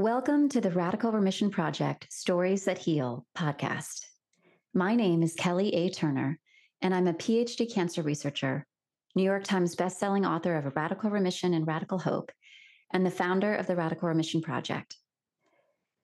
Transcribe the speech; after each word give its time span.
Welcome 0.00 0.48
to 0.48 0.62
the 0.62 0.70
Radical 0.70 1.12
Remission 1.12 1.50
Project 1.50 2.06
Stories 2.10 2.64
That 2.64 2.78
Heal 2.78 3.26
podcast. 3.36 4.06
My 4.72 4.94
name 4.94 5.22
is 5.22 5.34
Kelly 5.34 5.74
A. 5.74 5.90
Turner, 5.90 6.38
and 6.80 6.94
I'm 6.94 7.06
a 7.06 7.12
PhD 7.12 7.70
cancer 7.70 8.00
researcher, 8.00 8.66
New 9.14 9.22
York 9.22 9.44
Times 9.44 9.76
bestselling 9.76 10.26
author 10.26 10.56
of 10.56 10.74
Radical 10.74 11.10
Remission 11.10 11.52
and 11.52 11.66
Radical 11.66 11.98
Hope, 11.98 12.32
and 12.90 13.04
the 13.04 13.10
founder 13.10 13.54
of 13.54 13.66
the 13.66 13.76
Radical 13.76 14.08
Remission 14.08 14.40
Project. 14.40 14.96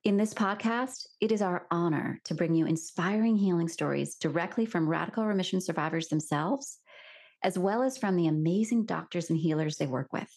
In 0.04 0.18
this 0.18 0.34
podcast, 0.34 1.06
it 1.22 1.32
is 1.32 1.40
our 1.40 1.66
honor 1.70 2.20
to 2.24 2.34
bring 2.34 2.54
you 2.54 2.66
inspiring 2.66 3.38
healing 3.38 3.66
stories 3.66 4.16
directly 4.16 4.66
from 4.66 4.90
radical 4.90 5.24
remission 5.24 5.62
survivors 5.62 6.08
themselves, 6.08 6.80
as 7.42 7.58
well 7.58 7.82
as 7.82 7.96
from 7.96 8.16
the 8.16 8.26
amazing 8.26 8.84
doctors 8.84 9.30
and 9.30 9.38
healers 9.38 9.78
they 9.78 9.86
work 9.86 10.12
with. 10.12 10.28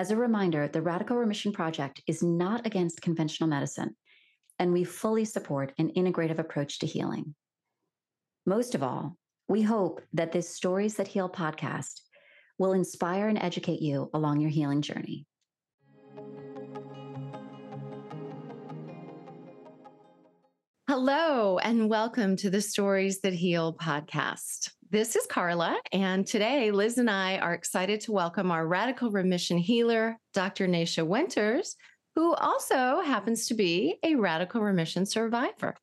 As 0.00 0.10
a 0.10 0.16
reminder, 0.16 0.66
the 0.66 0.80
Radical 0.80 1.18
Remission 1.18 1.52
Project 1.52 2.00
is 2.06 2.22
not 2.22 2.64
against 2.64 3.02
conventional 3.02 3.50
medicine, 3.50 3.94
and 4.58 4.72
we 4.72 4.82
fully 4.82 5.26
support 5.26 5.74
an 5.76 5.92
integrative 5.94 6.38
approach 6.38 6.78
to 6.78 6.86
healing. 6.86 7.34
Most 8.46 8.74
of 8.74 8.82
all, 8.82 9.18
we 9.46 9.60
hope 9.60 10.00
that 10.14 10.32
this 10.32 10.48
Stories 10.48 10.94
That 10.94 11.08
Heal 11.08 11.28
podcast 11.28 12.00
will 12.58 12.72
inspire 12.72 13.28
and 13.28 13.36
educate 13.36 13.82
you 13.82 14.08
along 14.14 14.40
your 14.40 14.48
healing 14.48 14.80
journey. 14.80 15.26
Hello, 20.92 21.56
and 21.58 21.88
welcome 21.88 22.34
to 22.34 22.50
the 22.50 22.60
Stories 22.60 23.20
That 23.20 23.32
Heal 23.32 23.74
podcast. 23.74 24.72
This 24.90 25.14
is 25.14 25.24
Carla, 25.24 25.78
and 25.92 26.26
today 26.26 26.72
Liz 26.72 26.98
and 26.98 27.08
I 27.08 27.38
are 27.38 27.54
excited 27.54 28.00
to 28.00 28.12
welcome 28.12 28.50
our 28.50 28.66
radical 28.66 29.08
remission 29.08 29.56
healer, 29.56 30.18
Dr. 30.34 30.66
Nasha 30.66 31.04
Winters, 31.04 31.76
who 32.16 32.34
also 32.34 33.02
happens 33.02 33.46
to 33.46 33.54
be 33.54 34.00
a 34.02 34.16
radical 34.16 34.62
remission 34.62 35.06
survivor. 35.06 35.76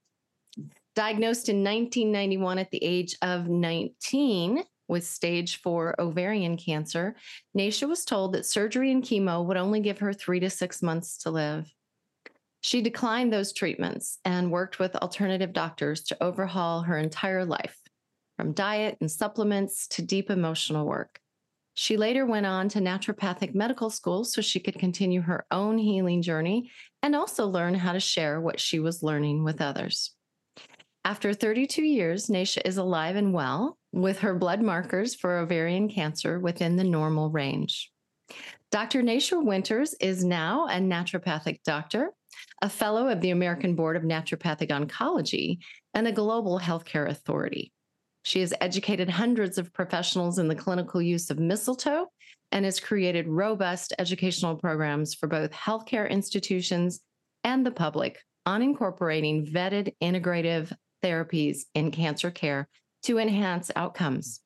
Diagnosed 0.94 1.48
in 1.48 1.64
1991 1.64 2.60
at 2.60 2.70
the 2.72 2.84
age 2.84 3.16
of 3.22 3.48
19 3.48 4.62
with 4.90 5.06
stage 5.06 5.62
four 5.62 5.96
ovarian 6.02 6.58
cancer, 6.58 7.16
Nasha 7.54 7.88
was 7.88 8.04
told 8.04 8.34
that 8.34 8.46
surgery 8.46 8.92
and 8.92 9.02
chemo 9.02 9.46
would 9.46 9.56
only 9.56 9.80
give 9.80 10.00
her 10.00 10.12
three 10.12 10.42
to 10.42 10.50
six 10.50 10.84
months 10.84 11.20
to 11.20 11.32
live. 11.32 11.74
She 12.62 12.82
declined 12.82 13.32
those 13.32 13.54
treatments 13.54 14.20
and 14.26 14.52
worked 14.52 14.80
with 14.80 14.96
alternative 14.96 15.54
doctors 15.54 16.04
to 16.04 16.24
overhaul 16.24 16.82
her 16.82 16.98
entire 16.98 17.46
life 17.46 17.78
from 18.36 18.54
diet 18.54 18.98
and 19.02 19.12
supplements 19.12 19.88
to 19.90 20.02
deep 20.02 20.30
emotional 20.30 20.86
work. 20.86 21.20
She 21.76 21.96
later 21.96 22.26
went 22.26 22.48
on 22.48 22.70
to 22.70 22.80
naturopathic 22.80 23.54
medical 23.54 23.90
school 23.90 24.24
so 24.24 24.42
she 24.42 24.60
could 24.60 24.80
continue 24.80 25.22
her 25.22 25.46
own 25.52 25.78
healing 25.78 26.24
journey 26.24 26.72
and 27.04 27.16
also 27.16 27.46
learn 27.46 27.76
how 27.76 27.94
to 27.94 28.00
share 28.00 28.42
what 28.42 28.60
she 28.60 28.80
was 28.80 29.04
learning 29.04 29.44
with 29.44 29.62
others. 29.62 30.12
After 31.06 31.34
32 31.34 31.84
years, 31.84 32.30
Nasha 32.30 32.68
is 32.68 32.78
alive 32.78 33.16
and 33.16 33.32
well 33.32 33.78
with 33.94 34.20
her 34.20 34.34
blood 34.34 34.62
markers 34.62 35.16
for 35.16 35.38
ovarian 35.38 35.88
cancer 35.88 36.40
within 36.40 36.76
the 36.76 36.84
normal 36.84 37.30
range. 37.30 37.92
Dr. 38.72 39.02
Nasha 39.02 39.40
Winters 39.40 39.94
is 40.02 40.26
now 40.26 40.66
a 40.68 40.80
naturopathic 40.80 41.62
doctor, 41.64 42.12
a 42.62 42.70
fellow 42.70 43.08
of 43.08 43.22
the 43.22 43.32
American 43.32 43.76
Board 43.76 43.96
of 43.96 44.04
Naturopathic 44.04 44.70
Oncology, 44.70 45.60
and 45.94 46.08
a 46.08 46.12
global 46.12 46.60
healthcare 46.60 47.10
authority. 47.10 47.72
She 48.24 48.42
has 48.42 48.54
educated 48.60 49.10
hundreds 49.10 49.58
of 49.58 49.74
professionals 49.74 50.38
in 50.40 50.48
the 50.48 50.56
clinical 50.56 51.02
use 51.02 51.30
of 51.30 51.40
mistletoe 51.40 52.08
and 52.52 52.66
has 52.66 52.80
created 52.80 53.28
robust 53.28 53.94
educational 54.00 54.56
programs 54.56 55.14
for 55.14 55.28
both 55.28 55.52
healthcare 55.52 56.10
institutions 56.10 57.00
and 57.44 57.66
the 57.66 57.72
public 57.72 58.20
on 58.46 58.62
incorporating 58.62 59.46
vetted 59.46 59.94
integrative 60.02 60.72
therapies 61.04 61.60
in 61.76 61.92
cancer 61.92 62.32
care 62.32 62.68
to 63.04 63.20
enhance 63.20 63.72
outcomes. 63.76 64.42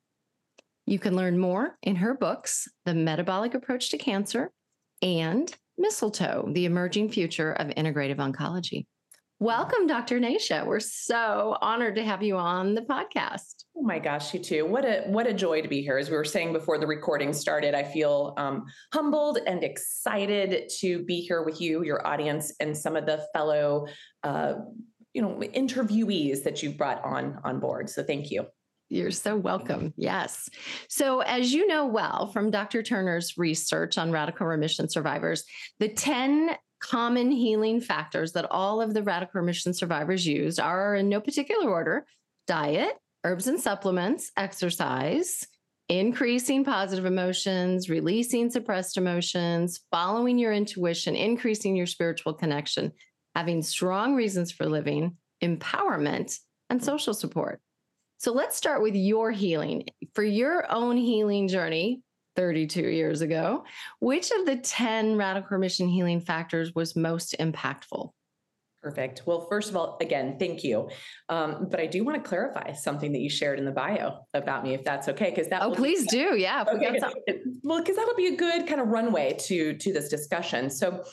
You 0.86 1.00
can 1.00 1.16
learn 1.16 1.38
more 1.38 1.78
in 1.84 1.96
her 1.98 2.14
books, 2.14 2.68
The 2.86 2.94
Metabolic 2.94 3.54
Approach 3.54 3.90
to 3.92 3.98
Cancer 3.98 4.52
and 5.02 5.56
Mistletoe, 5.82 6.48
The 6.54 6.66
Emerging 6.66 7.10
Future 7.10 7.54
of 7.54 7.70
Integrative 7.70 8.18
Oncology. 8.18 8.86
Welcome, 9.40 9.88
Dr. 9.88 10.20
Nasha. 10.20 10.64
We're 10.64 10.80
so 10.80 11.58
honored 11.62 11.96
to 11.96 12.04
have 12.04 12.22
you 12.22 12.38
on 12.38 12.76
the 12.76 12.84
podcast. 12.84 13.64
Oh 13.76 13.82
my 13.82 13.98
gosh, 13.98 14.32
you 14.36 14.40
too. 14.40 14.68
What 14.68 14.86
a 14.86 15.02
what 15.08 15.26
a 15.26 15.34
joy 15.34 15.64
to 15.64 15.68
be 15.68 15.82
here. 15.82 15.98
As 15.98 16.12
we 16.12 16.16
were 16.16 16.24
saying 16.24 16.54
before 16.54 16.78
the 16.78 16.86
recording 16.86 17.34
started, 17.34 17.74
I 17.74 17.82
feel 17.82 18.36
um, 18.38 18.66
humbled 18.94 19.40
and 19.48 19.64
excited 19.64 20.70
to 20.82 21.04
be 21.06 21.22
here 21.22 21.42
with 21.42 21.60
you, 21.60 21.84
your 21.84 22.06
audience, 22.06 22.54
and 22.60 22.78
some 22.78 22.96
of 22.96 23.08
the 23.08 23.26
fellow, 23.34 23.88
uh, 24.22 24.54
you 25.16 25.24
know, 25.24 25.42
interviewees 25.56 26.44
that 26.44 26.62
you 26.62 26.74
brought 26.74 27.04
on 27.04 27.40
on 27.44 27.60
board. 27.60 27.90
So 27.90 28.04
thank 28.04 28.30
you. 28.30 28.46
You're 28.92 29.12
so 29.12 29.38
welcome. 29.38 29.94
Yes. 29.96 30.50
So, 30.90 31.22
as 31.22 31.54
you 31.54 31.66
know 31.66 31.86
well 31.86 32.28
from 32.28 32.52
Dr. 32.52 32.84
Turner's 32.84 33.38
research 33.38 33.98
on 33.98 34.12
radical 34.12 34.46
remission 34.46 34.90
survivors, 34.90 35.46
the 35.80 35.88
10 35.88 36.58
common 36.82 37.32
healing 37.32 37.80
factors 37.80 38.34
that 38.34 38.52
all 38.52 38.82
of 38.82 38.94
the 38.94 39.02
radical 39.02 39.40
remission 39.40 39.74
survivors 39.74 40.28
used 40.28 40.60
are 40.60 40.96
in 40.96 41.08
no 41.08 41.22
particular 41.22 41.70
order 41.70 42.06
diet, 42.48 42.98
herbs 43.24 43.48
and 43.48 43.62
supplements, 43.62 44.34
exercise, 44.36 45.48
increasing 45.88 46.66
positive 46.66 47.06
emotions, 47.06 47.90
releasing 47.90 48.50
suppressed 48.50 48.98
emotions, 48.98 49.80
following 49.90 50.38
your 50.38 50.52
intuition, 50.52 51.16
increasing 51.16 51.78
your 51.78 51.86
spiritual 51.86 52.34
connection, 52.34 52.92
having 53.36 53.62
strong 53.62 54.16
reasons 54.16 54.52
for 54.52 54.66
living, 54.66 55.16
empowerment, 55.42 56.38
and 56.70 56.84
social 56.84 57.14
support. 57.14 57.62
So 58.22 58.32
let's 58.34 58.56
start 58.56 58.84
with 58.84 58.94
your 58.94 59.32
healing. 59.32 59.86
For 60.14 60.24
your 60.24 60.72
own 60.72 60.96
healing 60.96 61.48
journey, 61.48 62.04
32 62.36 62.88
years 62.88 63.22
ago. 63.22 63.66
Which 64.00 64.30
of 64.30 64.46
the 64.46 64.58
10 64.58 65.18
radical 65.18 65.50
remission 65.58 65.90
healing 65.90 66.22
factors 66.22 66.76
was 66.76 66.96
most 66.96 67.36
impactful? 67.40 68.12
Perfect. 68.84 69.24
Well, 69.26 69.48
first 69.50 69.72
of 69.72 69.76
all, 69.76 69.98
again, 70.02 70.38
thank 70.38 70.64
you. 70.64 70.92
Um, 71.30 71.68
but 71.72 71.80
I 71.80 71.88
do 71.88 72.04
want 72.04 72.24
to 72.24 72.28
clarify 72.28 72.74
something 72.74 73.12
that 73.12 73.22
you 73.22 73.30
shared 73.30 73.58
in 73.58 73.66
the 73.66 73.72
bio 73.72 74.20
about 74.36 74.64
me, 74.64 74.76
if 74.76 74.84
that's 74.84 75.08
okay, 75.10 75.32
because 75.32 75.48
that. 75.50 75.64
Oh, 75.64 75.72
please 75.72 76.04
be, 76.04 76.18
do. 76.18 76.38
Yeah. 76.38 76.64
Okay. 76.68 77.00
Well, 77.64 77.80
because 77.80 77.96
that'll 77.96 78.16
be 78.16 78.28
a 78.28 78.36
good 78.36 78.68
kind 78.68 78.82
of 78.82 78.88
runway 78.88 79.36
to 79.42 79.74
to 79.76 79.94
this 79.94 80.10
discussion. 80.10 80.70
So, 80.70 81.04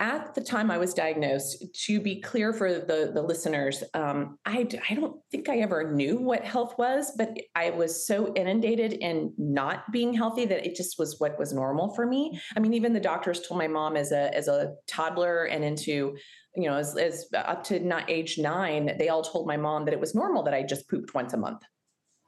at 0.00 0.34
the 0.34 0.40
time 0.40 0.70
I 0.70 0.78
was 0.78 0.92
diagnosed, 0.92 1.64
to 1.86 2.00
be 2.00 2.20
clear 2.20 2.52
for 2.52 2.80
the, 2.80 3.12
the 3.14 3.22
listeners, 3.22 3.84
um, 3.94 4.38
I, 4.44 4.68
I 4.90 4.94
don't 4.94 5.16
think 5.30 5.48
I 5.48 5.58
ever 5.58 5.92
knew 5.92 6.18
what 6.18 6.44
health 6.44 6.76
was, 6.78 7.12
but 7.16 7.36
I 7.54 7.70
was 7.70 8.04
so 8.06 8.32
inundated 8.34 8.94
in 8.94 9.32
not 9.38 9.90
being 9.92 10.12
healthy 10.12 10.46
that 10.46 10.66
it 10.66 10.74
just 10.74 10.98
was 10.98 11.20
what 11.20 11.38
was 11.38 11.52
normal 11.52 11.94
for 11.94 12.06
me. 12.06 12.40
I 12.56 12.60
mean, 12.60 12.74
even 12.74 12.92
the 12.92 13.00
doctors 13.00 13.46
told 13.46 13.58
my 13.58 13.68
mom 13.68 13.96
as 13.96 14.10
a 14.10 14.34
as 14.34 14.48
a 14.48 14.74
toddler 14.88 15.44
and 15.44 15.62
into, 15.62 16.16
you 16.56 16.68
know, 16.68 16.76
as, 16.76 16.96
as 16.96 17.26
up 17.34 17.62
to 17.64 17.78
not 17.78 18.10
age 18.10 18.36
nine, 18.36 18.96
they 18.98 19.10
all 19.10 19.22
told 19.22 19.46
my 19.46 19.56
mom 19.56 19.84
that 19.84 19.94
it 19.94 20.00
was 20.00 20.14
normal 20.14 20.42
that 20.42 20.54
I 20.54 20.64
just 20.64 20.88
pooped 20.88 21.14
once 21.14 21.34
a 21.34 21.38
month 21.38 21.62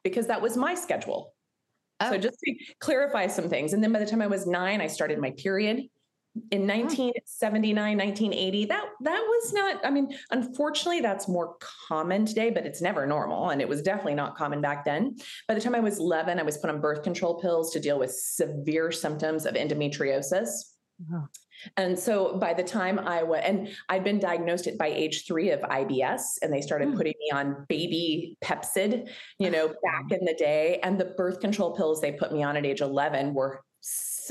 because 0.04 0.28
that 0.28 0.40
was 0.40 0.56
my 0.56 0.74
schedule. 0.74 1.34
Oh. 1.98 2.10
So 2.10 2.18
just 2.18 2.38
to 2.44 2.54
clarify 2.80 3.26
some 3.26 3.48
things. 3.48 3.72
And 3.72 3.82
then 3.82 3.92
by 3.92 3.98
the 3.98 4.06
time 4.06 4.22
I 4.22 4.26
was 4.28 4.46
nine, 4.46 4.80
I 4.80 4.86
started 4.86 5.18
my 5.18 5.32
period 5.32 5.82
in 6.50 6.66
1979 6.66 7.96
1980 7.96 8.64
that 8.66 8.84
that 9.00 9.20
was 9.20 9.52
not 9.52 9.84
i 9.84 9.90
mean 9.90 10.14
unfortunately 10.30 11.00
that's 11.00 11.28
more 11.28 11.56
common 11.88 12.26
today 12.26 12.50
but 12.50 12.66
it's 12.66 12.82
never 12.82 13.06
normal 13.06 13.50
and 13.50 13.60
it 13.60 13.68
was 13.68 13.82
definitely 13.82 14.14
not 14.14 14.36
common 14.36 14.60
back 14.60 14.84
then 14.84 15.16
by 15.48 15.54
the 15.54 15.60
time 15.60 15.74
i 15.74 15.80
was 15.80 15.98
11 15.98 16.38
i 16.38 16.42
was 16.42 16.58
put 16.58 16.70
on 16.70 16.80
birth 16.80 17.02
control 17.02 17.40
pills 17.40 17.72
to 17.72 17.80
deal 17.80 17.98
with 17.98 18.12
severe 18.12 18.92
symptoms 18.92 19.46
of 19.46 19.54
endometriosis 19.54 20.74
And 21.76 21.98
so 21.98 22.36
by 22.38 22.54
the 22.54 22.62
time 22.62 22.98
I 22.98 23.22
was, 23.22 23.40
and 23.44 23.68
I'd 23.88 24.04
been 24.04 24.18
diagnosed 24.18 24.66
at 24.66 24.78
by 24.78 24.88
age 24.88 25.26
three 25.26 25.50
of 25.50 25.60
IBS, 25.60 26.38
and 26.42 26.52
they 26.52 26.60
started 26.60 26.88
mm. 26.88 26.96
putting 26.96 27.14
me 27.18 27.30
on 27.32 27.66
baby 27.68 28.36
Pepcid, 28.44 29.08
you 29.38 29.50
know, 29.50 29.68
back 29.68 30.10
in 30.10 30.24
the 30.24 30.34
day. 30.34 30.80
And 30.82 30.98
the 30.98 31.06
birth 31.16 31.40
control 31.40 31.74
pills 31.74 32.00
they 32.00 32.12
put 32.12 32.32
me 32.32 32.42
on 32.42 32.56
at 32.56 32.66
age 32.66 32.80
11 32.80 33.34
were 33.34 33.62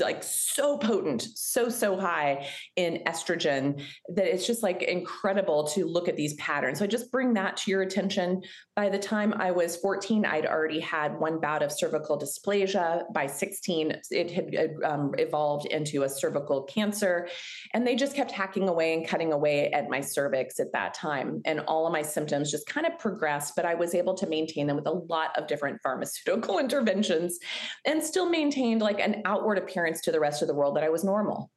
like 0.00 0.22
so 0.22 0.78
potent, 0.78 1.26
so, 1.34 1.68
so 1.68 1.96
high 1.96 2.46
in 2.76 3.02
estrogen 3.06 3.82
that 4.14 4.26
it's 4.26 4.46
just 4.46 4.62
like 4.62 4.82
incredible 4.82 5.64
to 5.64 5.86
look 5.86 6.08
at 6.08 6.16
these 6.16 6.34
patterns. 6.34 6.78
So 6.78 6.84
I 6.84 6.88
just 6.88 7.10
bring 7.10 7.34
that 7.34 7.56
to 7.58 7.70
your 7.70 7.82
attention. 7.82 8.42
By 8.74 8.88
the 8.88 8.98
time 8.98 9.34
I 9.34 9.50
was 9.50 9.76
14, 9.76 10.24
I'd 10.24 10.46
already 10.46 10.80
had 10.80 11.18
one 11.18 11.40
bout 11.40 11.62
of 11.62 11.72
cervical 11.72 12.18
dysplasia. 12.18 13.04
By 13.12 13.26
16, 13.26 14.00
it 14.10 14.30
had 14.30 14.74
um, 14.84 15.14
evolved 15.18 15.66
into 15.66 16.02
a 16.02 16.08
cervical 16.08 16.62
cancer. 16.64 17.28
And 17.72 17.86
they 17.86 17.96
just 17.96 18.14
kept 18.14 18.30
hacking 18.30 18.68
away 18.68 18.94
and 18.94 19.06
cutting 19.06 19.32
away 19.32 19.70
at 19.70 19.88
my 19.88 20.00
cervix 20.00 20.60
at 20.60 20.72
that 20.72 20.94
time. 20.94 21.40
And 21.44 21.60
all 21.60 21.86
of 21.86 21.92
my 21.92 22.02
symptoms 22.02 22.50
just 22.50 22.66
kind 22.66 22.86
of 22.86 22.98
progressed, 22.98 23.54
but 23.56 23.64
I 23.64 23.74
was 23.74 23.94
able 23.94 24.14
to 24.14 24.26
maintain 24.26 24.66
them 24.66 24.76
with 24.76 24.86
a 24.86 24.92
lot 24.92 25.36
of 25.38 25.46
different 25.46 25.80
pharmaceutical 25.82 26.58
interventions 26.66 27.38
and 27.84 28.02
still 28.02 28.28
maintained 28.28 28.82
like 28.82 29.00
an 29.00 29.22
outward 29.24 29.58
appearance 29.58 29.85
to 29.94 30.12
the 30.12 30.20
rest 30.20 30.42
of 30.42 30.48
the 30.48 30.54
world 30.54 30.76
that 30.76 30.84
I 30.84 30.88
was 30.88 31.04
normal. 31.04 31.50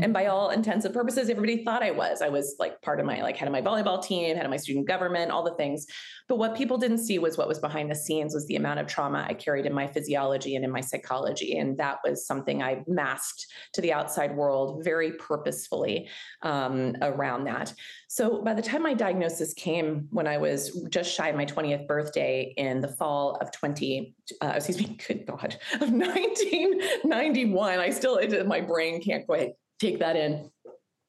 And 0.00 0.12
by 0.12 0.26
all 0.26 0.50
intents 0.50 0.84
and 0.84 0.92
purposes 0.92 1.30
everybody 1.30 1.64
thought 1.64 1.82
i 1.82 1.90
was. 1.90 2.20
I 2.20 2.28
was 2.28 2.56
like 2.58 2.80
part 2.82 3.00
of 3.00 3.06
my 3.06 3.22
like 3.22 3.36
head 3.36 3.46
of 3.46 3.52
my 3.52 3.62
volleyball 3.62 4.02
team 4.02 4.36
head 4.36 4.44
of 4.44 4.50
my 4.50 4.56
student 4.56 4.88
government 4.88 5.30
all 5.30 5.44
the 5.44 5.54
things. 5.54 5.86
But 6.28 6.38
what 6.38 6.56
people 6.56 6.78
didn't 6.78 6.98
see 6.98 7.18
was 7.18 7.36
what 7.36 7.48
was 7.48 7.58
behind 7.58 7.90
the 7.90 7.94
scenes 7.94 8.34
was 8.34 8.46
the 8.46 8.56
amount 8.56 8.80
of 8.80 8.86
trauma 8.86 9.24
i 9.28 9.34
carried 9.34 9.66
in 9.66 9.72
my 9.72 9.86
physiology 9.86 10.56
and 10.56 10.64
in 10.64 10.70
my 10.70 10.80
psychology. 10.80 11.58
And 11.58 11.76
that 11.78 11.98
was 12.04 12.26
something 12.26 12.62
i 12.62 12.82
masked 12.86 13.46
to 13.74 13.80
the 13.80 13.92
outside 13.92 14.34
world 14.34 14.82
very 14.84 15.12
purposefully 15.12 16.08
um, 16.42 16.96
around 17.02 17.44
that. 17.44 17.72
So 18.08 18.42
by 18.42 18.54
the 18.54 18.62
time 18.62 18.82
my 18.82 18.94
diagnosis 18.94 19.54
came 19.54 20.06
when 20.10 20.26
i 20.26 20.38
was 20.38 20.86
just 20.88 21.12
shy 21.12 21.28
of 21.28 21.36
my 21.36 21.46
20th 21.46 21.86
birthday 21.86 22.52
in 22.56 22.80
the 22.80 22.88
fall 22.88 23.36
of 23.40 23.50
20 23.52 24.14
uh, 24.40 24.52
excuse 24.56 24.78
me 24.78 24.96
good 25.08 25.26
god 25.26 25.56
of 25.74 25.90
1991 25.90 27.78
i 27.78 27.90
still 27.90 28.16
it, 28.16 28.46
my 28.46 28.60
brain 28.60 29.02
can't 29.02 29.26
quite 29.26 29.52
take 29.78 29.98
that 30.00 30.16
in. 30.16 30.50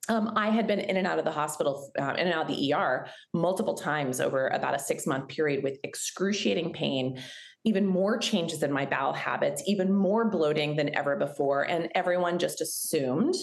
Um, 0.07 0.33
I 0.35 0.49
had 0.49 0.67
been 0.67 0.79
in 0.79 0.97
and 0.97 1.07
out 1.07 1.17
of 1.17 1.25
the 1.25 1.31
hospital, 1.31 1.91
uh, 1.99 2.13
in 2.13 2.27
and 2.27 2.33
out 2.33 2.49
of 2.49 2.55
the 2.55 2.73
ER 2.73 3.07
multiple 3.33 3.73
times 3.73 4.21
over 4.21 4.47
about 4.49 4.75
a 4.75 4.79
six 4.79 5.07
month 5.07 5.27
period 5.27 5.63
with 5.63 5.79
excruciating 5.83 6.73
pain, 6.73 7.19
even 7.63 7.87
more 7.87 8.17
changes 8.19 8.61
in 8.61 8.71
my 8.71 8.85
bowel 8.85 9.13
habits, 9.13 9.63
even 9.65 9.91
more 9.91 10.29
bloating 10.29 10.75
than 10.75 10.93
ever 10.95 11.15
before. 11.15 11.63
And 11.63 11.89
everyone 11.95 12.37
just 12.37 12.61
assumed, 12.61 13.33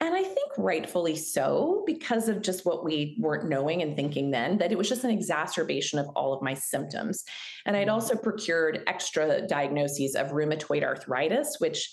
and 0.00 0.14
I 0.14 0.22
think 0.22 0.52
rightfully 0.56 1.16
so, 1.16 1.82
because 1.84 2.28
of 2.28 2.42
just 2.42 2.64
what 2.64 2.84
we 2.84 3.16
weren't 3.18 3.48
knowing 3.48 3.82
and 3.82 3.96
thinking 3.96 4.30
then, 4.30 4.58
that 4.58 4.70
it 4.70 4.78
was 4.78 4.88
just 4.88 5.02
an 5.02 5.10
exacerbation 5.10 5.98
of 5.98 6.06
all 6.14 6.32
of 6.32 6.42
my 6.42 6.54
symptoms. 6.54 7.24
And 7.66 7.76
I'd 7.76 7.88
mm-hmm. 7.88 7.94
also 7.94 8.14
procured 8.14 8.84
extra 8.86 9.46
diagnoses 9.48 10.14
of 10.14 10.28
rheumatoid 10.28 10.84
arthritis, 10.84 11.56
which 11.58 11.90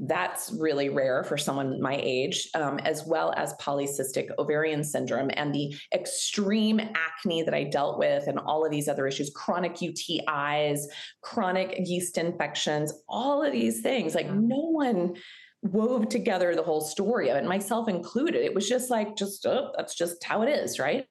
that's 0.00 0.52
really 0.52 0.88
rare 0.88 1.22
for 1.24 1.36
someone 1.36 1.80
my 1.80 1.98
age, 2.02 2.48
um, 2.54 2.78
as 2.80 3.04
well 3.06 3.32
as 3.36 3.54
polycystic 3.54 4.30
ovarian 4.38 4.82
syndrome 4.82 5.30
and 5.34 5.54
the 5.54 5.74
extreme 5.94 6.80
acne 6.80 7.42
that 7.42 7.54
I 7.54 7.64
dealt 7.64 7.98
with, 7.98 8.26
and 8.26 8.38
all 8.38 8.64
of 8.64 8.70
these 8.70 8.88
other 8.88 9.06
issues 9.06 9.30
chronic 9.30 9.76
UTIs, 9.76 10.80
chronic 11.20 11.76
yeast 11.84 12.18
infections, 12.18 12.92
all 13.08 13.44
of 13.44 13.52
these 13.52 13.80
things. 13.80 14.14
Like, 14.14 14.30
no 14.30 14.58
one 14.70 15.14
wove 15.62 16.08
together 16.08 16.54
the 16.54 16.62
whole 16.62 16.80
story 16.80 17.28
of 17.28 17.36
it, 17.36 17.44
myself 17.44 17.88
included. 17.88 18.44
It 18.44 18.54
was 18.54 18.68
just 18.68 18.90
like, 18.90 19.16
just, 19.16 19.46
oh, 19.46 19.72
that's 19.76 19.94
just 19.94 20.22
how 20.24 20.42
it 20.42 20.48
is, 20.48 20.78
right? 20.78 21.06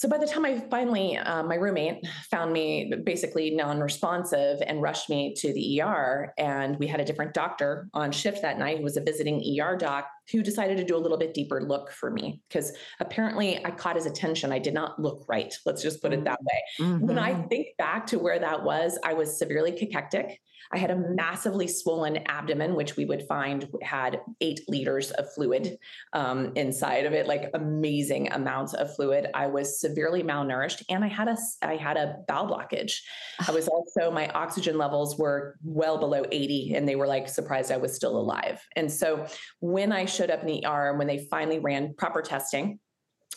So 0.00 0.08
by 0.08 0.16
the 0.16 0.26
time 0.26 0.46
I 0.46 0.58
finally, 0.70 1.18
uh, 1.18 1.42
my 1.42 1.56
roommate 1.56 2.06
found 2.30 2.54
me 2.54 2.90
basically 3.04 3.50
non-responsive 3.50 4.62
and 4.66 4.80
rushed 4.80 5.10
me 5.10 5.34
to 5.34 5.52
the 5.52 5.82
ER, 5.82 6.32
and 6.38 6.78
we 6.78 6.86
had 6.86 7.00
a 7.00 7.04
different 7.04 7.34
doctor 7.34 7.86
on 7.92 8.10
shift 8.10 8.40
that 8.40 8.58
night 8.58 8.78
who 8.78 8.82
was 8.82 8.96
a 8.96 9.02
visiting 9.02 9.44
ER 9.60 9.76
doc 9.76 10.06
who 10.30 10.42
decided 10.42 10.76
to 10.78 10.84
do 10.84 10.96
a 10.96 10.98
little 10.98 11.18
bit 11.18 11.34
deeper 11.34 11.62
look 11.62 11.90
for 11.90 12.10
me 12.10 12.40
because 12.48 12.72
apparently 13.00 13.64
I 13.64 13.70
caught 13.70 13.96
his 13.96 14.06
attention. 14.06 14.52
I 14.52 14.58
did 14.58 14.74
not 14.74 15.00
look 15.00 15.24
right. 15.28 15.54
Let's 15.66 15.82
just 15.82 16.02
put 16.02 16.12
it 16.12 16.24
that 16.24 16.40
way. 16.42 16.86
Mm-hmm. 16.86 17.06
When 17.06 17.18
I 17.18 17.32
mm-hmm. 17.32 17.48
think 17.48 17.68
back 17.78 18.06
to 18.08 18.18
where 18.18 18.38
that 18.38 18.62
was, 18.62 18.98
I 19.04 19.14
was 19.14 19.38
severely 19.38 19.72
cachectic. 19.72 20.40
I 20.72 20.78
had 20.78 20.90
a 20.90 20.96
massively 20.96 21.66
swollen 21.66 22.18
abdomen, 22.28 22.74
which 22.74 22.96
we 22.96 23.04
would 23.04 23.26
find 23.26 23.68
had 23.82 24.20
eight 24.40 24.60
liters 24.68 25.10
of 25.12 25.32
fluid 25.32 25.78
um, 26.12 26.52
inside 26.54 27.06
of 27.06 27.12
it, 27.12 27.26
like 27.26 27.50
amazing 27.54 28.30
amounts 28.32 28.74
of 28.74 28.94
fluid. 28.94 29.28
I 29.34 29.48
was 29.48 29.80
severely 29.80 30.22
malnourished, 30.22 30.82
and 30.88 31.04
I 31.04 31.08
had 31.08 31.28
a 31.28 31.36
I 31.62 31.76
had 31.76 31.96
a 31.96 32.18
bowel 32.28 32.46
blockage. 32.46 32.98
I 33.46 33.50
was 33.50 33.66
also 33.68 34.10
my 34.12 34.28
oxygen 34.28 34.78
levels 34.78 35.18
were 35.18 35.56
well 35.64 35.98
below 35.98 36.22
80, 36.30 36.74
and 36.76 36.88
they 36.88 36.96
were 36.96 37.06
like 37.06 37.28
surprised 37.28 37.72
I 37.72 37.76
was 37.76 37.94
still 37.94 38.16
alive. 38.16 38.64
And 38.76 38.90
so 38.92 39.26
when 39.58 39.90
I 39.90 40.04
showed 40.20 40.30
up 40.30 40.42
in 40.42 40.46
the 40.46 40.66
ER, 40.66 40.90
and 40.90 40.98
when 40.98 41.06
they 41.06 41.26
finally 41.30 41.58
ran 41.58 41.94
proper 41.94 42.20
testing, 42.20 42.78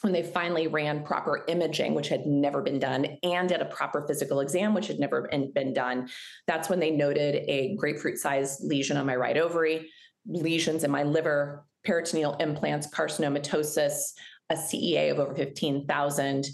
when 0.01 0.11
they 0.11 0.21
finally 0.23 0.67
ran 0.67 1.05
proper 1.05 1.45
imaging, 1.47 1.93
which 1.93 2.09
had 2.09 2.25
never 2.25 2.61
been 2.61 2.77
done, 2.77 3.05
and 3.23 3.47
did 3.47 3.61
a 3.61 3.65
proper 3.65 4.05
physical 4.05 4.41
exam, 4.41 4.73
which 4.73 4.87
had 4.87 4.99
never 4.99 5.29
been 5.55 5.73
done, 5.73 6.09
that's 6.45 6.67
when 6.67 6.81
they 6.81 6.91
noted 6.91 7.35
a 7.47 7.73
grapefruit 7.77 8.17
sized 8.17 8.65
lesion 8.65 8.97
on 8.97 9.05
my 9.05 9.15
right 9.15 9.37
ovary, 9.37 9.89
lesions 10.27 10.83
in 10.83 10.91
my 10.91 11.03
liver, 11.03 11.65
peritoneal 11.85 12.33
implants, 12.41 12.87
carcinomatosis, 12.87 14.11
a 14.49 14.55
CEA 14.55 15.11
of 15.11 15.19
over 15.19 15.33
15,000. 15.33 16.47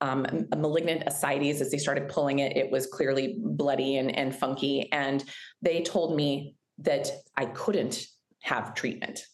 Um, 0.00 0.26
a 0.52 0.56
malignant 0.56 1.04
ascites, 1.06 1.60
as 1.60 1.70
they 1.70 1.78
started 1.78 2.08
pulling 2.08 2.40
it, 2.40 2.56
it 2.56 2.70
was 2.70 2.86
clearly 2.86 3.36
bloody 3.38 3.96
and, 3.96 4.14
and 4.14 4.34
funky. 4.34 4.92
And 4.92 5.24
they 5.62 5.82
told 5.82 6.16
me 6.16 6.56
that 6.78 7.08
I 7.36 7.46
couldn't 7.46 8.04
have 8.42 8.74
treatment 8.74 9.24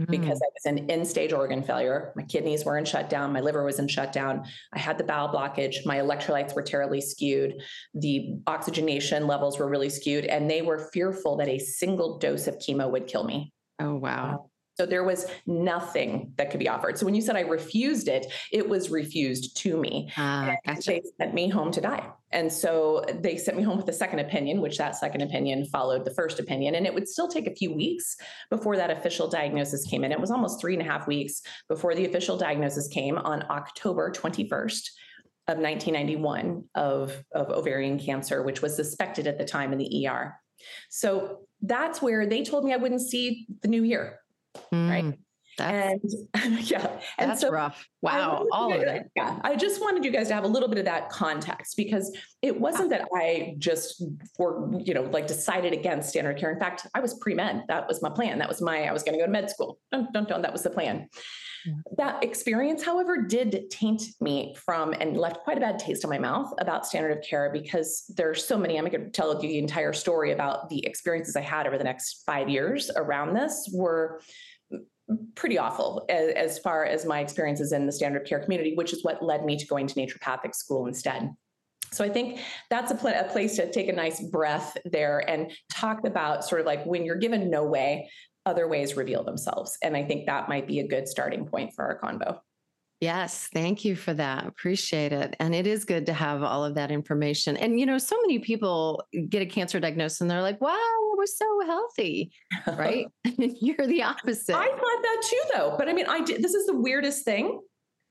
mm-hmm. 0.00 0.10
because 0.10 0.40
I 0.40 0.48
was 0.54 0.78
in 0.78 0.90
end 0.90 1.06
stage 1.06 1.32
organ 1.32 1.62
failure. 1.62 2.12
My 2.16 2.22
kidneys 2.22 2.64
were 2.64 2.78
in 2.78 2.84
shutdown. 2.84 3.32
My 3.32 3.40
liver 3.40 3.64
was 3.64 3.78
in 3.78 3.88
shutdown. 3.88 4.44
I 4.72 4.78
had 4.78 4.98
the 4.98 5.04
bowel 5.04 5.28
blockage. 5.28 5.84
My 5.84 5.98
electrolytes 5.98 6.54
were 6.54 6.62
terribly 6.62 7.00
skewed. 7.00 7.62
The 7.94 8.36
oxygenation 8.46 9.26
levels 9.26 9.58
were 9.58 9.68
really 9.68 9.90
skewed. 9.90 10.24
And 10.24 10.50
they 10.50 10.62
were 10.62 10.90
fearful 10.92 11.36
that 11.36 11.48
a 11.48 11.58
single 11.58 12.18
dose 12.18 12.46
of 12.46 12.56
chemo 12.56 12.90
would 12.90 13.06
kill 13.06 13.24
me. 13.24 13.52
Oh, 13.78 13.94
wow. 13.94 14.50
So 14.80 14.86
there 14.86 15.04
was 15.04 15.26
nothing 15.46 16.32
that 16.38 16.50
could 16.50 16.58
be 16.58 16.66
offered. 16.66 16.96
So 16.96 17.04
when 17.04 17.14
you 17.14 17.20
said 17.20 17.36
I 17.36 17.40
refused 17.40 18.08
it, 18.08 18.32
it 18.50 18.66
was 18.66 18.88
refused 18.88 19.54
to 19.58 19.76
me. 19.76 20.10
Ah, 20.16 20.56
gotcha. 20.64 20.92
They 20.92 21.02
sent 21.18 21.34
me 21.34 21.50
home 21.50 21.70
to 21.72 21.82
die. 21.82 22.08
And 22.32 22.50
so 22.50 23.04
they 23.12 23.36
sent 23.36 23.58
me 23.58 23.62
home 23.62 23.76
with 23.76 23.90
a 23.90 23.92
second 23.92 24.20
opinion, 24.20 24.62
which 24.62 24.78
that 24.78 24.96
second 24.96 25.20
opinion 25.20 25.66
followed 25.66 26.06
the 26.06 26.14
first 26.14 26.40
opinion. 26.40 26.76
And 26.76 26.86
it 26.86 26.94
would 26.94 27.06
still 27.06 27.28
take 27.28 27.46
a 27.46 27.54
few 27.54 27.74
weeks 27.74 28.16
before 28.48 28.74
that 28.76 28.90
official 28.90 29.28
diagnosis 29.28 29.84
came 29.84 30.02
in. 30.02 30.12
It 30.12 30.20
was 30.20 30.30
almost 30.30 30.62
three 30.62 30.72
and 30.72 30.80
a 30.80 30.90
half 30.90 31.06
weeks 31.06 31.42
before 31.68 31.94
the 31.94 32.06
official 32.06 32.38
diagnosis 32.38 32.88
came 32.88 33.18
on 33.18 33.44
October 33.50 34.10
21st 34.10 34.88
of 35.48 35.58
1991 35.58 36.64
of, 36.74 37.22
of 37.32 37.50
ovarian 37.50 37.98
cancer, 37.98 38.42
which 38.42 38.62
was 38.62 38.74
suspected 38.74 39.26
at 39.26 39.36
the 39.36 39.44
time 39.44 39.74
in 39.74 39.78
the 39.78 40.06
ER. 40.06 40.36
So 40.88 41.40
that's 41.60 42.00
where 42.00 42.26
they 42.26 42.42
told 42.42 42.64
me 42.64 42.72
I 42.72 42.78
wouldn't 42.78 43.02
see 43.02 43.46
the 43.60 43.68
new 43.68 43.82
year 43.82 44.19
mm, 44.72 44.90
right? 44.90 45.18
That's, 45.58 46.16
and 46.34 46.70
yeah, 46.70 47.00
and 47.18 47.30
that's 47.30 47.42
so 47.42 47.50
rough. 47.50 47.86
Wow, 48.02 48.46
all 48.52 48.72
of 48.72 48.80
it. 48.80 49.10
Yeah, 49.14 49.38
I 49.42 49.56
just 49.56 49.80
wanted 49.80 50.04
you 50.04 50.10
guys 50.10 50.28
to 50.28 50.34
have 50.34 50.44
a 50.44 50.48
little 50.48 50.68
bit 50.68 50.78
of 50.78 50.86
that 50.86 51.10
context 51.10 51.76
because 51.76 52.16
it 52.40 52.58
wasn't 52.58 52.90
that 52.90 53.08
I 53.14 53.54
just 53.58 54.02
for 54.36 54.70
you 54.78 54.94
know 54.94 55.02
like 55.02 55.26
decided 55.26 55.72
against 55.72 56.08
standard 56.08 56.38
care. 56.38 56.50
In 56.50 56.58
fact, 56.58 56.86
I 56.94 57.00
was 57.00 57.14
pre 57.14 57.34
med. 57.34 57.64
That 57.68 57.86
was 57.86 58.02
my 58.02 58.10
plan. 58.10 58.38
That 58.38 58.48
was 58.48 58.62
my 58.62 58.84
I 58.84 58.92
was 58.92 59.02
going 59.02 59.14
to 59.14 59.18
go 59.18 59.26
to 59.26 59.32
med 59.32 59.50
school. 59.50 59.78
Don't 59.92 60.12
don't 60.12 60.28
don't. 60.28 60.42
That 60.42 60.52
was 60.52 60.62
the 60.62 60.70
plan. 60.70 61.08
That 61.96 62.22
experience, 62.22 62.82
however, 62.82 63.22
did 63.22 63.70
taint 63.70 64.02
me 64.20 64.54
from 64.56 64.92
and 64.94 65.16
left 65.16 65.44
quite 65.44 65.56
a 65.56 65.60
bad 65.60 65.78
taste 65.78 66.04
in 66.04 66.10
my 66.10 66.18
mouth 66.18 66.52
about 66.58 66.86
standard 66.86 67.16
of 67.16 67.22
care 67.22 67.50
because 67.52 68.04
there's 68.16 68.44
so 68.44 68.56
many. 68.56 68.78
I'm 68.78 68.86
going 68.88 69.04
to 69.04 69.10
tell 69.10 69.34
you 69.34 69.48
the 69.48 69.58
entire 69.58 69.92
story 69.92 70.32
about 70.32 70.68
the 70.68 70.84
experiences 70.86 71.36
I 71.36 71.42
had 71.42 71.66
over 71.66 71.78
the 71.78 71.84
next 71.84 72.22
five 72.24 72.48
years 72.48 72.90
around 72.96 73.34
this 73.34 73.70
were 73.72 74.20
pretty 75.34 75.58
awful 75.58 76.06
as, 76.08 76.32
as, 76.34 76.58
far 76.58 76.84
as 76.84 77.04
my 77.04 77.20
experiences 77.20 77.72
in 77.72 77.86
the 77.86 77.92
standard 77.92 78.26
care 78.26 78.40
community, 78.40 78.74
which 78.74 78.92
is 78.92 79.02
what 79.04 79.22
led 79.22 79.44
me 79.44 79.56
to 79.56 79.66
going 79.66 79.86
to 79.86 79.94
naturopathic 79.94 80.54
school 80.54 80.86
instead. 80.86 81.30
So 81.92 82.04
I 82.04 82.08
think 82.08 82.40
that's 82.68 82.92
a, 82.92 82.94
pl- 82.94 83.08
a 83.08 83.24
place 83.24 83.56
to 83.56 83.70
take 83.70 83.88
a 83.88 83.92
nice 83.92 84.20
breath 84.20 84.76
there 84.84 85.28
and 85.28 85.50
talk 85.72 86.06
about 86.06 86.44
sort 86.44 86.60
of 86.60 86.66
like 86.66 86.84
when 86.84 87.04
you're 87.04 87.16
given 87.16 87.50
no 87.50 87.64
way, 87.64 88.08
other 88.46 88.68
ways 88.68 88.96
reveal 88.96 89.22
themselves. 89.22 89.76
And 89.82 89.96
I 89.96 90.04
think 90.04 90.26
that 90.26 90.48
might 90.48 90.66
be 90.66 90.80
a 90.80 90.88
good 90.88 91.08
starting 91.08 91.46
point 91.46 91.72
for 91.74 91.84
our 91.84 92.00
convo. 92.00 92.40
Yes, 93.00 93.48
thank 93.54 93.82
you 93.82 93.96
for 93.96 94.12
that. 94.12 94.46
Appreciate 94.46 95.12
it. 95.12 95.34
And 95.40 95.54
it 95.54 95.66
is 95.66 95.86
good 95.86 96.04
to 96.06 96.12
have 96.12 96.42
all 96.42 96.66
of 96.66 96.74
that 96.74 96.90
information. 96.90 97.56
And, 97.56 97.80
you 97.80 97.86
know, 97.86 97.96
so 97.96 98.20
many 98.20 98.40
people 98.40 99.02
get 99.30 99.40
a 99.40 99.46
cancer 99.46 99.80
diagnosis 99.80 100.20
and 100.20 100.30
they're 100.30 100.42
like, 100.42 100.60
wow, 100.60 100.76
we're 101.16 101.24
so 101.24 101.46
healthy, 101.64 102.30
right? 102.66 103.06
And 103.24 103.56
you're 103.60 103.86
the 103.86 104.02
opposite. 104.02 104.54
I 104.54 104.66
thought 104.66 105.02
that 105.02 105.22
too, 105.24 105.42
though. 105.54 105.74
But 105.78 105.88
I 105.88 105.94
mean, 105.94 106.06
I 106.06 106.20
did, 106.20 106.42
this 106.42 106.52
is 106.52 106.66
the 106.66 106.76
weirdest 106.76 107.24
thing. 107.24 107.60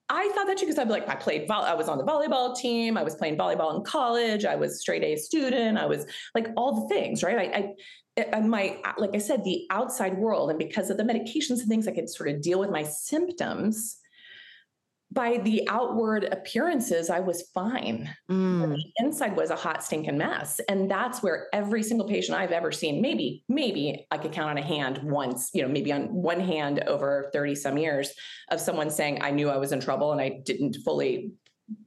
I 0.09 0.31
thought 0.33 0.47
that 0.47 0.57
too 0.57 0.65
because 0.65 0.79
I'd 0.79 0.89
like, 0.89 1.07
I 1.07 1.15
played, 1.15 1.47
vol- 1.47 1.63
I 1.63 1.75
was 1.75 1.87
on 1.87 1.97
the 1.99 2.03
volleyball 2.03 2.57
team. 2.57 2.97
I 2.97 3.03
was 3.03 3.15
playing 3.15 3.37
volleyball 3.37 3.75
in 3.75 3.83
college. 3.83 4.43
I 4.43 4.55
was 4.55 4.81
straight 4.81 5.03
A 5.03 5.15
student. 5.15 5.77
I 5.77 5.85
was 5.85 6.05
like 6.33 6.47
all 6.57 6.81
the 6.81 6.93
things, 6.93 7.21
right? 7.21 7.37
I, 7.37 7.53
I 7.59 7.73
my 8.41 8.77
like 8.97 9.11
i 9.13 9.17
said 9.17 9.45
the 9.45 9.65
outside 9.69 10.17
world 10.17 10.49
and 10.49 10.59
because 10.59 10.89
of 10.89 10.97
the 10.97 11.03
medications 11.03 11.59
and 11.59 11.69
things 11.69 11.87
i 11.87 11.91
could 11.91 12.09
sort 12.09 12.27
of 12.27 12.41
deal 12.41 12.59
with 12.59 12.69
my 12.69 12.83
symptoms 12.83 13.98
by 15.11 15.37
the 15.37 15.67
outward 15.67 16.25
appearances, 16.31 17.09
I 17.09 17.19
was 17.19 17.49
fine. 17.53 18.09
Mm. 18.29 18.75
the 18.75 18.83
inside 18.97 19.35
was 19.35 19.49
a 19.49 19.55
hot, 19.55 19.83
stinking 19.83 20.17
mess. 20.17 20.59
And 20.69 20.89
that's 20.89 21.23
where 21.23 21.47
every 21.51 21.81
single 21.81 22.07
patient 22.07 22.37
I've 22.37 22.51
ever 22.51 22.71
seen, 22.71 23.01
maybe, 23.01 23.43
maybe 23.49 24.05
I 24.11 24.17
could 24.17 24.31
count 24.31 24.51
on 24.51 24.57
a 24.57 24.61
hand 24.61 24.99
once, 25.03 25.49
you 25.53 25.63
know, 25.63 25.67
maybe 25.67 25.91
on 25.91 26.13
one 26.13 26.39
hand 26.39 26.83
over 26.85 27.29
30 27.33 27.55
some 27.55 27.77
years 27.77 28.11
of 28.51 28.59
someone 28.59 28.91
saying, 28.91 29.19
I 29.21 29.31
knew 29.31 29.49
I 29.49 29.57
was 29.57 29.71
in 29.71 29.79
trouble 29.79 30.11
and 30.11 30.21
I 30.21 30.41
didn't 30.45 30.77
fully 30.85 31.31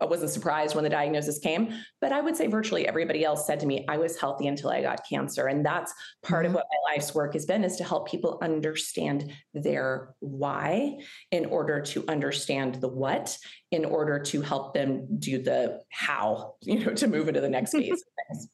I 0.01 0.05
wasn't 0.05 0.31
surprised 0.31 0.75
when 0.75 0.85
the 0.85 0.91
diagnosis 0.91 1.39
came, 1.39 1.75
but 2.01 2.13
I 2.13 2.21
would 2.21 2.37
say 2.37 2.47
virtually 2.47 2.87
everybody 2.87 3.25
else 3.25 3.47
said 3.47 3.61
to 3.61 3.67
me, 3.67 3.85
I 3.89 3.99
was 3.99 4.19
healthy 4.19 4.47
until 4.47 4.71
I 4.71 4.83
got 4.83 5.09
cancer. 5.09 5.47
And 5.47 5.65
that's 5.65 5.93
part 6.23 6.45
mm-hmm. 6.45 6.51
of 6.51 6.55
what 6.55 6.67
my 6.71 6.93
life's 6.93 7.15
work 7.15 7.35
has 7.35 7.47
been 7.47 7.65
is 7.65 7.77
to 7.77 7.85
help 7.85 8.09
people 8.09 8.39
understand 8.43 9.33
their 9.55 10.15
why 10.21 10.99
in 11.31 11.47
order 11.47 11.81
to 11.81 12.05
understand 12.09 12.77
the 12.77 12.89
what, 12.89 13.37
in 13.73 13.87
order 13.87 14.19
to 14.19 14.43
help 14.43 14.75
them 14.75 15.07
do 15.19 15.43
the 15.43 15.81
how, 15.91 16.55
you 16.61 16.79
know, 16.79 16.93
to 16.93 17.09
move 17.09 17.27
into 17.27 17.41
the 17.41 17.49
next 17.49 17.73
phase. 17.73 18.05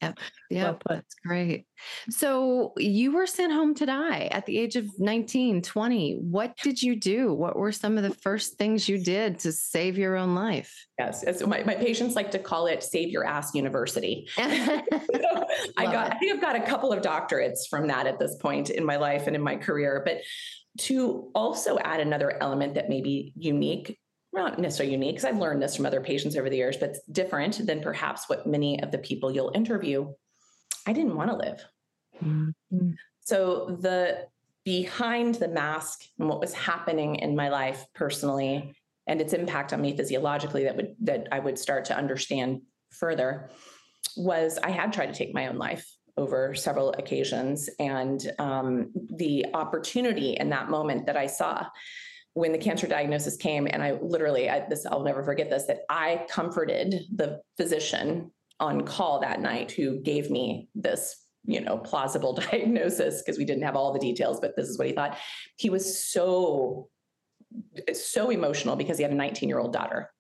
yep. 0.01 0.19
Yeah, 0.49 0.71
well 0.71 0.79
that's 0.89 1.15
great. 1.27 1.67
So 2.09 2.73
you 2.79 3.13
were 3.13 3.27
sent 3.27 3.53
home 3.53 3.75
to 3.75 3.87
die 3.87 4.29
at 4.31 4.47
the 4.47 4.57
age 4.59 4.77
of 4.77 4.87
19, 4.99 5.63
20. 5.63 6.15
What 6.23 6.57
did 6.63 6.81
you 6.81 6.97
do? 6.97 7.35
What 7.35 7.57
were 7.57 7.73
some 7.73 7.97
of 7.99 8.05
the 8.05 8.15
first 8.15 8.55
things 8.55 8.89
you 8.89 8.99
did 8.99 9.41
to 9.41 9.53
save 9.53 9.99
your 9.99 10.17
own 10.17 10.35
life? 10.35 10.87
Yes. 10.99 11.25
So 11.39 11.47
my, 11.47 11.63
my 11.65 11.75
patients 11.75 12.15
like 12.15 12.31
to 12.31 12.39
call 12.39 12.67
it 12.67 12.83
save 12.83 13.11
your 13.11 13.25
ass 13.25 13.55
university. 13.55 14.29
I 14.39 14.83
got, 15.77 16.07
it. 16.07 16.15
I 16.15 16.19
think 16.19 16.33
I've 16.33 16.41
got 16.41 16.57
a 16.57 16.63
couple 16.63 16.93
of 16.93 17.03
doctorates 17.03 17.69
from 17.69 17.89
that 17.89 18.07
at 18.07 18.19
this 18.19 18.37
point 18.37 18.71
in 18.71 18.85
my 18.85 18.97
life 18.97 19.27
and 19.27 19.35
in 19.35 19.43
my 19.43 19.57
career. 19.57 20.03
But 20.05 20.19
to 20.79 21.31
also 21.35 21.79
add 21.79 22.01
another 22.01 22.41
element 22.41 22.75
that 22.75 22.89
may 22.89 23.01
be 23.01 23.33
unique, 23.37 23.99
not 24.33 24.59
necessarily 24.59 24.93
unique, 24.93 25.17
because 25.17 25.25
I've 25.25 25.39
learned 25.39 25.63
this 25.63 25.77
from 25.77 25.87
other 25.87 26.01
patients 26.01 26.37
over 26.37 26.51
the 26.51 26.57
years, 26.57 26.77
but 26.77 26.97
different 27.11 27.67
than 27.67 27.81
perhaps 27.81 28.29
what 28.29 28.47
many 28.47 28.83
of 28.83 28.91
the 28.91 28.99
people 28.99 29.33
you'll 29.33 29.53
interview. 29.55 30.13
I 30.87 30.93
didn't 30.93 31.17
want 31.17 31.31
to 31.31 31.37
live. 31.37 31.65
Mm-hmm. 32.23 32.91
So 33.21 33.77
the 33.81 34.27
behind 34.65 35.37
the 35.37 35.49
mask 35.49 36.01
and 36.19 36.29
what 36.29 36.41
was 36.41 36.53
happening 36.53 37.17
in 37.17 37.35
my 37.35 37.49
life 37.49 37.87
personally 37.95 38.75
and 39.07 39.21
its 39.21 39.33
impact 39.33 39.73
on 39.73 39.81
me 39.81 39.97
physiologically 39.97 40.65
that 40.65 40.77
would 40.77 40.95
that 41.01 41.27
I 41.33 41.39
would 41.39 41.59
start 41.59 41.87
to 41.87 41.97
understand 41.97 42.61
further 42.91 43.51
was 44.17 44.59
I 44.63 44.71
had 44.71 44.93
tried 44.93 45.07
to 45.07 45.15
take 45.15 45.35
my 45.35 45.47
own 45.47 45.57
life 45.57 45.87
over 46.19 46.55
several 46.55 46.93
occasions 46.93 47.71
and 47.79 48.31
um, 48.39 48.93
the 49.17 49.47
opportunity 49.55 50.33
in 50.33 50.51
that 50.51 50.69
moment 50.69 51.07
that 51.07 51.17
I 51.17 51.27
saw 51.27 51.67
when 52.35 52.53
the 52.53 52.59
cancer 52.59 52.87
diagnosis 52.87 53.37
came 53.37 53.67
and 53.71 53.83
I 53.83 53.93
literally 54.01 54.49
I, 54.49 54.67
this 54.69 54.87
I'll 54.87 55.03
never 55.03 55.23
forget 55.23 55.51
this 55.51 55.65
that 55.65 55.81
I 55.89 56.25
comforted 56.29 57.05
the 57.15 57.41
physician 57.57 58.31
on 58.61 58.83
call 58.83 59.21
that 59.21 59.41
night 59.41 59.73
who 59.73 60.01
gave 60.01 60.31
me 60.31 60.69
this 60.75 61.25
you 61.45 61.61
know 61.61 61.79
plausible 61.79 62.33
diagnosis 62.51 63.23
because 63.23 63.39
we 63.39 63.45
didn't 63.45 63.65
have 63.65 63.77
all 63.77 63.93
the 63.93 63.99
details 63.99 64.41
but 64.41 64.57
this 64.57 64.69
is 64.69 64.79
what 64.79 64.87
he 64.87 64.93
thought 64.93 65.17
he 65.57 65.71
was 65.71 66.03
so 66.03 66.89
so 67.93 68.31
emotional 68.31 68.77
because 68.77 68.99
he 68.99 69.03
had 69.03 69.13
a 69.13 69.17
19 69.17 69.49
year 69.49 69.59
old 69.59 69.73
daughter 69.73 70.11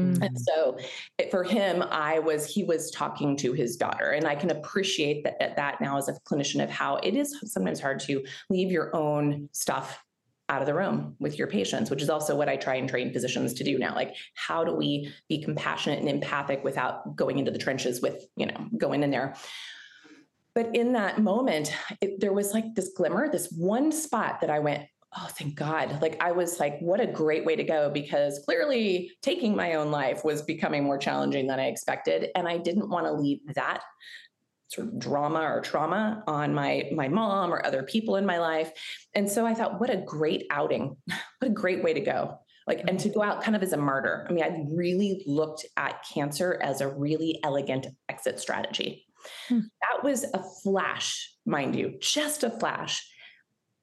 Mm-hmm. 0.00 0.22
And 0.22 0.40
so 0.40 0.78
it, 1.18 1.30
for 1.30 1.42
him, 1.42 1.82
I 1.82 2.20
was, 2.20 2.46
he 2.46 2.64
was 2.64 2.90
talking 2.90 3.36
to 3.38 3.52
his 3.52 3.76
daughter. 3.76 4.10
And 4.10 4.26
I 4.26 4.34
can 4.34 4.50
appreciate 4.50 5.24
that, 5.24 5.56
that 5.56 5.80
now 5.80 5.98
as 5.98 6.08
a 6.08 6.12
clinician 6.12 6.62
of 6.62 6.70
how 6.70 6.96
it 6.96 7.14
is 7.14 7.36
sometimes 7.44 7.80
hard 7.80 8.00
to 8.00 8.24
leave 8.48 8.70
your 8.70 8.94
own 8.94 9.48
stuff 9.52 10.02
out 10.48 10.62
of 10.62 10.66
the 10.66 10.74
room 10.74 11.14
with 11.18 11.38
your 11.38 11.46
patients, 11.46 11.90
which 11.90 12.02
is 12.02 12.10
also 12.10 12.36
what 12.36 12.48
I 12.48 12.56
try 12.56 12.76
and 12.76 12.88
train 12.88 13.12
physicians 13.12 13.54
to 13.54 13.64
do 13.64 13.78
now. 13.78 13.94
Like, 13.94 14.14
how 14.34 14.64
do 14.64 14.74
we 14.74 15.12
be 15.28 15.42
compassionate 15.42 15.98
and 15.98 16.08
empathic 16.08 16.64
without 16.64 17.16
going 17.16 17.38
into 17.38 17.50
the 17.50 17.58
trenches 17.58 18.00
with, 18.00 18.26
you 18.36 18.46
know, 18.46 18.68
going 18.76 19.02
in 19.02 19.10
there? 19.10 19.34
But 20.54 20.74
in 20.74 20.92
that 20.94 21.20
moment, 21.20 21.72
it, 22.00 22.20
there 22.20 22.32
was 22.32 22.52
like 22.52 22.74
this 22.74 22.90
glimmer, 22.96 23.30
this 23.30 23.52
one 23.52 23.92
spot 23.92 24.40
that 24.40 24.50
I 24.50 24.58
went, 24.58 24.84
oh, 25.16 25.28
thank 25.30 25.54
God. 25.54 26.02
Like, 26.02 26.22
I 26.22 26.32
was 26.32 26.58
like, 26.58 26.78
what 26.80 27.00
a 27.00 27.06
great 27.06 27.44
way 27.44 27.56
to 27.56 27.64
go 27.64 27.90
because 27.90 28.40
clearly 28.44 29.12
taking 29.22 29.54
my 29.54 29.74
own 29.74 29.90
life 29.90 30.24
was 30.24 30.42
becoming 30.42 30.84
more 30.84 30.98
challenging 30.98 31.46
than 31.46 31.60
I 31.60 31.66
expected. 31.66 32.30
And 32.34 32.48
I 32.48 32.58
didn't 32.58 32.90
want 32.90 33.06
to 33.06 33.12
leave 33.12 33.38
that 33.54 33.82
sort 34.68 34.88
of 34.88 34.98
drama 34.98 35.40
or 35.40 35.60
trauma 35.60 36.22
on 36.26 36.54
my 36.54 36.88
my 36.94 37.08
mom 37.08 37.52
or 37.52 37.64
other 37.64 37.82
people 37.82 38.16
in 38.16 38.26
my 38.26 38.38
life. 38.38 38.70
And 39.14 39.30
so 39.30 39.46
i 39.46 39.54
thought 39.54 39.80
what 39.80 39.90
a 39.90 39.96
great 39.96 40.46
outing. 40.50 40.96
What 41.40 41.50
a 41.52 41.54
great 41.54 41.84
way 41.84 41.94
to 41.94 42.00
go. 42.00 42.38
Like 42.66 42.82
and 42.88 42.98
to 43.00 43.08
go 43.08 43.22
out 43.22 43.42
kind 43.42 43.54
of 43.56 43.62
as 43.62 43.72
a 43.72 43.76
martyr. 43.76 44.26
I 44.28 44.32
mean 44.32 44.44
i 44.44 44.64
really 44.74 45.22
looked 45.26 45.64
at 45.76 46.04
cancer 46.12 46.58
as 46.62 46.80
a 46.80 46.88
really 46.88 47.40
elegant 47.42 47.86
exit 48.08 48.40
strategy. 48.40 49.04
Hmm. 49.48 49.60
that 49.82 50.04
was 50.04 50.24
a 50.32 50.42
flash 50.62 51.34
mind 51.44 51.74
you 51.74 51.98
just 52.00 52.44
a 52.44 52.50
flash 52.50 53.04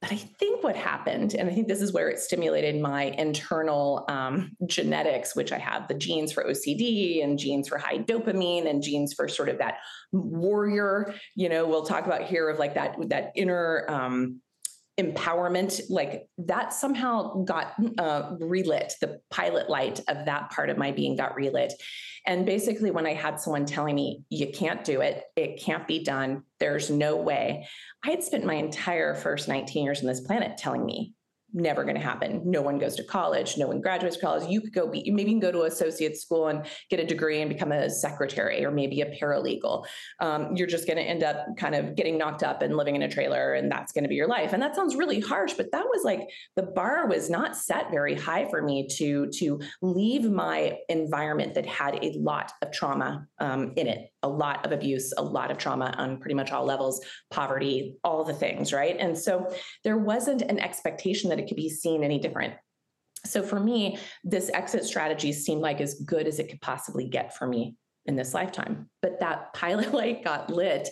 but 0.06 0.14
I 0.14 0.18
think 0.18 0.64
what 0.64 0.76
happened, 0.76 1.34
and 1.34 1.50
I 1.50 1.54
think 1.54 1.68
this 1.68 1.82
is 1.82 1.92
where 1.92 2.10
it 2.10 2.20
stimulated 2.20 2.80
my 2.80 3.06
internal 3.06 4.06
um, 4.08 4.52
genetics, 4.68 5.36
which 5.36 5.52
I 5.52 5.58
have 5.58 5.88
the 5.88 5.96
genes 5.96 6.32
for 6.32 6.44
OCD 6.44 7.24
and 7.24 7.40
genes 7.40 7.68
for 7.68 7.80
high 7.80 7.98
dopamine 7.98 8.70
and 8.70 8.84
genes 8.84 9.16
for 9.16 9.28
sort 9.28 9.50
of 9.50 9.58
that 9.58 9.78
warrior, 10.12 11.16
you 11.34 11.50
know, 11.50 11.66
we'll 11.66 11.88
talk 11.88 12.06
about 12.06 12.22
here 12.22 12.50
of 12.50 12.60
like 12.60 12.76
that, 12.76 12.96
that 13.10 13.32
inner 13.36 13.88
um, 13.90 14.42
empowerment 15.00 15.82
like 15.90 16.30
that 16.38 16.74
somehow 16.74 17.44
got 17.44 17.74
uh, 17.98 18.36
relit 18.40 18.94
the 19.02 19.20
pilot 19.30 19.70
light 19.70 20.00
of 20.08 20.26
that 20.26 20.52
part 20.52 20.70
of 20.70 20.78
my 20.78 20.92
being 20.92 21.16
got 21.16 21.36
relit. 21.36 21.74
And 22.28 22.46
basically 22.46 22.90
when 22.92 23.06
i 23.06 23.14
had 23.14 23.40
someone 23.40 23.66
telling 23.66 23.96
me 23.96 24.24
you 24.30 24.52
can't 24.52 24.84
do 24.84 25.02
it. 25.02 25.24
It 25.36 25.62
can't 25.62 25.88
be 25.88 26.04
done. 26.04 26.44
There's 26.60 26.90
no 26.90 27.18
way 27.18 27.68
i 28.06 28.12
had 28.12 28.24
spent 28.24 28.46
my 28.46 28.54
entire 28.54 29.16
first 29.16 29.48
19 29.48 29.84
years 29.84 30.02
on 30.02 30.08
this 30.08 30.22
planet 30.22 30.58
telling 30.58 30.86
me 30.86 31.15
never 31.56 31.84
going 31.84 31.96
to 31.96 32.02
happen. 32.02 32.42
No 32.46 32.62
one 32.62 32.78
goes 32.78 32.96
to 32.98 33.04
college. 33.04 33.58
No 33.58 33.68
one 33.68 33.82
graduates 33.82 34.18
college. 34.18 34.50
You 34.50 34.62
could 34.62 34.74
go 34.74 34.88
be, 34.88 35.10
maybe 35.10 35.32
you 35.32 35.40
can 35.40 35.52
go 35.52 35.52
to 35.52 35.64
associate 35.64 36.18
school 36.18 36.48
and 36.48 36.66
get 36.90 37.00
a 37.00 37.06
degree 37.06 37.42
and 37.42 37.50
become 37.50 37.72
a 37.72 37.90
secretary 37.90 38.64
or 38.66 38.72
maybe 38.72 39.02
a 39.02 39.18
paralegal. 39.18 39.86
Um, 40.20 40.56
you're 40.56 40.68
just 40.68 40.86
going 40.86 40.98
to 40.98 41.04
end 41.04 41.24
up 41.24 41.46
kind 41.58 41.74
of 41.74 41.96
getting 41.96 42.18
knocked 42.18 42.44
up 42.44 42.62
and 42.62 42.76
living 42.76 42.96
in 42.96 43.02
a 43.04 43.10
trailer, 43.10 43.54
and 43.54 43.72
that's 43.72 43.94
going 43.94 44.04
to 44.04 44.10
be 44.10 44.16
your 44.16 44.28
life. 44.28 44.54
And 44.54 44.62
that 44.62 44.76
sounds 44.76 44.96
really 44.96 45.22
harsh, 45.22 45.54
but 45.54 45.72
that 45.72 45.86
was 45.86 46.04
like 46.04 46.28
the 46.56 46.64
bar 46.64 47.08
was 47.08 47.30
not 47.30 47.56
set 47.56 47.90
very 47.90 48.16
high 48.16 48.50
for 48.50 48.62
me 48.62 48.88
to 48.98 49.28
to 49.28 49.60
leave 49.82 50.30
my 50.30 50.78
environment 50.90 51.54
that 51.56 51.66
had 51.66 51.96
a 52.04 52.14
lot 52.18 52.52
of 52.62 52.72
trauma 52.72 53.28
um, 53.40 53.74
in 53.76 53.88
it 53.88 54.12
a 54.26 54.28
lot 54.28 54.66
of 54.66 54.72
abuse, 54.72 55.14
a 55.16 55.24
lot 55.24 55.52
of 55.52 55.58
trauma 55.58 55.94
on 55.98 56.18
pretty 56.18 56.34
much 56.34 56.52
all 56.52 56.66
levels, 56.66 57.00
poverty, 57.30 57.96
all 58.04 58.24
the 58.24 58.34
things, 58.34 58.74
right? 58.74 58.98
And 59.00 59.16
so 59.16 59.54
there 59.84 59.98
wasn't 59.98 60.42
an 60.42 60.60
expectation 60.60 61.30
that 61.30 61.40
it 61.40 61.48
could 61.48 61.56
be 61.56 61.70
seen 61.70 62.04
any 62.04 62.18
different. 62.18 62.56
So 63.24 63.44
for 63.44 63.60
me, 63.60 64.00
this 64.24 64.50
exit 64.52 64.84
strategy 64.84 65.32
seemed 65.32 65.62
like 65.62 65.80
as 65.80 65.94
good 66.06 66.28
as 66.28 66.40
it 66.40 66.50
could 66.50 66.62
possibly 66.62 67.08
get 67.08 67.38
for 67.38 67.48
me 67.48 67.76
in 68.08 68.16
this 68.16 68.34
lifetime. 68.34 68.90
But 69.04 69.20
that 69.20 69.54
pilot 69.54 69.94
light 69.94 70.24
got 70.24 70.50
lit 70.50 70.90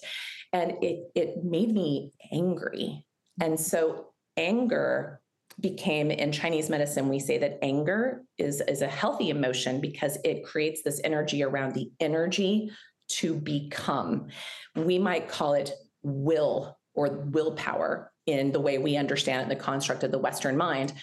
and 0.51 0.73
it 0.83 1.11
it 1.15 1.43
made 1.43 1.73
me 1.73 2.11
angry. 2.31 3.03
And 3.41 3.59
so 3.59 4.13
anger 4.37 5.21
became 5.59 6.11
in 6.11 6.31
Chinese 6.31 6.69
medicine, 6.69 7.09
we 7.09 7.19
say 7.19 7.37
that 7.37 7.59
anger 7.61 8.23
is, 8.37 8.61
is 8.61 8.81
a 8.81 8.87
healthy 8.87 9.29
emotion 9.29 9.79
because 9.79 10.17
it 10.23 10.43
creates 10.43 10.81
this 10.83 10.99
energy 11.03 11.43
around 11.43 11.73
the 11.73 11.91
energy 11.99 12.71
to 13.09 13.33
become. 13.33 14.27
We 14.75 14.99
might 14.99 15.27
call 15.27 15.53
it 15.53 15.71
will 16.01 16.77
or 16.93 17.09
willpower 17.31 18.11
in 18.25 18.51
the 18.51 18.59
way 18.59 18.77
we 18.77 18.97
understand 18.97 19.41
it 19.41 19.43
in 19.43 19.49
the 19.49 19.63
construct 19.63 20.03
of 20.03 20.11
the 20.11 20.19
Western 20.19 20.57
mind. 20.57 20.93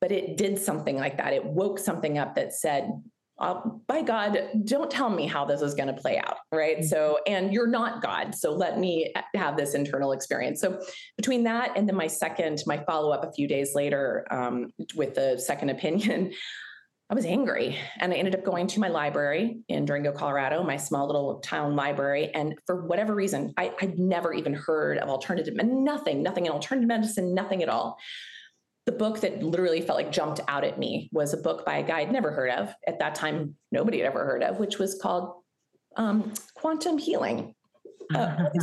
But 0.00 0.12
it 0.12 0.36
did 0.36 0.58
something 0.58 0.96
like 0.96 1.18
that. 1.18 1.32
It 1.32 1.44
woke 1.44 1.78
something 1.78 2.18
up 2.18 2.34
that 2.34 2.52
said, 2.52 2.90
oh, 3.38 3.80
by 3.86 4.02
God, 4.02 4.38
don't 4.64 4.90
tell 4.90 5.10
me 5.10 5.26
how 5.26 5.44
this 5.44 5.62
is 5.62 5.74
going 5.74 5.94
to 5.94 6.00
play 6.00 6.18
out. 6.18 6.38
Right. 6.50 6.78
Mm-hmm. 6.78 6.86
So, 6.86 7.18
and 7.26 7.52
you're 7.52 7.68
not 7.68 8.02
God. 8.02 8.34
So 8.34 8.52
let 8.52 8.78
me 8.78 9.12
have 9.34 9.56
this 9.56 9.74
internal 9.74 10.12
experience. 10.12 10.60
So, 10.60 10.80
between 11.16 11.44
that 11.44 11.76
and 11.76 11.88
then 11.88 11.96
my 11.96 12.06
second, 12.06 12.62
my 12.66 12.78
follow 12.78 13.10
up 13.10 13.24
a 13.24 13.32
few 13.32 13.46
days 13.46 13.74
later 13.74 14.26
um, 14.30 14.72
with 14.94 15.14
the 15.14 15.38
second 15.38 15.70
opinion, 15.70 16.32
I 17.12 17.14
was 17.14 17.26
angry 17.26 17.76
and 18.00 18.10
I 18.10 18.16
ended 18.16 18.34
up 18.34 18.42
going 18.42 18.66
to 18.68 18.80
my 18.80 18.88
library 18.88 19.58
in 19.68 19.84
Durango, 19.84 20.12
Colorado, 20.12 20.62
my 20.62 20.78
small 20.78 21.06
little 21.06 21.40
town 21.40 21.76
library. 21.76 22.30
And 22.32 22.54
for 22.64 22.86
whatever 22.86 23.14
reason, 23.14 23.52
I, 23.58 23.70
would 23.82 23.98
never 23.98 24.32
even 24.32 24.54
heard 24.54 24.96
of 24.96 25.10
alternative, 25.10 25.54
nothing, 25.62 26.22
nothing 26.22 26.46
in 26.46 26.52
alternative 26.52 26.88
medicine, 26.88 27.34
nothing 27.34 27.62
at 27.62 27.68
all. 27.68 27.98
The 28.86 28.92
book 28.92 29.20
that 29.20 29.42
literally 29.42 29.82
felt 29.82 29.98
like 29.98 30.10
jumped 30.10 30.40
out 30.48 30.64
at 30.64 30.78
me 30.78 31.10
was 31.12 31.34
a 31.34 31.36
book 31.36 31.66
by 31.66 31.76
a 31.76 31.82
guy 31.82 32.00
I'd 32.00 32.10
never 32.10 32.32
heard 32.32 32.50
of. 32.50 32.74
At 32.88 32.98
that 33.00 33.14
time, 33.14 33.56
nobody 33.70 33.98
had 33.98 34.06
ever 34.06 34.24
heard 34.24 34.42
of, 34.42 34.58
which 34.58 34.78
was 34.78 34.98
called 34.98 35.34
um, 35.98 36.32
Quantum 36.54 36.96
Healing. 36.96 37.54
Uh, 38.14 38.48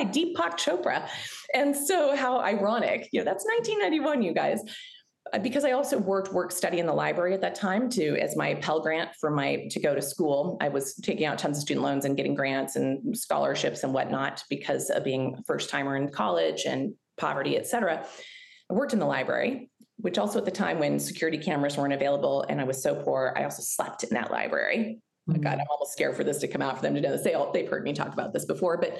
Deepak 0.00 0.56
Chopra. 0.56 1.08
And 1.54 1.76
so, 1.76 2.16
how 2.16 2.40
ironic, 2.40 3.08
you 3.12 3.20
know, 3.20 3.24
that's 3.24 3.44
1991, 3.44 4.22
you 4.22 4.34
guys. 4.34 4.60
Uh, 5.32 5.38
because 5.38 5.64
I 5.64 5.72
also 5.72 5.98
worked 5.98 6.32
work 6.32 6.50
study 6.50 6.78
in 6.78 6.86
the 6.86 6.92
library 6.92 7.34
at 7.34 7.40
that 7.42 7.54
time 7.54 7.88
to 7.90 8.16
as 8.18 8.36
my 8.36 8.54
Pell 8.54 8.80
Grant 8.80 9.10
for 9.20 9.30
my 9.30 9.66
to 9.70 9.80
go 9.80 9.94
to 9.94 10.02
school. 10.02 10.56
I 10.60 10.68
was 10.68 10.94
taking 10.96 11.26
out 11.26 11.38
tons 11.38 11.58
of 11.58 11.62
student 11.62 11.84
loans 11.84 12.04
and 12.04 12.16
getting 12.16 12.34
grants 12.34 12.76
and 12.76 13.16
scholarships 13.16 13.84
and 13.84 13.94
whatnot 13.94 14.42
because 14.50 14.90
of 14.90 15.04
being 15.04 15.36
a 15.38 15.42
first 15.44 15.70
timer 15.70 15.96
in 15.96 16.08
college 16.08 16.64
and 16.66 16.94
poverty, 17.16 17.56
et 17.56 17.66
cetera. 17.66 18.04
I 18.70 18.74
worked 18.74 18.92
in 18.92 18.98
the 18.98 19.06
library 19.06 19.70
which 20.02 20.18
also 20.18 20.38
at 20.38 20.44
the 20.44 20.50
time 20.50 20.78
when 20.78 20.98
security 20.98 21.38
cameras 21.38 21.76
weren't 21.76 21.92
available 21.92 22.44
and 22.48 22.60
I 22.60 22.64
was 22.64 22.82
so 22.82 22.94
poor, 22.94 23.34
I 23.36 23.44
also 23.44 23.62
slept 23.62 24.04
in 24.04 24.10
that 24.10 24.30
library. 24.30 25.00
Mm-hmm. 25.28 25.40
God, 25.40 25.58
I'm 25.58 25.66
almost 25.70 25.92
scared 25.92 26.16
for 26.16 26.24
this 26.24 26.38
to 26.38 26.48
come 26.48 26.62
out 26.62 26.76
for 26.76 26.82
them 26.82 26.94
to 26.94 27.00
know 27.00 27.10
this. 27.10 27.22
They 27.22 27.34
all, 27.34 27.52
they've 27.52 27.68
heard 27.68 27.84
me 27.84 27.92
talk 27.92 28.12
about 28.12 28.32
this 28.32 28.46
before, 28.46 28.78
but 28.78 28.98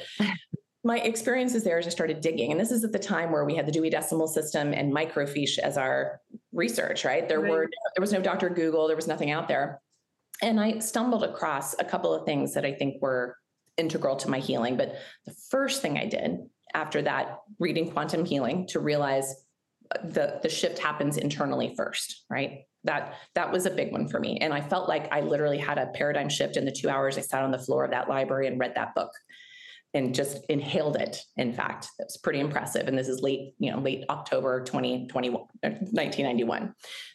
my 0.82 0.98
experiences 0.98 1.62
there 1.62 1.78
as 1.78 1.86
I 1.86 1.90
started 1.90 2.20
digging, 2.20 2.52
and 2.52 2.60
this 2.60 2.70
is 2.70 2.84
at 2.84 2.92
the 2.92 2.98
time 2.98 3.30
where 3.30 3.44
we 3.44 3.54
had 3.54 3.66
the 3.66 3.72
Dewey 3.72 3.90
Decimal 3.90 4.26
System 4.26 4.72
and 4.72 4.92
microfiche 4.92 5.58
as 5.58 5.76
our 5.76 6.20
research, 6.52 7.04
right? 7.04 7.28
There 7.28 7.40
right. 7.40 7.50
were 7.50 7.70
there 7.96 8.00
was 8.00 8.12
no 8.12 8.20
Dr. 8.20 8.48
Google, 8.48 8.86
there 8.86 8.96
was 8.96 9.06
nothing 9.06 9.30
out 9.30 9.46
there. 9.46 9.80
And 10.42 10.58
I 10.58 10.78
stumbled 10.78 11.22
across 11.22 11.74
a 11.78 11.84
couple 11.84 12.14
of 12.14 12.24
things 12.24 12.54
that 12.54 12.64
I 12.64 12.72
think 12.72 13.02
were 13.02 13.36
integral 13.76 14.16
to 14.16 14.30
my 14.30 14.38
healing. 14.38 14.78
But 14.78 14.96
the 15.26 15.34
first 15.50 15.82
thing 15.82 15.98
I 15.98 16.06
did 16.06 16.38
after 16.72 17.02
that, 17.02 17.40
reading 17.58 17.90
quantum 17.90 18.24
healing, 18.24 18.66
to 18.68 18.80
realize 18.80 19.34
uh, 19.94 19.98
the 20.02 20.40
the 20.42 20.48
shift 20.48 20.78
happens 20.78 21.18
internally 21.18 21.74
first, 21.76 22.24
right? 22.30 22.60
That 22.84 23.16
that 23.34 23.52
was 23.52 23.66
a 23.66 23.70
big 23.70 23.92
one 23.92 24.08
for 24.08 24.18
me. 24.18 24.38
And 24.38 24.54
I 24.54 24.62
felt 24.62 24.88
like 24.88 25.12
I 25.12 25.20
literally 25.20 25.58
had 25.58 25.76
a 25.76 25.88
paradigm 25.88 26.30
shift 26.30 26.56
in 26.56 26.64
the 26.64 26.72
two 26.72 26.88
hours 26.88 27.18
I 27.18 27.20
sat 27.20 27.42
on 27.42 27.50
the 27.50 27.58
floor 27.58 27.84
of 27.84 27.90
that 27.90 28.08
library 28.08 28.46
and 28.46 28.58
read 28.58 28.76
that 28.76 28.94
book 28.94 29.10
and 29.94 30.14
just 30.14 30.44
inhaled 30.48 30.96
it. 30.96 31.20
In 31.36 31.52
fact, 31.52 31.88
that's 31.98 32.16
pretty 32.16 32.40
impressive. 32.40 32.86
And 32.86 32.96
this 32.96 33.08
is 33.08 33.22
late, 33.22 33.54
you 33.58 33.72
know, 33.72 33.78
late 33.78 34.04
October 34.08 34.62
2021, 34.62 35.40
1991. 35.62 36.62
Uh, 36.62 36.66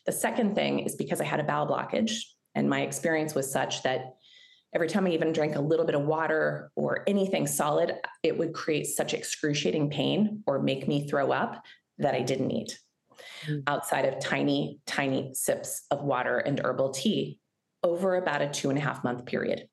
the 0.05 0.12
second 0.12 0.55
thing 0.55 0.79
is 0.79 0.96
because 0.96 1.22
I 1.22 1.25
had 1.25 1.39
a 1.39 1.44
bowel 1.44 1.67
blockage 1.67 2.20
and 2.53 2.70
my 2.70 2.82
experience 2.82 3.34
was 3.34 3.51
such 3.51 3.84
that 3.84 4.15
every 4.74 4.89
time 4.89 5.05
I 5.05 5.12
even 5.12 5.32
drank 5.32 5.55
a 5.55 5.62
little 5.62 5.86
bit 5.86 5.96
of 5.96 6.05
water 6.05 6.72
or 6.75 7.03
anything 7.08 7.48
solid, 7.48 7.96
it 8.24 8.38
would 8.38 8.53
create 8.53 8.88
such 8.88 9.13
excruciating 9.13 9.89
pain 9.89 10.44
or 10.46 10.60
make 10.60 10.88
me 10.88 11.08
throw 11.08 11.32
up 11.32 11.63
that 11.98 12.13
I 12.13 12.22
didn't 12.22 12.51
eat 12.51 12.77
mm. 13.48 13.63
outside 13.67 14.03
of 14.05 14.20
tiny, 14.20 14.79
tiny 14.86 15.34
sips 15.34 15.84
of 15.91 16.03
water 16.03 16.39
and 16.39 16.60
herbal 16.60 16.89
tea 16.89 17.39
over 17.84 18.15
about 18.15 18.41
a 18.41 18.50
two 18.50 18.70
and 18.70 18.77
a 18.77 18.82
half 18.82 19.03
month 19.03 19.25
period. 19.25 19.70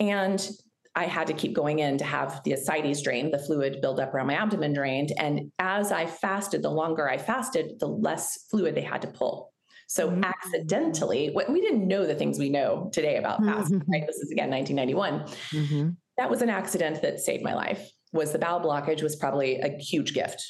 And 0.00 0.50
I 1.00 1.06
had 1.06 1.28
to 1.28 1.32
keep 1.32 1.54
going 1.54 1.78
in 1.78 1.96
to 1.96 2.04
have 2.04 2.42
the 2.44 2.52
ascites 2.52 3.00
drained, 3.00 3.32
the 3.32 3.38
fluid 3.38 3.80
build 3.80 4.00
up 4.00 4.12
around 4.12 4.26
my 4.26 4.34
abdomen 4.34 4.74
drained. 4.74 5.12
And 5.16 5.50
as 5.58 5.92
I 5.92 6.04
fasted, 6.04 6.62
the 6.62 6.70
longer 6.70 7.08
I 7.08 7.16
fasted, 7.16 7.80
the 7.80 7.88
less 7.88 8.46
fluid 8.50 8.74
they 8.74 8.82
had 8.82 9.00
to 9.02 9.08
pull. 9.08 9.50
So 9.88 10.10
mm-hmm. 10.10 10.22
accidentally, 10.22 11.34
we 11.48 11.62
didn't 11.62 11.88
know 11.88 12.06
the 12.06 12.14
things 12.14 12.38
we 12.38 12.50
know 12.50 12.90
today 12.92 13.16
about 13.16 13.42
fasting, 13.42 13.80
mm-hmm. 13.80 13.92
right? 13.92 14.06
This 14.06 14.18
is 14.18 14.30
again 14.30 14.50
1991. 14.50 15.20
Mm-hmm. 15.52 15.90
That 16.18 16.28
was 16.28 16.42
an 16.42 16.50
accident 16.50 17.00
that 17.00 17.18
saved 17.18 17.42
my 17.42 17.54
life. 17.54 17.90
Was 18.12 18.32
the 18.32 18.38
bowel 18.38 18.60
blockage 18.60 19.02
was 19.02 19.16
probably 19.16 19.58
a 19.60 19.78
huge 19.78 20.12
gift 20.12 20.44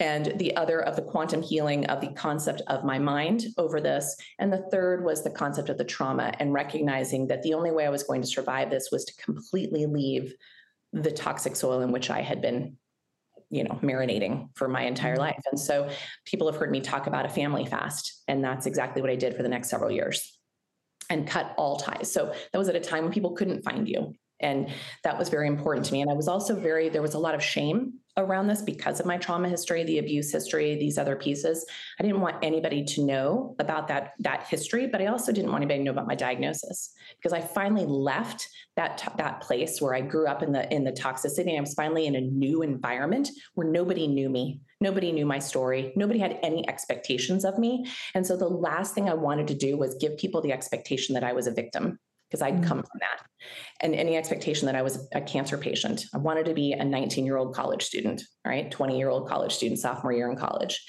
and 0.00 0.32
the 0.36 0.56
other 0.56 0.80
of 0.80 0.96
the 0.96 1.02
quantum 1.02 1.42
healing 1.42 1.84
of 1.86 2.00
the 2.00 2.08
concept 2.14 2.62
of 2.68 2.84
my 2.84 2.98
mind 2.98 3.44
over 3.58 3.80
this. 3.80 4.16
And 4.38 4.50
the 4.50 4.66
third 4.72 5.04
was 5.04 5.22
the 5.22 5.30
concept 5.30 5.68
of 5.68 5.76
the 5.76 5.84
trauma 5.84 6.32
and 6.40 6.54
recognizing 6.54 7.26
that 7.28 7.42
the 7.42 7.54
only 7.54 7.70
way 7.70 7.86
I 7.86 7.90
was 7.90 8.02
going 8.02 8.22
to 8.22 8.26
survive 8.26 8.70
this 8.70 8.88
was 8.90 9.04
to 9.04 9.22
completely 9.22 9.84
leave 9.84 10.34
the 10.92 11.12
toxic 11.12 11.54
soil 11.54 11.82
in 11.82 11.92
which 11.92 12.10
I 12.10 12.22
had 12.22 12.40
been 12.40 12.76
you 13.50 13.64
know 13.64 13.78
marinating 13.82 14.48
for 14.54 14.68
my 14.68 14.82
entire 14.82 15.14
mm-hmm. 15.14 15.22
life 15.22 15.42
and 15.50 15.58
so 15.58 15.90
people 16.24 16.50
have 16.50 16.58
heard 16.58 16.70
me 16.70 16.80
talk 16.80 17.08
about 17.08 17.26
a 17.26 17.28
family 17.28 17.66
fast 17.66 18.22
and 18.28 18.44
that's 18.44 18.64
exactly 18.64 19.02
what 19.02 19.10
i 19.10 19.16
did 19.16 19.34
for 19.36 19.42
the 19.42 19.48
next 19.48 19.68
several 19.68 19.90
years 19.90 20.38
and 21.10 21.26
cut 21.26 21.52
all 21.58 21.76
ties 21.76 22.12
so 22.12 22.32
that 22.52 22.58
was 22.58 22.68
at 22.68 22.76
a 22.76 22.80
time 22.80 23.02
when 23.02 23.12
people 23.12 23.32
couldn't 23.32 23.64
find 23.64 23.88
you 23.88 24.14
and 24.38 24.68
that 25.02 25.18
was 25.18 25.28
very 25.28 25.48
important 25.48 25.84
to 25.84 25.92
me 25.92 26.00
and 26.00 26.08
i 26.08 26.14
was 26.14 26.28
also 26.28 26.54
very 26.54 26.88
there 26.88 27.02
was 27.02 27.14
a 27.14 27.18
lot 27.18 27.34
of 27.34 27.42
shame 27.42 27.94
around 28.16 28.48
this 28.48 28.62
because 28.62 29.00
of 29.00 29.06
my 29.06 29.16
trauma 29.16 29.48
history 29.48 29.84
the 29.84 29.98
abuse 29.98 30.32
history 30.32 30.76
these 30.76 30.98
other 30.98 31.16
pieces. 31.16 31.64
I 31.98 32.02
didn't 32.02 32.20
want 32.20 32.36
anybody 32.42 32.84
to 32.84 33.04
know 33.04 33.54
about 33.58 33.88
that 33.88 34.12
that 34.20 34.46
history 34.48 34.86
but 34.86 35.00
i 35.00 35.06
also 35.06 35.32
didn't 35.32 35.50
want 35.50 35.62
anybody 35.62 35.78
to 35.78 35.84
know 35.84 35.90
about 35.90 36.06
my 36.06 36.14
diagnosis 36.14 36.92
because 37.16 37.32
i 37.32 37.40
finally 37.40 37.86
left 37.86 38.48
that 38.76 39.12
that 39.16 39.40
place 39.40 39.80
where 39.80 39.94
i 39.94 40.00
grew 40.00 40.26
up 40.26 40.42
in 40.42 40.52
the 40.52 40.72
in 40.72 40.84
the 40.84 40.92
toxicity. 40.92 41.48
And 41.48 41.58
i 41.58 41.60
was 41.60 41.74
finally 41.74 42.06
in 42.06 42.16
a 42.16 42.20
new 42.20 42.62
environment 42.62 43.28
where 43.54 43.68
nobody 43.68 44.06
knew 44.06 44.28
me 44.28 44.60
nobody 44.80 45.12
knew 45.12 45.26
my 45.26 45.38
story 45.38 45.92
nobody 45.96 46.18
had 46.18 46.38
any 46.42 46.68
expectations 46.68 47.44
of 47.44 47.58
me. 47.58 47.86
And 48.14 48.26
so 48.26 48.36
the 48.36 48.48
last 48.48 48.94
thing 48.94 49.08
i 49.08 49.14
wanted 49.14 49.48
to 49.48 49.54
do 49.54 49.76
was 49.76 49.94
give 49.96 50.16
people 50.18 50.40
the 50.40 50.52
expectation 50.52 51.14
that 51.14 51.24
i 51.24 51.32
was 51.32 51.46
a 51.46 51.52
victim 51.52 51.98
because 52.30 52.42
I'd 52.42 52.62
come 52.64 52.78
mm. 52.78 52.88
from 52.88 53.00
that. 53.00 53.26
And 53.80 53.94
any 53.94 54.16
expectation 54.16 54.66
that 54.66 54.76
I 54.76 54.82
was 54.82 55.08
a 55.12 55.20
cancer 55.20 55.58
patient. 55.58 56.04
I 56.14 56.18
wanted 56.18 56.46
to 56.46 56.54
be 56.54 56.72
a 56.72 56.84
19 56.84 57.26
year 57.26 57.36
old 57.36 57.54
college 57.54 57.82
student, 57.82 58.22
right? 58.46 58.70
20 58.70 58.96
year 58.96 59.08
old 59.08 59.28
college 59.28 59.52
student, 59.52 59.80
sophomore 59.80 60.12
year 60.12 60.30
in 60.30 60.36
college. 60.36 60.84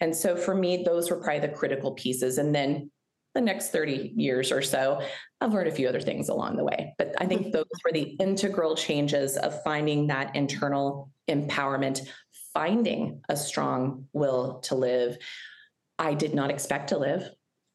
And 0.00 0.14
so 0.14 0.36
for 0.36 0.54
me, 0.54 0.82
those 0.84 1.10
were 1.10 1.16
probably 1.16 1.40
the 1.40 1.48
critical 1.48 1.92
pieces. 1.92 2.38
And 2.38 2.54
then 2.54 2.90
the 3.34 3.40
next 3.40 3.70
30 3.70 4.12
years 4.16 4.52
or 4.52 4.62
so, 4.62 5.02
I've 5.40 5.52
learned 5.52 5.68
a 5.68 5.72
few 5.72 5.88
other 5.88 6.00
things 6.00 6.28
along 6.28 6.56
the 6.56 6.64
way. 6.64 6.94
But 6.98 7.14
I 7.18 7.26
think 7.26 7.42
mm-hmm. 7.42 7.50
those 7.50 7.64
were 7.84 7.92
the 7.92 8.16
integral 8.20 8.76
changes 8.76 9.36
of 9.36 9.62
finding 9.62 10.06
that 10.08 10.36
internal 10.36 11.10
empowerment, 11.28 12.06
finding 12.52 13.22
a 13.28 13.36
strong 13.36 14.06
will 14.12 14.60
to 14.60 14.74
live. 14.76 15.18
I 15.98 16.14
did 16.14 16.34
not 16.34 16.50
expect 16.50 16.90
to 16.90 16.98
live. 16.98 17.28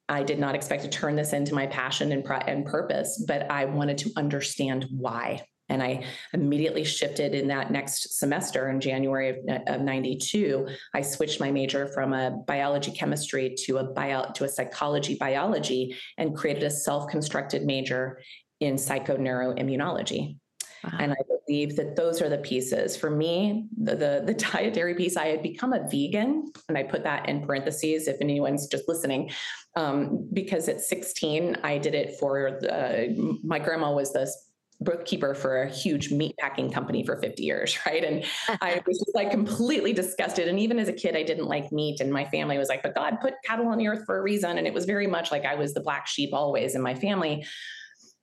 I 0.10 0.24
did 0.24 0.40
not 0.40 0.56
expect 0.56 0.84
to 0.84 0.90
turn 0.90 1.16
this 1.16 1.34
into 1.34 1.54
my 1.54 1.68
passion 1.68 2.12
and, 2.12 2.26
and 2.48 2.66
purpose, 2.66 3.24
but 3.28 3.50
I 3.50 3.66
wanted 3.66 4.00
to 4.00 4.12
understand 4.18 4.88
why. 4.90 5.44
And 5.70 5.84
I 5.84 6.04
immediately 6.34 6.84
shifted 6.84 7.36
in 7.36 7.48
that 7.50 7.72
next 7.72 8.18
semester 8.18 8.70
in 8.70 8.82
January 8.82 9.30
of, 9.30 9.38
of 9.68 9.82
92. 9.82 10.68
I 10.96 11.02
switched 11.02 11.40
my 11.40 11.52
major 11.52 11.88
from 11.90 12.14
a 12.14 12.32
biology 12.48 12.92
chemistry 12.92 13.56
to 13.66 13.78
a 13.78 13.84
bio, 13.84 14.32
to 14.34 14.46
a 14.46 14.50
psychology 14.50 15.16
biology 15.16 15.96
and 16.18 16.36
created 16.36 16.64
a 16.64 16.72
self-constructed 16.72 17.66
major 17.66 18.20
in 18.60 18.76
psychoneuroimmunology. 18.76 20.38
Wow. 20.84 20.98
And 21.00 21.12
I 21.14 21.18
believe 21.50 21.76
that 21.76 21.96
those 21.96 22.22
are 22.22 22.30
the 22.30 22.38
pieces. 22.38 22.96
For 22.96 23.10
me, 23.10 23.68
the, 23.76 23.96
the, 23.96 24.24
the 24.26 24.34
dietary 24.52 24.94
piece, 24.94 25.18
I 25.18 25.28
had 25.28 25.42
become 25.42 25.74
a 25.74 25.88
vegan, 25.90 26.52
and 26.68 26.78
I 26.78 26.84
put 26.84 27.04
that 27.04 27.28
in 27.28 27.42
parentheses 27.42 28.08
if 28.08 28.18
anyone's 28.22 28.68
just 28.68 28.88
listening, 28.88 29.32
um, 29.76 30.30
because 30.32 30.70
at 30.70 30.82
16 30.82 31.58
I 31.64 31.78
did 31.80 31.96
it 31.96 32.18
for 32.20 32.60
the, 32.62 33.40
my 33.44 33.60
grandma 33.60 33.92
was 33.92 34.14
the 34.14 34.32
bookkeeper 34.82 35.36
for 35.36 35.64
a 35.64 35.70
huge 35.70 36.10
meat 36.10 36.34
packing 36.38 36.72
company 36.72 37.04
for 37.04 37.18
50 37.18 37.44
years, 37.44 37.78
right? 37.86 38.04
And 38.04 38.24
I 38.62 38.82
was 38.88 39.00
just 39.00 39.16
like 39.16 39.32
completely 39.32 39.92
disgusted. 39.92 40.48
And 40.48 40.60
even 40.60 40.78
as 40.78 40.88
a 40.88 40.94
kid, 40.94 41.18
I 41.18 41.24
didn't 41.24 41.48
like 41.48 41.72
meat. 41.72 42.00
And 42.00 42.14
my 42.14 42.26
family 42.26 42.58
was 42.58 42.70
like, 42.70 42.84
but 42.84 42.96
God 42.96 43.20
put 43.22 43.34
cattle 43.44 43.68
on 43.68 43.78
the 43.78 43.88
earth 43.88 44.04
for 44.06 44.18
a 44.18 44.22
reason. 44.22 44.58
And 44.58 44.68
it 44.68 44.74
was 44.74 44.86
very 44.86 45.08
much 45.08 45.32
like 45.32 45.46
I 45.46 45.56
was 45.56 45.74
the 45.74 45.82
black 45.82 46.08
sheep 46.08 46.30
always 46.32 46.76
in 46.76 46.82
my 46.82 46.96
family 46.96 47.46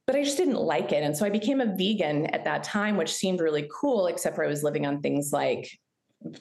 but 0.07 0.15
I 0.15 0.23
just 0.23 0.37
didn't 0.37 0.61
like 0.61 0.93
it. 0.93 1.03
And 1.03 1.17
so 1.17 1.27
I 1.27 1.31
became 1.31 1.61
a 1.61 1.67
vegan 1.67 2.27
at 2.27 2.45
that 2.45 2.63
time, 2.63 2.97
which 2.97 3.13
seemed 3.13 3.41
really 3.41 3.69
cool, 3.73 4.07
except 4.07 4.37
for 4.37 4.45
I 4.45 4.49
was 4.49 4.63
living 4.63 4.87
on 4.87 5.01
things 5.01 5.33
like 5.33 5.69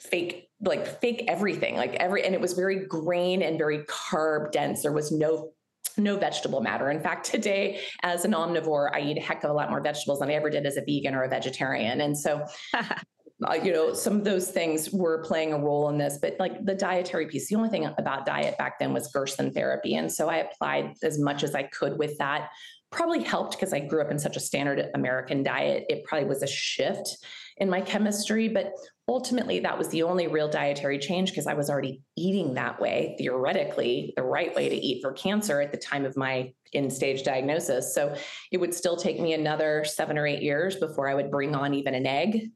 fake, 0.00 0.48
like 0.60 1.00
fake 1.00 1.24
everything, 1.26 1.76
like 1.76 1.94
every, 1.94 2.24
and 2.24 2.34
it 2.34 2.40
was 2.40 2.52
very 2.52 2.86
grain 2.86 3.42
and 3.42 3.58
very 3.58 3.80
carb 3.84 4.52
dense. 4.52 4.82
There 4.82 4.92
was 4.92 5.10
no 5.10 5.52
no 5.98 6.18
vegetable 6.18 6.60
matter. 6.60 6.90
In 6.90 7.00
fact, 7.00 7.24
today, 7.30 7.80
as 8.02 8.24
an 8.24 8.32
omnivore, 8.32 8.90
I 8.92 9.00
eat 9.00 9.16
a 9.16 9.20
heck 9.20 9.44
of 9.44 9.50
a 9.50 9.54
lot 9.54 9.70
more 9.70 9.80
vegetables 9.80 10.20
than 10.20 10.28
I 10.28 10.34
ever 10.34 10.50
did 10.50 10.66
as 10.66 10.76
a 10.76 10.82
vegan 10.82 11.14
or 11.14 11.22
a 11.22 11.28
vegetarian. 11.28 12.02
And 12.02 12.16
so, 12.16 12.44
uh, 12.74 13.54
you 13.62 13.72
know, 13.72 13.94
some 13.94 14.16
of 14.16 14.24
those 14.24 14.50
things 14.50 14.90
were 14.92 15.22
playing 15.24 15.54
a 15.54 15.58
role 15.58 15.88
in 15.88 15.96
this, 15.96 16.18
but 16.20 16.36
like 16.38 16.64
the 16.64 16.74
dietary 16.74 17.26
piece, 17.26 17.48
the 17.48 17.56
only 17.56 17.70
thing 17.70 17.86
about 17.98 18.26
diet 18.26 18.56
back 18.58 18.78
then 18.78 18.92
was 18.92 19.08
Gerson 19.08 19.52
therapy. 19.52 19.94
And 19.96 20.12
so 20.12 20.28
I 20.28 20.38
applied 20.38 20.94
as 21.02 21.18
much 21.18 21.42
as 21.42 21.54
I 21.54 21.64
could 21.64 21.98
with 21.98 22.18
that 22.18 22.50
probably 22.96 23.22
helped 23.22 23.52
because 23.52 23.72
I 23.72 23.80
grew 23.80 24.00
up 24.00 24.10
in 24.10 24.18
such 24.18 24.36
a 24.36 24.40
standard 24.40 24.88
American 24.94 25.42
diet. 25.42 25.84
It 25.88 26.04
probably 26.04 26.26
was 26.26 26.42
a 26.42 26.46
shift 26.46 27.18
in 27.58 27.70
my 27.70 27.80
chemistry, 27.80 28.48
but 28.48 28.72
ultimately 29.06 29.60
that 29.60 29.78
was 29.78 29.88
the 29.88 30.02
only 30.02 30.26
real 30.26 30.48
dietary 30.48 30.98
change 30.98 31.30
because 31.30 31.46
I 31.46 31.54
was 31.54 31.70
already 31.70 32.00
eating 32.16 32.54
that 32.54 32.80
way, 32.80 33.14
theoretically, 33.18 34.12
the 34.16 34.22
right 34.22 34.54
way 34.54 34.68
to 34.68 34.74
eat 34.74 35.02
for 35.02 35.12
cancer 35.12 35.60
at 35.60 35.72
the 35.72 35.78
time 35.78 36.04
of 36.04 36.16
my 36.16 36.52
in 36.72 36.90
stage 36.90 37.22
diagnosis. 37.22 37.94
So 37.94 38.14
it 38.50 38.58
would 38.58 38.74
still 38.74 38.96
take 38.96 39.20
me 39.20 39.34
another 39.34 39.84
seven 39.84 40.18
or 40.18 40.26
eight 40.26 40.42
years 40.42 40.76
before 40.76 41.08
I 41.08 41.14
would 41.14 41.30
bring 41.30 41.54
on 41.54 41.74
even 41.74 41.94
an 41.94 42.06
egg 42.06 42.50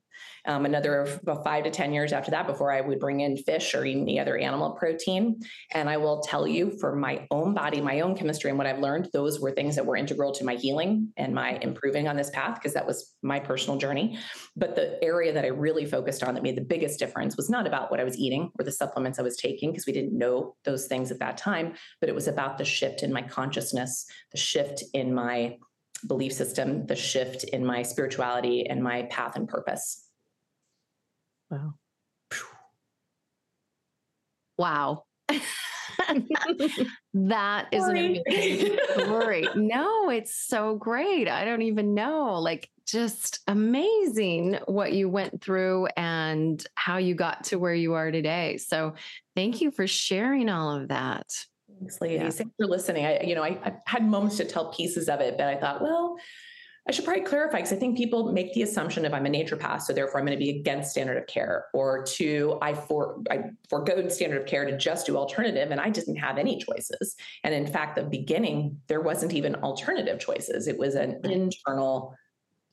um, 0.51 0.65
another 0.65 1.07
five 1.45 1.63
to 1.63 1.71
10 1.71 1.93
years 1.93 2.13
after 2.13 2.33
that 2.33 2.47
before 2.49 2.73
I 2.73 2.81
would 2.81 2.99
bring 2.99 3.21
in 3.21 3.37
fish 3.37 3.73
or 3.73 3.85
any 3.85 4.19
other 4.19 4.37
animal 4.37 4.73
protein. 4.73 5.41
And 5.73 5.89
I 5.89 5.97
will 5.97 6.23
tell 6.23 6.47
you 6.47 6.77
for 6.81 6.97
my 6.97 7.27
own 7.31 7.55
body, 7.55 7.81
my 7.81 8.01
own 8.01 8.17
chemistry, 8.17 8.51
and 8.51 8.59
what 8.59 8.67
I've 8.67 8.81
learned, 8.81 9.09
those 9.13 9.39
were 9.39 9.53
things 9.53 9.77
that 9.77 9.87
were 9.87 9.97
integral 9.97 10.33
to 10.33 10.45
my 10.45 10.57
healing 10.57 11.13
and 11.17 11.33
my 11.33 11.53
improving 11.63 12.09
on 12.09 12.17
this 12.17 12.31
path 12.31 12.57
because 12.57 12.75
that 12.75 12.85
was 12.85 13.15
my 13.23 13.39
personal 13.39 13.79
journey. 13.79 14.19
But 14.57 14.75
the 14.75 15.03
area 15.05 15.33
that 15.33 15.45
I 15.45 15.49
really 15.49 15.87
focused 15.87 16.25
on 16.25 16.35
that 16.35 16.43
made 16.43 16.57
the 16.57 16.63
biggest 16.63 16.99
difference 16.99 17.37
was 17.37 17.49
not 17.49 17.69
about 17.69 17.93
what 17.93 18.01
I 18.01 18.05
was 18.05 18.19
eating 18.19 18.51
or 18.59 18.65
the 18.65 18.73
supplements 18.73 19.21
I 19.21 19.23
was 19.23 19.37
taking 19.37 19.71
because 19.71 19.87
we 19.87 19.93
didn't 19.93 20.19
know 20.19 20.57
those 20.65 20.87
things 20.89 21.13
at 21.13 21.21
that 21.21 21.39
time, 21.39 21.75
but 22.01 22.09
it 22.09 22.15
was 22.15 22.27
about 22.27 22.59
the 22.59 22.65
shift 22.65 23.05
in 23.05 23.13
my 23.13 23.23
consciousness, 23.23 24.05
the 24.33 24.39
shift 24.39 24.83
in 24.95 25.15
my 25.15 25.59
belief 26.09 26.33
system, 26.33 26.87
the 26.87 26.97
shift 26.97 27.45
in 27.45 27.65
my 27.65 27.83
spirituality 27.83 28.67
and 28.67 28.83
my 28.83 29.03
path 29.05 29.37
and 29.37 29.47
purpose. 29.47 30.10
Wow. 31.51 31.75
Wow. 34.57 35.05
that 37.15 37.67
is 37.73 37.85
an 37.85 37.97
amazing 37.97 38.79
story. 38.93 39.49
no, 39.57 40.11
it's 40.11 40.35
so 40.35 40.77
great. 40.77 41.29
I 41.29 41.45
don't 41.45 41.63
even 41.63 41.95
know. 41.95 42.39
Like, 42.41 42.69
just 42.87 43.41
amazing 43.47 44.59
what 44.67 44.93
you 44.93 45.09
went 45.09 45.43
through 45.43 45.87
and 45.97 46.65
how 46.75 46.99
you 46.99 47.15
got 47.15 47.45
to 47.45 47.59
where 47.59 47.75
you 47.75 47.95
are 47.95 48.11
today. 48.11 48.59
So, 48.59 48.95
thank 49.35 49.61
you 49.61 49.71
for 49.71 49.87
sharing 49.87 50.49
all 50.49 50.77
of 50.77 50.89
that. 50.89 51.27
Thanks, 51.79 52.01
ladies. 52.01 52.21
Yeah. 52.21 52.31
Thanks 52.31 52.55
for 52.57 52.67
listening. 52.67 53.07
I, 53.07 53.21
you 53.23 53.35
know, 53.35 53.43
I, 53.43 53.59
I 53.65 53.73
had 53.87 54.05
moments 54.05 54.37
to 54.39 54.45
tell 54.45 54.73
pieces 54.73 55.09
of 55.09 55.21
it, 55.21 55.39
but 55.39 55.47
I 55.47 55.57
thought, 55.57 55.81
well, 55.81 56.17
I 56.88 56.93
should 56.93 57.05
probably 57.05 57.25
clarify 57.25 57.59
because 57.59 57.73
I 57.73 57.77
think 57.77 57.97
people 57.97 58.33
make 58.33 58.53
the 58.55 58.62
assumption 58.62 59.05
if 59.05 59.12
I'm 59.12 59.27
a 59.27 59.29
naturopath, 59.29 59.83
so 59.83 59.93
therefore 59.93 60.19
I'm 60.19 60.27
going 60.27 60.38
to 60.38 60.43
be 60.45 60.59
against 60.59 60.90
standard 60.90 61.19
of 61.19 61.27
care, 61.27 61.66
or 61.75 62.05
to 62.05 62.59
I 62.62 62.75
for 62.75 63.23
I 63.31 63.51
forego 63.69 64.09
standard 64.09 64.40
of 64.40 64.47
care 64.47 64.64
to 64.64 64.77
just 64.77 65.07
do 65.07 65.16
alternative, 65.16 65.71
and 65.71 65.81
I 65.81 65.90
didn't 65.90 66.16
have 66.16 66.38
any 66.38 66.59
choices. 66.59 67.16
And 67.45 67.55
in 67.55 67.66
fact, 67.66 67.97
the 67.97 68.03
beginning 68.03 68.81
there 68.88 69.03
wasn't 69.03 69.35
even 69.35 69.57
alternative 69.57 70.19
choices; 70.19 70.69
it 70.69 70.79
was 70.79 70.95
an 70.95 71.21
internal 71.25 72.14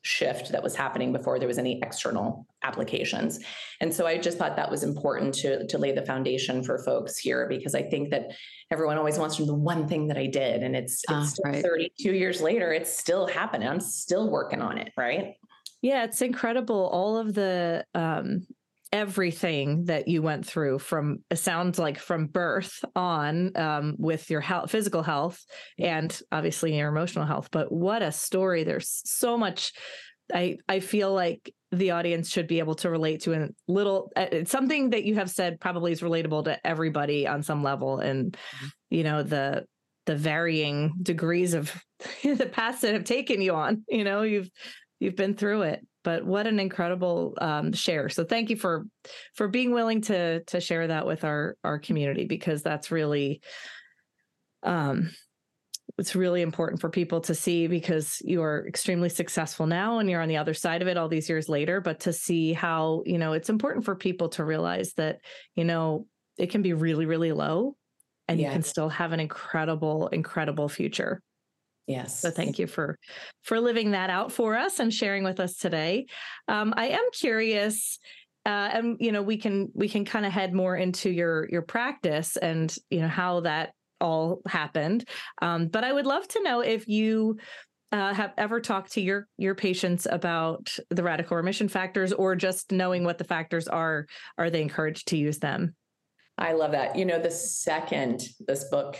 shift 0.02 0.52
that 0.52 0.62
was 0.62 0.74
happening 0.74 1.12
before 1.12 1.38
there 1.38 1.48
was 1.48 1.58
any 1.58 1.80
external 1.82 2.46
applications. 2.62 3.40
And 3.80 3.92
so 3.92 4.06
I 4.06 4.16
just 4.16 4.38
thought 4.38 4.56
that 4.56 4.70
was 4.70 4.82
important 4.82 5.34
to, 5.36 5.66
to 5.66 5.78
lay 5.78 5.92
the 5.92 6.06
foundation 6.06 6.62
for 6.62 6.78
folks 6.78 7.18
here 7.18 7.46
because 7.48 7.74
I 7.74 7.82
think 7.82 8.10
that 8.10 8.30
everyone 8.70 8.98
always 8.98 9.18
wants 9.18 9.36
to 9.36 9.42
know 9.42 9.46
the 9.46 9.54
one 9.54 9.88
thing 9.88 10.08
that 10.08 10.18
I 10.18 10.26
did. 10.26 10.62
And 10.62 10.76
it's, 10.76 11.02
it's 11.08 11.38
uh, 11.38 11.48
right. 11.48 11.62
32 11.62 12.12
years 12.12 12.40
later, 12.40 12.72
it's 12.72 12.94
still 12.94 13.26
happening. 13.26 13.68
I'm 13.68 13.80
still 13.80 14.30
working 14.30 14.60
on 14.60 14.78
it, 14.78 14.92
right? 14.96 15.34
Yeah, 15.80 16.04
it's 16.04 16.22
incredible. 16.22 16.88
All 16.92 17.16
of 17.16 17.34
the 17.34 17.84
um, 17.94 18.46
everything 18.92 19.84
that 19.84 20.08
you 20.08 20.22
went 20.22 20.46
through 20.46 20.78
from 20.78 21.18
it 21.30 21.36
sounds 21.36 21.78
like 21.78 21.98
from 21.98 22.26
birth 22.26 22.84
on 22.96 23.54
um, 23.56 23.94
with 23.98 24.30
your 24.30 24.40
health, 24.40 24.70
physical 24.70 25.02
health 25.02 25.44
and 25.78 26.20
obviously 26.32 26.76
your 26.76 26.88
emotional 26.88 27.26
health 27.26 27.50
but 27.52 27.70
what 27.70 28.02
a 28.02 28.10
story 28.10 28.64
there's 28.64 29.02
so 29.04 29.36
much 29.36 29.72
i 30.32 30.56
i 30.68 30.80
feel 30.80 31.12
like 31.12 31.52
the 31.70 31.90
audience 31.90 32.30
should 32.30 32.46
be 32.46 32.60
able 32.60 32.74
to 32.74 32.90
relate 32.90 33.20
to 33.22 33.34
a 33.34 33.48
little 33.66 34.10
uh, 34.16 34.26
it's 34.32 34.50
something 34.50 34.90
that 34.90 35.04
you 35.04 35.14
have 35.14 35.30
said 35.30 35.60
probably 35.60 35.92
is 35.92 36.00
relatable 36.00 36.44
to 36.44 36.66
everybody 36.66 37.26
on 37.26 37.42
some 37.42 37.62
level 37.62 37.98
and 37.98 38.32
mm-hmm. 38.32 38.66
you 38.90 39.04
know 39.04 39.22
the 39.22 39.64
the 40.06 40.16
varying 40.16 40.94
degrees 41.02 41.52
of 41.52 41.70
the 42.22 42.48
paths 42.50 42.80
that 42.80 42.94
have 42.94 43.04
taken 43.04 43.42
you 43.42 43.54
on 43.54 43.84
you 43.88 44.04
know 44.04 44.22
you've 44.22 44.50
you've 44.98 45.16
been 45.16 45.34
through 45.34 45.62
it 45.62 45.86
but 46.04 46.24
what 46.24 46.46
an 46.46 46.58
incredible 46.58 47.34
um, 47.40 47.72
share 47.72 48.08
so 48.08 48.24
thank 48.24 48.48
you 48.48 48.56
for 48.56 48.86
for 49.34 49.48
being 49.48 49.72
willing 49.72 50.00
to 50.00 50.42
to 50.44 50.60
share 50.60 50.86
that 50.86 51.06
with 51.06 51.24
our 51.24 51.54
our 51.64 51.78
community 51.78 52.24
because 52.24 52.62
that's 52.62 52.90
really 52.90 53.42
um 54.62 55.10
it's 55.96 56.14
really 56.14 56.42
important 56.42 56.80
for 56.80 56.90
people 56.90 57.20
to 57.22 57.34
see 57.34 57.66
because 57.66 58.20
you 58.24 58.42
are 58.42 58.66
extremely 58.66 59.08
successful 59.08 59.66
now 59.66 59.98
and 59.98 60.10
you're 60.10 60.20
on 60.20 60.28
the 60.28 60.36
other 60.36 60.54
side 60.54 60.82
of 60.82 60.88
it 60.88 60.96
all 60.96 61.08
these 61.08 61.28
years 61.28 61.48
later 61.48 61.80
but 61.80 62.00
to 62.00 62.12
see 62.12 62.52
how 62.52 63.02
you 63.06 63.18
know 63.18 63.32
it's 63.32 63.48
important 63.48 63.84
for 63.84 63.94
people 63.94 64.28
to 64.28 64.44
realize 64.44 64.92
that 64.94 65.20
you 65.54 65.64
know 65.64 66.06
it 66.36 66.50
can 66.50 66.62
be 66.62 66.72
really 66.72 67.06
really 67.06 67.32
low 67.32 67.74
and 68.28 68.38
yeah. 68.38 68.48
you 68.48 68.52
can 68.52 68.62
still 68.62 68.88
have 68.88 69.12
an 69.12 69.20
incredible 69.20 70.08
incredible 70.08 70.68
future 70.68 71.22
Yes. 71.88 72.20
So 72.20 72.30
thank 72.30 72.58
you 72.58 72.66
for 72.66 72.98
for 73.44 73.58
living 73.58 73.92
that 73.92 74.10
out 74.10 74.30
for 74.30 74.54
us 74.54 74.78
and 74.78 74.92
sharing 74.92 75.24
with 75.24 75.40
us 75.40 75.56
today. 75.56 76.04
Um, 76.46 76.74
I 76.76 76.88
am 76.88 77.10
curious, 77.14 77.98
uh, 78.44 78.68
and 78.74 78.98
you 79.00 79.10
know, 79.10 79.22
we 79.22 79.38
can 79.38 79.70
we 79.72 79.88
can 79.88 80.04
kind 80.04 80.26
of 80.26 80.32
head 80.32 80.52
more 80.52 80.76
into 80.76 81.10
your 81.10 81.48
your 81.48 81.62
practice 81.62 82.36
and 82.36 82.76
you 82.90 83.00
know 83.00 83.08
how 83.08 83.40
that 83.40 83.70
all 84.00 84.40
happened. 84.46 85.08
Um, 85.42 85.68
but 85.68 85.84
I 85.84 85.92
would 85.92 86.06
love 86.06 86.26
to 86.28 86.42
know 86.42 86.60
if 86.60 86.88
you 86.88 87.38
uh, 87.90 88.12
have 88.12 88.32
ever 88.36 88.60
talked 88.60 88.92
to 88.92 89.00
your 89.00 89.26
your 89.38 89.54
patients 89.54 90.06
about 90.10 90.76
the 90.90 91.02
radical 91.02 91.36
remission 91.36 91.68
factors, 91.68 92.12
or 92.12 92.36
just 92.36 92.70
knowing 92.70 93.04
what 93.04 93.18
the 93.18 93.24
factors 93.24 93.66
are, 93.66 94.06
are 94.36 94.50
they 94.50 94.60
encouraged 94.60 95.08
to 95.08 95.16
use 95.16 95.38
them? 95.38 95.74
I 96.36 96.52
love 96.52 96.72
that. 96.72 96.96
You 96.96 97.04
know, 97.04 97.18
the 97.18 97.30
second 97.30 98.28
this 98.46 98.64
book 98.64 98.98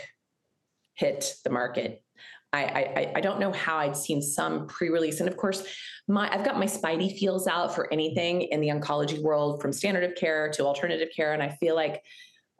hit 0.95 1.35
the 1.43 1.51
market, 1.51 2.03
I, 2.51 2.63
I, 2.63 3.11
I 3.15 3.21
don't 3.21 3.39
know 3.39 3.51
how 3.51 3.77
I'd 3.77 3.95
seen 3.95 4.21
some 4.21 4.67
pre-release, 4.67 5.19
and 5.19 5.29
of 5.29 5.37
course, 5.37 5.63
my 6.07 6.27
I've 6.33 6.43
got 6.43 6.57
my 6.57 6.65
spidey 6.65 7.15
feels 7.15 7.45
out 7.47 7.75
for 7.75 7.93
anything 7.93 8.41
in 8.41 8.59
the 8.59 8.69
oncology 8.69 9.21
world, 9.21 9.61
from 9.61 9.71
standard 9.71 10.03
of 10.03 10.15
care 10.15 10.49
to 10.53 10.65
alternative 10.65 11.09
care, 11.15 11.33
and 11.33 11.43
I 11.43 11.49
feel 11.59 11.75
like 11.75 12.01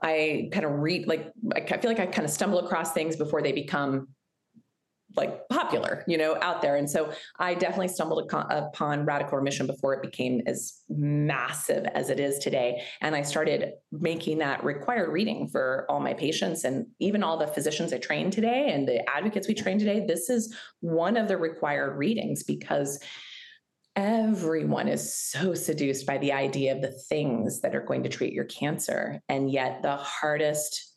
I 0.02 0.50
kind 0.52 0.66
of 0.66 0.80
read 0.80 1.08
like 1.08 1.32
I 1.56 1.78
feel 1.78 1.92
like 1.92 2.00
I 2.00 2.06
kind 2.06 2.26
of 2.26 2.32
stumble 2.32 2.60
across 2.60 2.94
things 2.94 3.16
before 3.16 3.42
they 3.42 3.52
become 3.52 4.08
like 5.16 5.48
popular, 5.50 6.04
you 6.08 6.18
know, 6.18 6.38
out 6.42 6.62
there. 6.62 6.76
And 6.76 6.90
so 6.90 7.12
I 7.40 7.56
definitely 7.56 7.88
stumbled 7.88 8.32
upon 8.32 9.06
radical 9.06 9.38
remission 9.38 9.66
before 9.66 9.94
it 9.96 10.02
became 10.02 10.42
as 10.46 10.82
massive 10.88 11.86
as 11.86 12.10
it 12.10 12.20
is 12.20 12.38
today. 12.40 12.84
And 13.02 13.16
I 13.16 13.24
started 13.24 13.74
making 13.92 14.38
that 14.40 14.64
required 14.64 15.12
reading 15.12 15.48
for 15.48 15.86
all 15.90 16.00
my 16.00 16.14
patients 16.14 16.64
and 16.64 16.86
even 17.00 17.24
all 17.24 17.38
the 17.38 17.48
physicians 17.48 17.92
I 17.92 17.98
train 17.98 18.30
today 18.30 18.70
and 18.72 18.88
the 18.88 19.08
advocates 19.10 19.48
we 19.48 19.56
train 19.56 19.80
today. 19.80 20.06
This 20.06 20.30
is 20.30 20.56
one 20.82 21.18
of 21.18 21.28
the 21.28 21.38
required 21.38 21.98
readings 21.98 22.44
because 22.44 23.00
everyone 24.00 24.88
is 24.88 25.14
so 25.14 25.54
seduced 25.54 26.06
by 26.06 26.18
the 26.20 26.32
idea 26.32 26.74
of 26.74 26.82
the 26.82 26.92
things 27.10 27.60
that 27.60 27.76
are 27.76 27.82
going 27.82 28.02
to 28.02 28.08
treat 28.08 28.32
your 28.32 28.46
cancer. 28.46 29.22
And 29.28 29.52
yet 29.52 29.82
the 29.82 29.98
hardest 29.98 30.96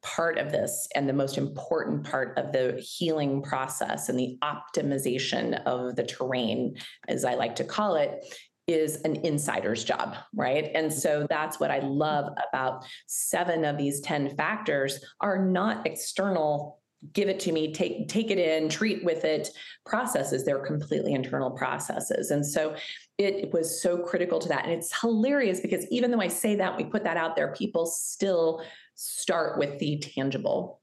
part 0.00 0.38
of 0.38 0.52
this 0.52 0.86
and 0.94 1.08
the 1.08 1.12
most 1.12 1.38
important 1.38 2.08
part 2.08 2.38
of 2.38 2.52
the 2.52 2.80
healing 2.80 3.42
process 3.42 4.08
and 4.08 4.16
the 4.16 4.38
optimization 4.44 5.60
of 5.64 5.96
the 5.96 6.04
terrain, 6.04 6.76
as 7.08 7.24
I 7.24 7.34
like 7.34 7.56
to 7.56 7.64
call 7.64 7.96
it, 7.96 8.24
is 8.68 9.00
an 9.02 9.16
insider's 9.26 9.82
job, 9.82 10.14
right? 10.32 10.70
And 10.76 10.92
so 10.92 11.26
that's 11.28 11.58
what 11.58 11.72
I 11.72 11.80
love 11.80 12.32
about 12.48 12.84
seven 13.08 13.64
of 13.64 13.76
these 13.76 14.00
10 14.02 14.36
factors 14.36 15.04
are 15.20 15.44
not 15.44 15.84
external 15.84 16.80
give 17.12 17.28
it 17.28 17.38
to 17.38 17.52
me 17.52 17.72
take 17.72 18.08
take 18.08 18.30
it 18.30 18.38
in 18.38 18.68
treat 18.68 19.04
with 19.04 19.24
it 19.24 19.48
processes. 19.86 20.44
They're 20.44 20.64
completely 20.64 21.14
internal 21.14 21.50
processes. 21.50 22.30
And 22.30 22.44
so 22.44 22.74
it 23.18 23.52
was 23.52 23.82
so 23.82 23.98
critical 23.98 24.38
to 24.40 24.48
that. 24.48 24.64
And 24.64 24.72
it's 24.72 25.00
hilarious 25.00 25.60
because 25.60 25.86
even 25.90 26.10
though 26.10 26.20
i 26.20 26.28
say 26.28 26.56
that 26.56 26.76
we 26.76 26.84
put 26.84 27.04
that 27.04 27.16
out 27.16 27.36
there 27.36 27.54
people 27.54 27.86
still 27.86 28.62
start 28.94 29.58
with 29.58 29.78
the 29.78 29.98
tangible. 29.98 30.80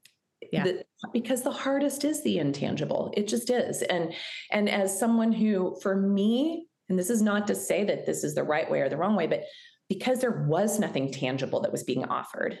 Yeah. 0.52 0.64
The, 0.64 0.84
because 1.12 1.42
the 1.42 1.50
hardest 1.50 2.04
is 2.04 2.22
the 2.22 2.38
intangible. 2.38 3.12
It 3.16 3.28
just 3.28 3.50
is. 3.50 3.82
And 3.82 4.14
and 4.50 4.68
as 4.70 4.98
someone 4.98 5.32
who 5.32 5.76
for 5.82 5.96
me 5.96 6.66
and 6.88 6.98
this 6.98 7.10
is 7.10 7.20
not 7.20 7.46
to 7.48 7.54
say 7.54 7.84
that 7.84 8.06
this 8.06 8.24
is 8.24 8.34
the 8.34 8.44
right 8.44 8.70
way 8.70 8.80
or 8.80 8.88
the 8.88 8.96
wrong 8.96 9.16
way 9.16 9.26
but 9.26 9.44
because 9.88 10.20
there 10.20 10.44
was 10.48 10.78
nothing 10.78 11.12
tangible 11.12 11.60
that 11.60 11.72
was 11.72 11.84
being 11.84 12.04
offered 12.06 12.58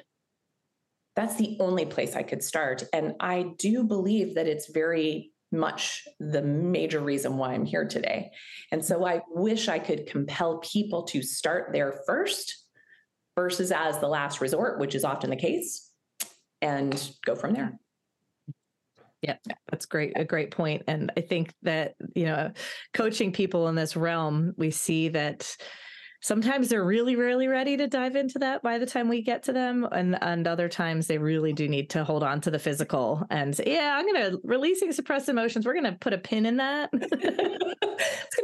that's 1.16 1.36
the 1.36 1.56
only 1.60 1.84
place 1.84 2.14
i 2.14 2.22
could 2.22 2.42
start 2.42 2.84
and 2.92 3.14
i 3.20 3.46
do 3.58 3.82
believe 3.82 4.34
that 4.34 4.46
it's 4.46 4.70
very 4.70 5.32
much 5.52 6.06
the 6.20 6.42
major 6.42 7.00
reason 7.00 7.36
why 7.36 7.54
i'm 7.54 7.64
here 7.64 7.86
today 7.86 8.30
and 8.70 8.84
so 8.84 9.04
i 9.06 9.20
wish 9.30 9.68
i 9.68 9.78
could 9.78 10.06
compel 10.06 10.58
people 10.58 11.04
to 11.04 11.22
start 11.22 11.70
there 11.72 12.00
first 12.06 12.66
versus 13.36 13.70
as 13.70 13.98
the 13.98 14.08
last 14.08 14.40
resort, 14.40 14.80
which 14.80 14.94
is 14.94 15.04
often 15.04 15.30
the 15.30 15.36
case, 15.36 15.90
and 16.62 17.10
go 17.24 17.36
from 17.36 17.52
there. 17.52 17.78
Yeah, 19.22 19.36
that's 19.70 19.86
great. 19.86 20.12
A 20.16 20.24
great 20.24 20.50
point. 20.50 20.84
And 20.86 21.12
I 21.16 21.20
think 21.20 21.52
that, 21.62 21.94
you 22.14 22.24
know, 22.24 22.52
coaching 22.94 23.32
people 23.32 23.68
in 23.68 23.74
this 23.74 23.96
realm, 23.96 24.54
we 24.56 24.70
see 24.70 25.08
that 25.08 25.56
sometimes 26.26 26.68
they're 26.68 26.84
really 26.84 27.14
really 27.14 27.46
ready 27.46 27.76
to 27.76 27.86
dive 27.86 28.16
into 28.16 28.40
that 28.40 28.60
by 28.60 28.78
the 28.78 28.86
time 28.86 29.08
we 29.08 29.22
get 29.22 29.44
to 29.44 29.52
them 29.52 29.86
and 29.92 30.20
and 30.22 30.48
other 30.48 30.68
times 30.68 31.06
they 31.06 31.18
really 31.18 31.52
do 31.52 31.68
need 31.68 31.88
to 31.88 32.02
hold 32.02 32.24
on 32.24 32.40
to 32.40 32.50
the 32.50 32.58
physical 32.58 33.24
and 33.30 33.54
say, 33.54 33.62
yeah 33.66 33.96
i'm 33.96 34.04
going 34.04 34.32
to 34.32 34.40
releasing 34.42 34.90
suppressed 34.90 35.28
emotions 35.28 35.64
we're 35.64 35.72
going 35.72 35.84
to 35.84 35.92
put 35.92 36.12
a 36.12 36.18
pin 36.18 36.46
in 36.46 36.56
that. 36.56 36.90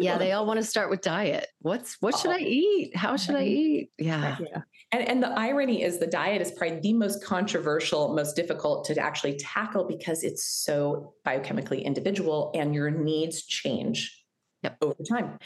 Yeah 0.00 0.18
they 0.18 0.32
all 0.32 0.46
want 0.46 0.58
to 0.58 0.64
start 0.64 0.88
with 0.90 1.02
diet. 1.02 1.46
What's 1.60 1.96
what 2.00 2.16
should 2.18 2.30
oh. 2.30 2.34
i 2.34 2.38
eat? 2.38 2.96
How 2.96 3.16
should 3.16 3.36
i 3.36 3.44
eat? 3.44 3.90
Yeah. 3.98 4.36
yeah. 4.40 4.62
And, 4.90 5.06
and 5.06 5.22
the 5.22 5.28
irony 5.28 5.82
is 5.82 5.98
the 5.98 6.06
diet 6.06 6.40
is 6.40 6.50
probably 6.52 6.80
the 6.80 6.94
most 6.94 7.22
controversial 7.22 8.14
most 8.14 8.34
difficult 8.34 8.84
to 8.86 8.98
actually 8.98 9.36
tackle 9.36 9.84
because 9.84 10.24
it's 10.24 10.44
so 10.44 11.14
biochemically 11.26 11.84
individual 11.84 12.50
and 12.54 12.74
your 12.74 12.90
needs 12.90 13.44
change 13.44 14.21
Yep. 14.62 14.76
over 14.80 15.02
time. 15.08 15.38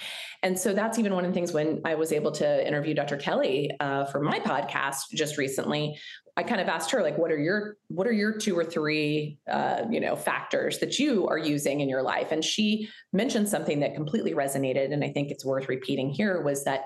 And 0.42 0.59
so 0.59 0.74
that's 0.74 0.98
even 0.98 1.14
one 1.14 1.24
of 1.24 1.31
the 1.31 1.35
things 1.35 1.52
when 1.52 1.81
I 1.87 1.94
was 1.94 2.12
able 2.12 2.33
to 2.33 2.66
interview 2.66 2.92
Dr. 2.92 3.16
Kelly 3.16 3.70
uh, 3.81 4.05
for 4.05 4.20
my 4.20 4.40
podcast 4.40 5.11
just 5.14 5.38
recently. 5.38 5.98
I 6.37 6.42
kind 6.42 6.61
of 6.61 6.68
asked 6.68 6.90
her, 6.90 7.02
like, 7.02 7.16
what 7.16 7.33
are 7.33 7.38
your 7.38 7.79
what 7.88 8.07
are 8.07 8.12
your 8.12 8.37
two 8.37 8.59
or 8.59 8.64
three 8.64 9.38
uh, 9.50 9.85
you 9.90 10.00
know 10.00 10.16
factors 10.16 10.81
that 10.81 10.98
you 10.98 11.26
are 11.29 11.38
using 11.38 11.81
in 11.81 11.88
your 11.88 12.02
life? 12.02 12.31
And 12.31 12.44
she 12.44 12.90
mentioned 13.14 13.48
something 13.48 13.81
that 13.81 13.94
completely 13.94 14.35
resonated, 14.35 14.92
and 14.92 15.02
I 15.02 15.09
think 15.09 15.31
it's 15.31 15.46
worth 15.46 15.68
repeating 15.68 16.11
here 16.11 16.42
was 16.42 16.64
that 16.64 16.83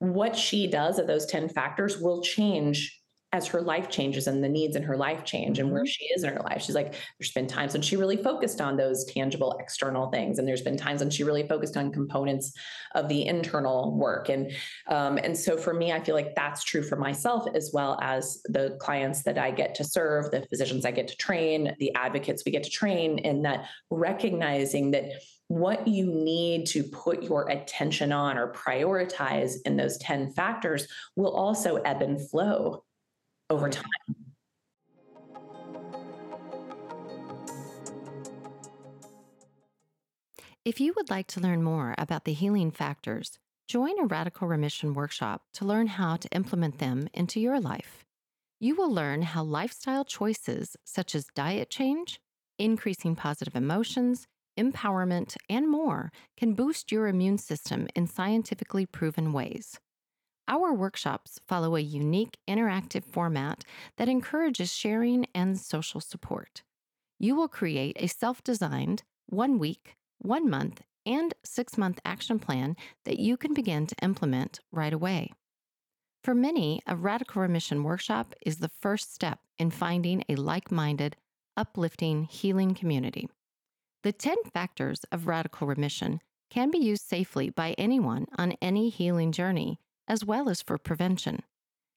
what 0.00 0.34
she 0.34 0.66
does 0.66 0.98
of 0.98 1.06
those 1.06 1.26
10 1.26 1.50
factors 1.50 1.98
will 1.98 2.22
change 2.22 2.99
as 3.32 3.46
her 3.46 3.60
life 3.62 3.88
changes 3.88 4.26
and 4.26 4.42
the 4.42 4.48
needs 4.48 4.74
in 4.74 4.82
her 4.82 4.96
life 4.96 5.24
change 5.24 5.58
and 5.60 5.70
where 5.70 5.84
Mhm. 5.84 5.88
she 5.88 6.04
is 6.06 6.24
in 6.24 6.32
her 6.32 6.40
life. 6.40 6.62
She's 6.62 6.74
like, 6.74 6.94
there's 7.18 7.32
been 7.32 7.46
times 7.46 7.72
when 7.72 7.82
she 7.82 7.96
really 7.96 8.16
focused 8.16 8.60
on 8.60 8.76
those 8.76 9.04
tangible 9.04 9.56
external 9.60 10.10
things, 10.10 10.38
and 10.38 10.48
there's 10.48 10.62
been 10.62 10.76
times 10.76 11.00
when 11.00 11.10
she 11.10 11.22
really 11.22 11.46
focused 11.46 11.76
on 11.76 11.92
components 11.92 12.52
of 12.96 13.08
the 13.08 13.24
internal 13.26 13.96
work. 13.96 14.28
And 14.28 14.52
um, 14.88 15.16
and 15.18 15.36
so 15.38 15.56
for 15.56 15.72
me, 15.72 15.92
I 15.92 16.00
feel 16.00 16.16
like 16.16 16.34
that's 16.34 16.64
true 16.64 16.82
for 16.82 16.96
myself 16.96 17.46
as 17.54 17.70
well 17.72 17.98
as 18.02 18.42
the 18.46 18.76
clients 18.80 19.22
that 19.22 19.38
I 19.38 19.52
get 19.52 19.74
to 19.76 19.84
serve, 19.84 20.30
the 20.32 20.44
physicians 20.46 20.84
I 20.84 20.90
get 20.90 21.06
to 21.08 21.16
train, 21.16 21.76
the 21.78 21.94
advocates 21.94 22.42
we 22.44 22.50
get 22.52 22.64
to 22.64 22.70
train, 22.70 23.18
in 23.18 23.42
that 23.42 23.66
recognizing 23.90 24.90
that 24.90 25.04
what 25.46 25.86
you 25.86 26.06
need 26.06 26.64
to 26.64 26.84
put 26.84 27.22
your 27.24 27.48
attention 27.48 28.12
on 28.12 28.38
or 28.38 28.52
prioritize 28.52 29.54
in 29.64 29.76
those 29.76 29.98
10 29.98 30.32
factors 30.32 30.86
will 31.16 31.32
also 31.32 31.76
ebb 31.76 32.02
and 32.02 32.20
flow 32.30 32.84
over 33.50 33.68
time. 33.68 33.84
If 40.64 40.78
you 40.78 40.92
would 40.96 41.10
like 41.10 41.26
to 41.28 41.40
learn 41.40 41.62
more 41.62 41.94
about 41.98 42.24
the 42.24 42.32
healing 42.32 42.70
factors, 42.70 43.38
join 43.66 43.98
a 43.98 44.06
radical 44.06 44.46
remission 44.46 44.94
workshop 44.94 45.42
to 45.54 45.64
learn 45.64 45.86
how 45.86 46.16
to 46.16 46.28
implement 46.32 46.78
them 46.78 47.08
into 47.14 47.40
your 47.40 47.58
life. 47.58 48.04
You 48.60 48.76
will 48.76 48.92
learn 48.92 49.22
how 49.22 49.42
lifestyle 49.42 50.04
choices 50.04 50.76
such 50.84 51.14
as 51.14 51.26
diet 51.34 51.70
change, 51.70 52.20
increasing 52.58 53.16
positive 53.16 53.56
emotions, 53.56 54.26
empowerment, 54.58 55.36
and 55.48 55.66
more 55.66 56.12
can 56.36 56.52
boost 56.52 56.92
your 56.92 57.08
immune 57.08 57.38
system 57.38 57.88
in 57.96 58.06
scientifically 58.06 58.84
proven 58.84 59.32
ways. 59.32 59.80
Our 60.50 60.74
workshops 60.74 61.38
follow 61.46 61.76
a 61.76 61.80
unique 61.80 62.36
interactive 62.48 63.04
format 63.04 63.62
that 63.98 64.08
encourages 64.08 64.72
sharing 64.72 65.26
and 65.32 65.56
social 65.56 66.00
support. 66.00 66.64
You 67.20 67.36
will 67.36 67.46
create 67.46 67.96
a 68.00 68.08
self 68.08 68.42
designed, 68.42 69.04
one 69.26 69.60
week, 69.60 69.94
one 70.18 70.50
month, 70.50 70.82
and 71.06 71.34
six 71.44 71.78
month 71.78 72.00
action 72.04 72.40
plan 72.40 72.74
that 73.04 73.20
you 73.20 73.36
can 73.36 73.54
begin 73.54 73.86
to 73.86 73.94
implement 74.02 74.58
right 74.72 74.92
away. 74.92 75.30
For 76.24 76.34
many, 76.34 76.80
a 76.84 76.96
radical 76.96 77.42
remission 77.42 77.84
workshop 77.84 78.34
is 78.44 78.56
the 78.56 78.72
first 78.80 79.14
step 79.14 79.38
in 79.56 79.70
finding 79.70 80.24
a 80.28 80.34
like 80.34 80.72
minded, 80.72 81.16
uplifting, 81.56 82.24
healing 82.24 82.74
community. 82.74 83.28
The 84.02 84.12
10 84.12 84.36
factors 84.52 85.04
of 85.12 85.28
radical 85.28 85.68
remission 85.68 86.20
can 86.50 86.72
be 86.72 86.78
used 86.78 87.06
safely 87.06 87.50
by 87.50 87.76
anyone 87.78 88.26
on 88.36 88.56
any 88.60 88.88
healing 88.88 89.30
journey, 89.30 89.78
as 90.10 90.24
well 90.24 90.48
as 90.48 90.60
for 90.60 90.76
prevention. 90.76 91.40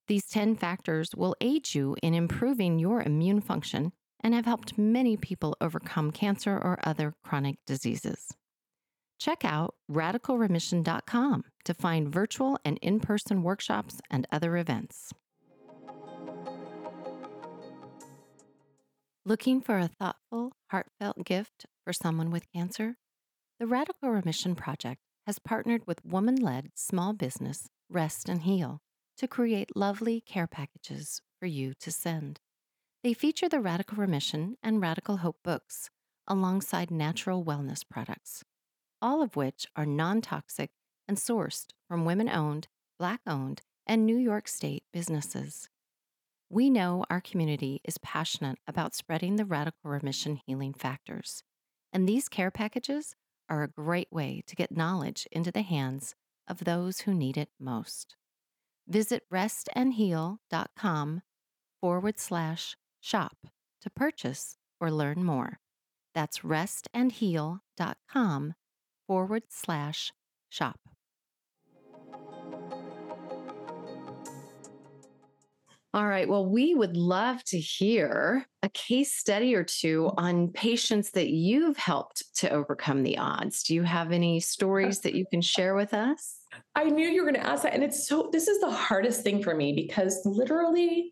These 0.08 0.28
10 0.28 0.56
factors 0.56 1.10
will 1.18 1.36
aid 1.42 1.74
you 1.74 1.96
in 2.04 2.14
improving 2.14 2.78
your 2.78 3.02
immune 3.02 3.42
function 3.42 3.92
and 4.24 4.36
have 4.36 4.46
helped 4.46 4.78
many 4.78 5.18
people 5.18 5.58
overcome 5.60 6.12
cancer 6.12 6.52
or 6.52 6.78
other 6.84 7.16
chronic 7.24 7.56
diseases. 7.66 8.36
Check 9.20 9.44
out 9.44 9.74
radicalremission.com 9.90 11.44
to 11.66 11.74
find 11.74 12.14
virtual 12.14 12.60
and 12.64 12.78
in 12.84 13.00
person 13.00 13.42
workshops 13.42 14.00
and 14.12 14.28
other 14.32 14.58
events. 14.58 15.12
Looking 19.26 19.60
for 19.60 19.80
a 19.80 19.88
thoughtful, 19.88 20.52
heartfelt 20.70 21.26
gift 21.26 21.66
for 21.84 21.94
someone 21.94 22.30
with 22.30 22.44
cancer? 22.54 22.98
The 23.60 23.66
Radical 23.66 24.10
Remission 24.10 24.54
Project 24.54 25.00
has 25.26 25.40
partnered 25.40 25.86
with 25.88 26.06
woman 26.06 26.36
led 26.36 26.72
small 26.76 27.14
business 27.14 27.70
Rest 27.90 28.30
and 28.30 28.42
Heal 28.42 28.82
to 29.18 29.28
create 29.28 29.76
lovely 29.76 30.22
care 30.22 30.48
packages 30.48 31.22
for 31.40 31.46
you 31.46 31.74
to 31.80 31.92
send. 31.92 32.40
They 33.04 33.14
feature 33.14 33.50
the 33.50 33.60
Radical 33.60 33.98
Remission 33.98 34.58
and 34.64 34.82
Radical 34.82 35.18
Hope 35.18 35.38
books 35.44 35.90
alongside 36.28 36.90
natural 36.90 37.44
wellness 37.44 37.84
products, 37.88 38.44
all 39.02 39.22
of 39.22 39.36
which 39.36 39.68
are 39.76 39.86
non 39.86 40.22
toxic 40.22 40.72
and 41.08 41.18
sourced 41.18 41.68
from 41.88 42.06
women 42.06 42.30
owned, 42.30 42.68
Black 42.98 43.22
owned, 43.28 43.62
and 43.86 44.06
New 44.06 44.18
York 44.18 44.48
State 44.48 44.84
businesses. 44.94 45.70
We 46.50 46.70
know 46.70 47.04
our 47.10 47.20
community 47.20 47.82
is 47.84 47.98
passionate 47.98 48.60
about 48.68 48.96
spreading 48.96 49.36
the 49.36 49.46
radical 49.46 49.90
remission 49.90 50.40
healing 50.46 50.74
factors, 50.74 51.44
and 51.92 52.08
these 52.08 52.30
care 52.30 52.52
packages 52.52 53.16
are 53.50 53.64
a 53.64 53.68
great 53.68 54.08
way 54.12 54.44
to 54.48 54.56
get 54.56 54.76
knowledge 54.76 55.28
into 55.32 55.52
the 55.52 55.62
hands 55.62 56.16
of 56.48 56.66
those 56.66 57.02
who 57.02 57.14
need 57.14 57.38
it 57.38 57.50
most. 57.60 58.16
Visit 58.88 59.24
restandheal.com 59.32 61.22
forward 61.82 62.20
slash 62.20 62.76
shop 63.00 63.38
to 63.82 63.90
purchase 63.90 64.58
or 64.80 64.92
learn 64.92 65.24
more. 65.24 65.60
That's 66.14 66.40
restandheal.com 66.40 68.54
forward 69.08 69.44
slash 69.50 70.12
shop. 70.50 70.83
All 75.94 76.08
right. 76.08 76.28
Well, 76.28 76.46
we 76.48 76.74
would 76.74 76.98
love 76.98 77.44
to 77.46 77.60
hear 77.60 78.48
a 78.64 78.70
case 78.70 79.14
study 79.14 79.54
or 79.54 79.64
two 79.64 80.12
on 80.18 80.48
patients 80.48 81.12
that 81.12 81.30
you've 81.30 81.78
helped 81.78 82.24
to 82.38 82.50
overcome 82.50 83.04
the 83.04 83.20
odds. 83.20 83.62
Do 83.62 83.76
you 83.76 83.84
have 83.84 84.12
any 84.12 84.40
stories 84.40 85.02
that 85.02 85.14
you 85.14 85.26
can 85.30 85.42
share 85.42 85.76
with 85.76 85.94
us? 85.94 86.40
I 86.76 86.86
knew 86.86 87.08
you 87.08 87.24
were 87.24 87.32
going 87.32 87.42
to 87.42 87.48
ask 87.48 87.62
that. 87.62 87.76
And 87.76 87.84
it's 87.84 88.08
so, 88.08 88.30
this 88.32 88.48
is 88.48 88.60
the 88.60 88.72
hardest 88.72 89.22
thing 89.22 89.44
for 89.44 89.54
me 89.54 89.74
because 89.76 90.20
literally, 90.26 91.12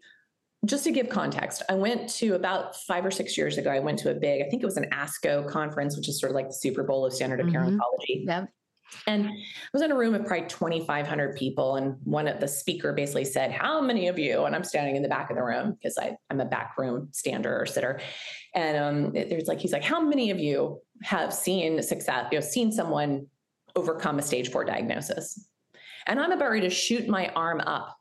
just 0.65 0.84
to 0.86 0.91
give 0.91 1.10
context, 1.10 1.62
I 1.70 1.76
went 1.76 2.10
to 2.15 2.34
about 2.34 2.76
five 2.76 3.06
or 3.06 3.12
six 3.12 3.38
years 3.38 3.58
ago, 3.60 3.70
I 3.72 3.80
went 3.80 4.00
to 4.00 4.12
a 4.12 4.15
big, 4.15 4.41
I 4.44 4.50
think 4.50 4.63
it 4.63 4.65
was 4.67 4.78
an 4.78 4.89
ASCO 4.91 5.48
conference, 5.48 5.96
which 5.96 6.08
is 6.10 6.20
sort 6.20 6.32
of 6.32 6.36
like 6.36 6.48
the 6.48 6.54
Super 6.54 6.84
Bowl 6.84 7.06
of 7.06 7.13
standard 7.13 7.39
of 7.39 7.48
care 7.52 7.62
Mhm. 7.62 7.78
oncology. 7.78 8.26
Yep. 8.26 8.50
And 9.08 9.27
I 9.27 9.32
was 9.73 9.82
in 9.82 9.91
a 9.91 9.97
room 9.97 10.13
of 10.13 10.25
probably 10.25 10.47
2,500 10.47 11.36
people. 11.36 11.75
And 11.75 11.95
one 12.04 12.27
of 12.27 12.39
the 12.39 12.47
speaker 12.47 12.93
basically 12.93 13.25
said, 13.25 13.51
How 13.51 13.82
many 13.82 14.08
of 14.08 14.19
you? 14.19 14.45
And 14.45 14.56
I'm 14.56 14.63
standing 14.63 14.95
in 14.95 15.01
the 15.01 15.10
back 15.10 15.30
of 15.30 15.38
the 15.38 15.43
room 15.43 15.73
because 15.73 15.97
I'm 16.30 16.39
a 16.39 16.45
back 16.45 16.77
room 16.77 17.10
stander 17.12 17.60
or 17.60 17.65
sitter. 17.65 17.99
And 18.54 18.77
um, 18.77 19.12
there's 19.13 19.47
like, 19.47 19.60
he's 19.60 19.73
like, 19.73 19.84
How 19.84 20.01
many 20.01 20.32
of 20.32 20.39
you 20.39 20.82
have 21.04 21.34
seen 21.34 21.82
success, 21.82 22.27
you 22.32 22.39
know, 22.39 22.45
seen 22.45 22.71
someone 22.71 23.27
overcome 23.75 24.19
a 24.19 24.21
stage 24.21 24.51
four 24.51 24.65
diagnosis? 24.65 25.47
And 26.08 26.19
I'm 26.19 26.32
about 26.32 26.49
ready 26.49 26.67
to 26.67 26.73
shoot 26.73 27.08
my 27.08 27.30
arm 27.30 27.62
up 27.62 27.97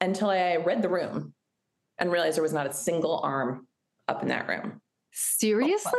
until 0.00 0.30
I 0.30 0.56
read 0.56 0.82
the 0.82 0.88
room 0.88 1.34
and 1.98 2.12
realized 2.12 2.36
there 2.36 2.42
was 2.42 2.52
not 2.52 2.66
a 2.66 2.72
single 2.72 3.20
arm 3.20 3.66
up 4.08 4.22
in 4.22 4.28
that 4.28 4.48
room. 4.48 4.80
Seriously? 5.12 5.92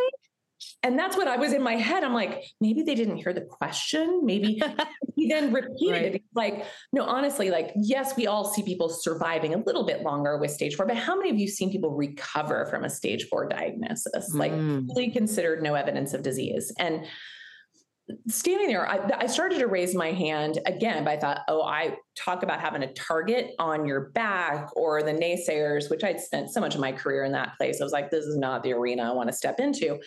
And 0.84 0.98
that's 0.98 1.18
what 1.18 1.28
I 1.28 1.38
was 1.38 1.54
in 1.54 1.62
my 1.62 1.76
head. 1.76 2.04
I'm 2.04 2.14
like, 2.14 2.44
maybe 2.62 2.82
they 2.84 2.96
didn't 2.96 3.18
hear 3.18 3.34
the 3.34 3.42
question. 3.42 4.22
Maybe 4.24 4.62
he 5.16 5.28
then 5.28 5.52
repeated 5.54 5.92
Right. 5.92 6.16
it. 6.16 6.24
Like, 6.36 6.66
no, 6.94 7.04
honestly, 7.04 7.50
like, 7.50 7.72
yes, 7.76 8.16
we 8.16 8.28
all 8.28 8.46
see 8.46 8.64
people 8.64 8.90
surviving 8.90 9.54
a 9.54 9.58
little 9.58 9.86
bit 9.86 10.02
longer 10.04 10.38
with 10.38 10.52
stage 10.52 10.76
four, 10.76 10.86
but 10.86 10.96
how 10.98 11.16
many 11.16 11.30
of 11.30 11.38
you 11.38 11.48
seen 11.48 11.72
people 11.72 11.92
recover 11.92 12.66
from 12.68 12.84
a 12.84 12.90
stage 12.90 13.28
four 13.30 13.48
diagnosis? 13.48 14.34
Like, 14.34 14.52
Mm. 14.52 14.88
really 14.90 15.12
considered 15.12 15.62
no 15.62 15.74
evidence 15.76 16.14
of 16.14 16.22
disease. 16.24 16.74
And 16.80 17.06
standing 18.30 18.68
there, 18.68 18.88
I, 18.88 19.00
I 19.20 19.28
started 19.28 19.60
to 19.60 19.68
raise 19.68 19.94
my 19.94 20.12
hand 20.14 20.60
again, 20.66 21.04
but 21.04 21.12
I 21.12 21.18
thought, 21.20 21.42
oh, 21.50 21.62
I 21.64 21.98
talk 22.16 22.42
about 22.44 22.62
having 22.62 22.84
a 22.84 22.94
target 22.94 23.52
on 23.60 23.86
your 23.86 24.10
back 24.12 24.70
or 24.78 25.04
the 25.04 25.12
naysayers, 25.14 25.90
which 25.90 26.04
I'd 26.06 26.22
spent 26.22 26.50
so 26.52 26.62
much 26.62 26.74
of 26.76 26.80
my 26.82 26.94
career 26.94 27.26
in 27.26 27.34
that 27.34 27.58
place. 27.58 27.82
I 27.82 27.84
was 27.84 27.92
like, 27.92 28.10
this 28.10 28.24
is 28.26 28.38
not 28.38 28.64
the 28.64 28.72
arena 28.74 29.04
I 29.04 29.14
want 29.14 29.30
to 29.30 29.36
step 29.36 29.60
into. 29.60 30.00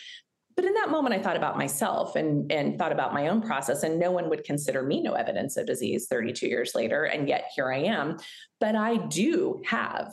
But 0.61 0.67
in 0.67 0.75
that 0.75 0.91
moment, 0.91 1.15
I 1.15 1.23
thought 1.23 1.39
about 1.39 1.57
myself 1.57 2.17
and, 2.17 2.53
and 2.53 2.77
thought 2.77 2.93
about 2.93 3.15
my 3.15 3.29
own 3.29 3.41
process, 3.41 3.83
and 3.83 3.99
no 3.99 4.11
one 4.11 4.29
would 4.29 4.45
consider 4.45 4.83
me 4.83 5.01
no 5.01 5.15
evidence 5.15 5.57
of 5.57 5.65
disease 5.65 6.07
32 6.07 6.49
years 6.49 6.75
later. 6.75 7.05
And 7.05 7.27
yet 7.27 7.47
here 7.57 7.73
I 7.73 7.79
am. 7.79 8.19
But 8.61 8.77
I 8.77 8.99
do 8.99 9.63
have 9.65 10.13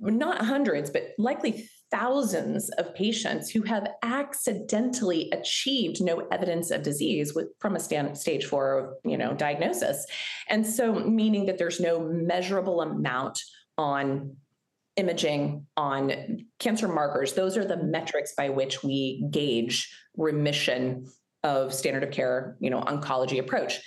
not 0.00 0.44
hundreds, 0.44 0.90
but 0.90 1.10
likely 1.16 1.68
thousands 1.92 2.70
of 2.70 2.92
patients 2.96 3.50
who 3.50 3.62
have 3.62 3.86
accidentally 4.02 5.30
achieved 5.30 6.02
no 6.02 6.26
evidence 6.32 6.72
of 6.72 6.82
disease 6.82 7.36
with, 7.36 7.50
from 7.60 7.76
a 7.76 7.80
stand, 7.80 8.18
stage 8.18 8.46
four, 8.46 8.96
you 9.04 9.16
know, 9.16 9.32
diagnosis, 9.32 10.04
and 10.48 10.66
so 10.66 10.92
meaning 10.92 11.46
that 11.46 11.56
there's 11.56 11.78
no 11.78 12.00
measurable 12.00 12.80
amount 12.80 13.40
on 13.78 14.36
imaging 14.96 15.66
on 15.76 16.44
cancer 16.58 16.88
markers. 16.88 17.32
Those 17.32 17.56
are 17.56 17.64
the 17.64 17.74
mm-hmm. 17.74 17.90
metrics 17.90 18.34
by 18.34 18.50
which 18.50 18.82
we 18.82 19.26
gauge 19.30 19.94
remission 20.16 21.06
of 21.42 21.74
standard 21.74 22.04
of 22.04 22.10
care, 22.10 22.56
you 22.60 22.70
know, 22.70 22.80
oncology 22.80 23.38
approach. 23.38 23.80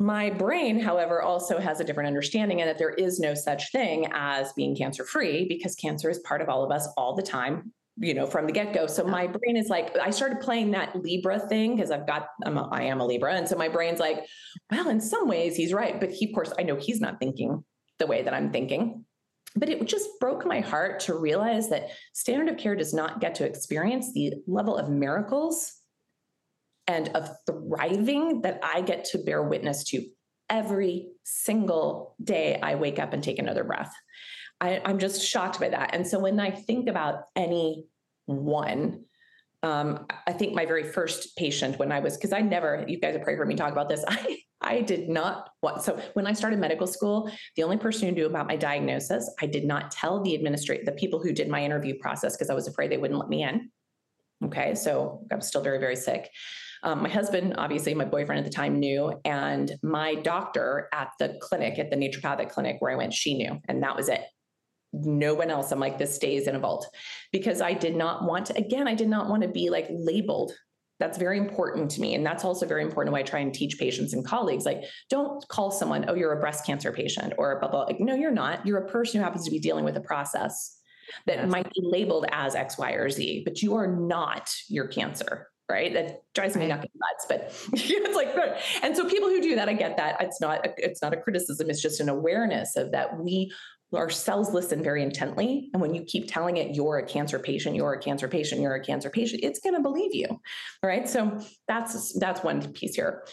My 0.00 0.30
brain, 0.30 0.78
however, 0.78 1.22
also 1.22 1.58
has 1.58 1.80
a 1.80 1.84
different 1.84 2.06
understanding 2.06 2.60
and 2.60 2.70
that 2.70 2.78
there 2.78 2.90
is 2.90 3.18
no 3.18 3.34
such 3.34 3.72
thing 3.72 4.06
as 4.12 4.52
being 4.52 4.76
cancer 4.76 5.04
free 5.04 5.46
because 5.48 5.74
cancer 5.74 6.08
is 6.08 6.20
part 6.20 6.40
of 6.40 6.48
all 6.48 6.64
of 6.64 6.70
us 6.70 6.88
all 6.96 7.16
the 7.16 7.22
time, 7.22 7.72
you 7.96 8.14
know, 8.14 8.24
from 8.24 8.46
the 8.46 8.52
get 8.52 8.72
go. 8.72 8.86
So 8.86 9.04
my 9.04 9.26
brain 9.26 9.56
is 9.56 9.68
like, 9.68 9.96
I 9.98 10.10
started 10.10 10.40
playing 10.40 10.70
that 10.70 10.94
Libra 10.94 11.40
thing 11.40 11.74
because 11.74 11.90
I've 11.90 12.06
got, 12.06 12.28
I'm 12.44 12.58
a, 12.58 12.68
I 12.68 12.82
am 12.82 13.00
a 13.00 13.06
Libra. 13.06 13.34
And 13.34 13.48
so 13.48 13.56
my 13.56 13.68
brain's 13.68 13.98
like, 13.98 14.24
well, 14.70 14.88
in 14.88 15.00
some 15.00 15.26
ways 15.26 15.56
he's 15.56 15.72
right. 15.72 15.98
But 15.98 16.12
he, 16.12 16.26
of 16.28 16.32
course, 16.32 16.52
I 16.56 16.62
know 16.62 16.76
he's 16.76 17.00
not 17.00 17.18
thinking 17.18 17.64
the 17.98 18.06
way 18.06 18.22
that 18.22 18.32
I'm 18.32 18.52
thinking. 18.52 19.04
But 19.56 19.68
it 19.68 19.84
just 19.86 20.08
broke 20.20 20.46
my 20.46 20.60
heart 20.60 21.00
to 21.00 21.14
realize 21.14 21.68
that 21.70 21.90
standard 22.12 22.48
of 22.48 22.58
care 22.58 22.76
does 22.76 22.92
not 22.92 23.20
get 23.20 23.34
to 23.36 23.46
experience 23.46 24.12
the 24.12 24.34
level 24.46 24.76
of 24.76 24.90
miracles 24.90 25.72
and 26.86 27.08
of 27.10 27.30
thriving 27.46 28.42
that 28.42 28.60
I 28.62 28.82
get 28.82 29.04
to 29.06 29.18
bear 29.18 29.42
witness 29.42 29.84
to 29.84 30.04
every 30.50 31.08
single 31.24 32.14
day 32.22 32.58
I 32.62 32.74
wake 32.74 32.98
up 32.98 33.12
and 33.12 33.22
take 33.22 33.38
another 33.38 33.64
breath. 33.64 33.92
I, 34.60 34.80
am 34.84 34.98
just 34.98 35.22
shocked 35.22 35.60
by 35.60 35.68
that. 35.68 35.94
And 35.94 36.06
so 36.06 36.18
when 36.18 36.40
I 36.40 36.50
think 36.50 36.88
about 36.88 37.24
any 37.36 37.86
one, 38.26 39.04
um, 39.62 40.06
I 40.26 40.32
think 40.32 40.54
my 40.54 40.66
very 40.66 40.84
first 40.84 41.36
patient 41.36 41.78
when 41.78 41.90
I 41.90 42.00
was, 42.00 42.16
because 42.16 42.32
I 42.32 42.40
never, 42.40 42.84
you 42.86 42.98
guys 42.98 43.14
have 43.14 43.22
prayed 43.22 43.36
for 43.36 43.46
me 43.46 43.54
talk 43.54 43.72
about 43.72 43.88
this. 43.88 44.04
I 44.08 44.38
I 44.60 44.80
did 44.80 45.08
not 45.08 45.50
want. 45.62 45.82
So 45.82 46.00
when 46.14 46.26
I 46.26 46.32
started 46.32 46.58
medical 46.58 46.86
school, 46.86 47.30
the 47.56 47.62
only 47.62 47.76
person 47.76 48.08
who 48.08 48.14
knew 48.14 48.26
about 48.26 48.48
my 48.48 48.56
diagnosis, 48.56 49.32
I 49.40 49.46
did 49.46 49.64
not 49.64 49.90
tell 49.90 50.20
the 50.22 50.34
administrator, 50.34 50.84
the 50.84 50.92
people 50.92 51.22
who 51.22 51.32
did 51.32 51.48
my 51.48 51.64
interview 51.64 51.96
process, 51.98 52.36
because 52.36 52.50
I 52.50 52.54
was 52.54 52.66
afraid 52.66 52.90
they 52.90 52.96
wouldn't 52.98 53.20
let 53.20 53.28
me 53.28 53.44
in. 53.44 53.70
Okay, 54.44 54.74
so 54.74 55.24
I 55.30 55.36
was 55.36 55.46
still 55.46 55.62
very, 55.62 55.78
very 55.78 55.96
sick. 55.96 56.30
Um, 56.84 57.02
my 57.02 57.08
husband, 57.08 57.54
obviously, 57.58 57.92
my 57.94 58.04
boyfriend 58.04 58.38
at 58.38 58.44
the 58.44 58.54
time 58.54 58.78
knew, 58.78 59.20
and 59.24 59.72
my 59.82 60.14
doctor 60.14 60.88
at 60.92 61.10
the 61.18 61.36
clinic, 61.40 61.78
at 61.78 61.90
the 61.90 61.96
naturopathic 61.96 62.50
clinic 62.50 62.76
where 62.80 62.92
I 62.92 62.96
went, 62.96 63.12
she 63.12 63.36
knew, 63.36 63.60
and 63.68 63.82
that 63.82 63.96
was 63.96 64.08
it. 64.08 64.22
No 64.92 65.34
one 65.34 65.50
else. 65.50 65.70
I'm 65.70 65.80
like, 65.80 65.98
this 65.98 66.14
stays 66.14 66.46
in 66.46 66.54
a 66.54 66.58
vault 66.58 66.86
because 67.32 67.60
I 67.60 67.74
did 67.74 67.94
not 67.94 68.24
want 68.24 68.46
to, 68.46 68.56
again, 68.56 68.88
I 68.88 68.94
did 68.94 69.08
not 69.08 69.28
want 69.28 69.42
to 69.42 69.48
be 69.48 69.70
like 69.70 69.86
labeled 69.90 70.52
that's 70.98 71.18
very 71.18 71.38
important 71.38 71.90
to 71.92 72.00
me. 72.00 72.14
And 72.14 72.26
that's 72.26 72.44
also 72.44 72.66
very 72.66 72.82
important 72.82 73.12
why 73.12 73.20
I 73.20 73.22
try 73.22 73.40
and 73.40 73.54
teach 73.54 73.78
patients 73.78 74.12
and 74.12 74.24
colleagues. 74.24 74.64
Like, 74.64 74.82
don't 75.08 75.46
call 75.48 75.70
someone, 75.70 76.04
oh, 76.08 76.14
you're 76.14 76.32
a 76.32 76.40
breast 76.40 76.66
cancer 76.66 76.92
patient 76.92 77.34
or 77.38 77.58
blah, 77.60 77.70
blah. 77.70 77.84
Like, 77.84 78.00
no, 78.00 78.14
you're 78.14 78.32
not. 78.32 78.66
You're 78.66 78.78
a 78.78 78.88
person 78.88 79.20
who 79.20 79.24
happens 79.24 79.44
to 79.44 79.50
be 79.50 79.60
dealing 79.60 79.84
with 79.84 79.96
a 79.96 80.00
process 80.00 80.76
that 81.26 81.38
yes. 81.38 81.50
might 81.50 81.72
be 81.72 81.80
labeled 81.82 82.26
as 82.32 82.54
X, 82.54 82.76
Y, 82.76 82.92
or 82.92 83.08
Z, 83.10 83.42
but 83.44 83.62
you 83.62 83.76
are 83.76 83.86
not 83.86 84.50
your 84.68 84.88
cancer. 84.88 85.48
Right. 85.70 85.92
That 85.92 86.22
drives 86.34 86.56
me 86.56 86.66
nuts, 86.66 86.86
but 87.28 87.54
it's 87.74 88.16
like, 88.16 88.34
and 88.82 88.96
so 88.96 89.06
people 89.06 89.28
who 89.28 89.42
do 89.42 89.54
that, 89.56 89.68
I 89.68 89.74
get 89.74 89.98
that. 89.98 90.16
It's 90.18 90.40
not, 90.40 90.66
it's 90.78 91.02
not 91.02 91.12
a 91.12 91.18
criticism. 91.18 91.68
It's 91.68 91.82
just 91.82 92.00
an 92.00 92.08
awareness 92.08 92.74
of 92.74 92.92
that 92.92 93.18
we 93.18 93.52
our 93.94 94.10
cells 94.10 94.52
listen 94.52 94.82
very 94.82 95.02
intently. 95.02 95.70
And 95.72 95.80
when 95.80 95.94
you 95.94 96.02
keep 96.02 96.30
telling 96.30 96.58
it, 96.58 96.74
you're 96.74 96.98
a 96.98 97.06
cancer 97.06 97.38
patient, 97.38 97.74
you're 97.74 97.94
a 97.94 98.00
cancer 98.00 98.28
patient, 98.28 98.60
you're 98.60 98.74
a 98.74 98.84
cancer 98.84 99.10
patient, 99.10 99.42
it's 99.42 99.60
going 99.60 99.74
to 99.74 99.80
believe 99.80 100.14
you. 100.14 100.26
All 100.28 100.40
right. 100.82 101.08
So 101.08 101.40
that's, 101.66 102.18
that's 102.18 102.42
one 102.42 102.72
piece 102.72 102.94
here. 102.94 103.24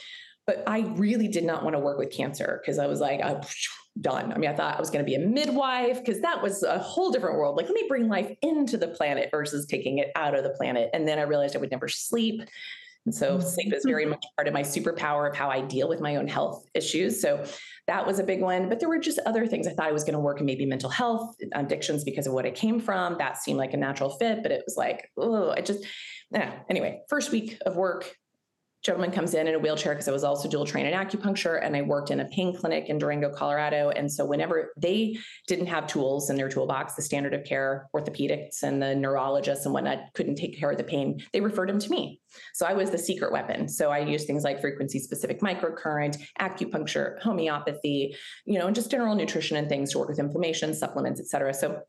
But 0.48 0.64
I 0.68 0.82
really 0.96 1.28
did 1.28 1.44
not 1.44 1.64
want 1.64 1.76
to 1.76 1.80
work 1.80 1.98
with 1.98 2.12
cancer 2.12 2.62
because 2.62 2.78
I 2.78 2.86
was 2.88 3.00
like, 3.00 3.20
I'm 3.24 3.42
done. 4.00 4.32
I 4.32 4.38
mean, 4.38 4.50
I 4.50 4.54
thought 4.54 4.76
I 4.76 4.80
was 4.80 4.90
going 4.90 5.04
to 5.04 5.10
be 5.10 5.16
a 5.16 5.20
midwife 5.20 6.00
because 6.04 6.22
that 6.22 6.42
was 6.42 6.64
a 6.64 6.78
whole 6.78 7.12
different 7.12 7.38
world. 7.38 7.58
Like, 7.58 7.66
let 7.66 7.74
me 7.74 7.86
bring 7.88 8.08
life 8.08 8.32
into 8.42 8.78
the 8.78 8.90
planet 8.90 9.30
versus 9.32 9.66
taking 9.66 9.98
it 9.98 10.12
out 10.16 10.36
of 10.36 10.44
the 10.44 10.52
planet. 10.52 10.90
And 10.94 11.08
then 11.08 11.18
I 11.18 11.24
realized 11.24 11.56
I 11.56 11.60
would 11.60 11.72
never 11.72 11.88
sleep. 11.88 12.42
And 13.06 13.14
so 13.14 13.40
sleep 13.40 13.74
is 13.74 13.86
very 13.86 14.04
mm-hmm. 14.04 14.12
much 14.12 14.26
part 14.36 14.48
of 14.48 14.54
my 14.54 14.64
superpower 14.64 15.30
of 15.30 15.36
how 15.36 15.50
I 15.50 15.62
deal 15.62 15.88
with 15.88 16.02
my 16.02 16.16
own 16.16 16.28
health 16.28 16.66
issues. 16.74 17.22
So 17.22 17.46
that 17.88 18.06
was 18.06 18.20
a 18.20 18.24
big 18.24 18.42
one. 18.42 18.70
But 18.70 18.80
there 18.80 18.90
were 18.90 19.00
just 19.00 19.20
other 19.26 19.46
things 19.46 19.68
I 19.68 19.74
thought 19.74 19.88
I 19.88 19.92
was 19.92 20.04
going 20.04 20.14
to 20.14 20.20
work 20.20 20.40
in 20.40 20.46
maybe 20.46 20.66
mental 20.66 20.90
health, 20.90 21.36
addictions 21.54 22.04
because 22.04 22.28
of 22.28 22.34
what 22.34 22.46
it 22.46 22.56
came 22.56 22.80
from. 22.80 23.18
That 23.18 23.38
seemed 23.38 23.60
like 23.60 23.74
a 23.74 23.78
natural 23.78 24.10
fit, 24.10 24.42
but 24.42 24.52
it 24.52 24.64
was 24.66 24.76
like, 24.78 25.10
oh, 25.18 25.52
I 25.52 25.62
just, 25.62 25.86
yeah. 26.32 26.54
Anyway, 26.70 27.02
first 27.10 27.32
week 27.32 27.58
of 27.66 27.76
work, 27.76 28.16
gentleman 28.86 29.12
comes 29.12 29.34
in 29.34 29.48
in 29.48 29.56
a 29.56 29.60
wheelchair 29.60 29.94
because 29.94 30.08
I 30.08 30.12
was 30.12 30.24
also 30.24 30.48
dual 30.48 30.64
trained 30.64 30.88
in 30.88 30.94
acupuncture 30.94 31.60
and 31.64 31.76
I 31.76 31.82
worked 31.82 32.12
in 32.12 32.20
a 32.20 32.26
pain 32.26 32.56
clinic 32.56 32.88
in 32.88 33.00
Durango, 33.00 33.32
Colorado. 33.32 33.90
And 33.90 34.12
so 34.12 34.24
whenever 34.24 34.74
they 34.78 35.18
didn't 35.48 35.66
have 35.66 35.88
tools 35.88 36.30
in 36.30 36.36
their 36.36 36.50
toolbox, 36.50 36.94
the 36.94 37.02
standard 37.02 37.34
of 37.34 37.44
care 37.44 37.88
orthopedics 37.96 38.62
and 38.62 38.80
the 38.80 38.94
neurologists 38.94 39.66
and 39.66 39.74
whatnot 39.74 40.14
couldn't 40.14 40.36
take 40.36 40.60
care 40.60 40.70
of 40.70 40.78
the 40.78 40.84
pain, 40.84 41.20
they 41.34 41.42
referred 41.42 41.68
him 41.68 41.80
to 41.80 41.90
me. 41.90 42.22
So 42.54 42.68
I 42.68 42.74
was 42.74 42.92
the 42.92 42.98
secret 43.00 43.32
weapon. 43.32 43.68
So 43.68 43.90
I 43.90 44.00
used 44.00 44.28
things 44.28 44.44
like 44.44 44.62
frequency 44.62 45.00
specific 45.00 45.42
microcurrent, 45.42 46.22
acupuncture, 46.40 47.20
homeopathy, 47.22 48.16
you 48.46 48.60
know, 48.60 48.68
and 48.68 48.76
just 48.76 48.92
general 48.92 49.16
nutrition 49.16 49.58
and 49.58 49.68
things 49.68 49.94
to 49.94 49.98
work 49.98 50.10
with 50.10 50.20
inflammation, 50.20 50.76
supplements, 50.76 51.20
et 51.20 51.26
cetera. 51.26 51.56
So 51.56 51.82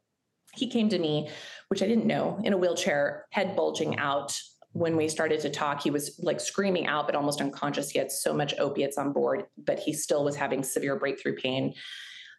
he 0.55 0.71
came 0.71 0.89
to 0.89 0.99
me, 0.99 1.29
which 1.69 1.83
I 1.83 1.87
didn't 1.87 2.07
know, 2.07 2.41
in 2.43 2.55
a 2.55 2.57
wheelchair, 2.57 3.27
head 3.33 3.55
bulging 3.55 3.99
out, 3.99 4.41
when 4.77 4.95
we 4.95 5.09
started 5.09 5.41
to 5.41 5.49
talk, 5.49 5.83
he 5.83 5.91
was 5.91 6.21
like 6.23 6.39
screaming 6.39 6.87
out, 6.87 7.07
but 7.07 7.17
almost 7.17 7.41
unconscious. 7.41 7.91
He 7.91 7.99
had 7.99 8.13
so 8.13 8.35
much 8.35 8.55
opiates 8.59 8.99
on 8.99 9.13
board, 9.13 9.45
but 9.57 9.79
he 9.79 9.95
still 9.95 10.23
was 10.23 10.37
having 10.37 10.63
severe 10.63 10.97
breakthrough 10.97 11.35
pain. 11.35 11.75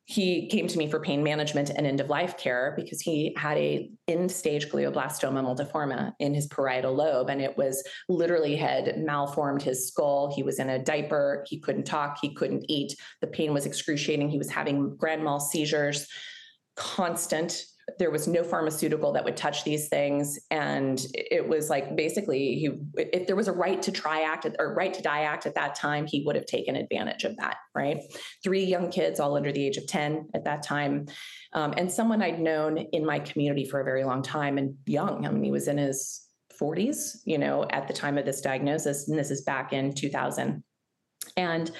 He 0.06 0.48
came 0.48 0.68
to 0.68 0.78
me 0.78 0.90
for 0.90 1.00
pain 1.00 1.24
management 1.24 1.72
and 1.72 1.86
end 1.86 2.00
of 2.00 2.10
life 2.10 2.38
care 2.38 2.74
because 2.78 3.02
he 3.02 3.36
had 3.36 3.58
a 3.58 3.90
end 4.08 4.32
stage 4.32 4.70
glioblastoma 4.70 5.44
multiforme 5.44 6.14
in 6.20 6.36
his 6.36 6.46
parietal 6.48 6.94
lobe, 6.94 7.30
and 7.30 7.42
it 7.42 7.58
was 7.58 7.84
literally 8.08 8.56
had 8.56 9.04
malformed 9.04 9.64
his 9.64 9.88
skull. 9.88 10.32
He 10.34 10.44
was 10.44 10.60
in 10.60 10.70
a 10.70 10.82
diaper. 10.82 11.44
He 11.50 11.60
couldn't 11.60 11.86
talk. 11.86 12.20
He 12.22 12.36
couldn't 12.36 12.66
eat. 12.70 12.96
The 13.20 13.28
pain 13.28 13.52
was 13.52 13.66
excruciating. 13.66 14.30
He 14.30 14.38
was 14.38 14.52
having 14.52 14.96
grand 14.96 15.24
mal 15.24 15.40
seizures, 15.40 16.08
constant 16.76 17.66
there 18.00 18.12
was 18.12 18.28
no 18.28 18.44
pharmaceutical 18.44 19.14
that 19.14 19.24
would 19.24 19.38
touch 19.38 19.64
these 19.64 19.88
things. 19.88 20.38
And 20.52 21.02
it 21.14 21.48
was 21.48 21.70
like 21.70 21.96
basically 21.96 22.56
he 22.56 22.70
if 22.98 23.28
there 23.28 23.36
was 23.36 23.48
a 23.48 23.54
right 23.54 23.82
to 23.82 23.92
try 23.92 24.22
act 24.22 24.46
or 24.60 24.74
right 24.74 24.94
to 24.94 25.02
die 25.02 25.22
act 25.22 25.46
at 25.46 25.56
that 25.56 25.76
time 25.76 26.06
he 26.06 26.24
would 26.26 26.36
have 26.36 26.46
taken 26.46 26.76
advantage 26.76 27.24
of 27.24 27.38
that 27.38 27.58
right? 27.78 28.00
Three 28.44 28.66
young 28.66 28.90
kids 28.90 29.20
all 29.20 29.38
under 29.38 29.52
the 29.52 29.66
age 29.66 29.78
of 29.78 29.88
10 29.88 30.30
at 30.34 30.44
that 30.46 30.64
time. 30.64 31.06
Um, 31.54 31.74
and 31.78 31.92
someone 31.92 32.22
i'd 32.22 32.40
known 32.40 32.78
in 32.78 33.06
my 33.06 33.20
community 33.20 33.66
for 33.66 33.80
a 33.80 33.84
very 33.84 34.04
long 34.04 34.22
time 34.22 34.58
and 34.58 34.76
young 34.86 35.26
i 35.26 35.32
mean 35.32 35.44
he 35.44 35.52
was 35.52 35.68
in 35.68 35.78
his 35.78 36.28
40s 36.62 37.18
you 37.26 37.38
know 37.38 37.66
at 37.72 37.88
the 37.88 37.94
time 37.94 38.18
of 38.18 38.26
this 38.26 38.42
diagnosis 38.42 39.08
and 39.08 39.18
this 39.18 39.32
is 39.32 39.44
back 39.44 39.72
in 39.72 39.94
2000 39.94 40.64
and 41.38 41.72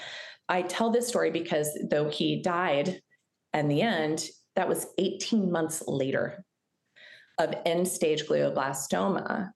i 0.48 0.62
tell 0.62 0.90
this 0.90 1.06
story 1.06 1.30
because 1.30 1.78
though 1.90 2.08
he 2.08 2.42
died 2.42 3.00
in 3.52 3.68
the 3.68 3.82
end 3.82 4.24
that 4.58 4.68
was 4.68 4.88
18 4.98 5.52
months 5.52 5.84
later 5.86 6.44
of 7.38 7.54
end 7.64 7.86
stage 7.86 8.26
glioblastoma. 8.26 9.52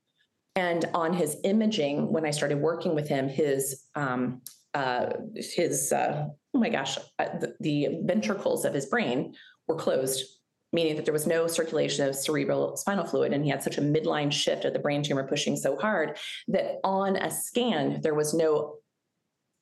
And 0.55 0.85
on 0.95 1.13
his 1.13 1.37
imaging, 1.43 2.13
when 2.13 2.25
I 2.25 2.31
started 2.31 2.59
working 2.59 2.95
with 2.95 3.09
him, 3.09 3.29
his 3.29 3.83
um, 3.97 4.43
uh, 4.75 5.15
his 5.35 5.93
uh, 5.93 6.29
oh 6.55 6.59
my 6.59 6.69
gosh, 6.69 6.99
uh, 7.19 7.37
the, 7.41 7.57
the 7.59 7.89
ventricles 8.05 8.65
of 8.65 8.73
his 8.73 8.87
brain 8.87 9.35
were 9.67 9.75
closed, 9.75 10.25
meaning 10.73 10.95
that 10.95 11.05
there 11.05 11.13
was 11.13 11.27
no 11.27 11.49
circulation 11.49 12.07
of 12.07 12.15
cerebral 12.15 12.77
spinal 12.77 13.05
fluid, 13.05 13.33
and 13.33 13.43
he 13.45 13.51
had 13.51 13.63
such 13.63 13.79
a 13.79 13.83
midline 13.83 14.31
shift 14.31 14.65
of 14.65 14.73
the 14.73 14.79
brain 14.79 15.03
tumor 15.03 15.27
pushing 15.27 15.57
so 15.57 15.77
hard 15.77 16.17
that 16.47 16.77
on 16.85 17.17
a 17.17 17.29
scan 17.29 18.01
there 18.03 18.15
was 18.15 18.35
no 18.35 18.77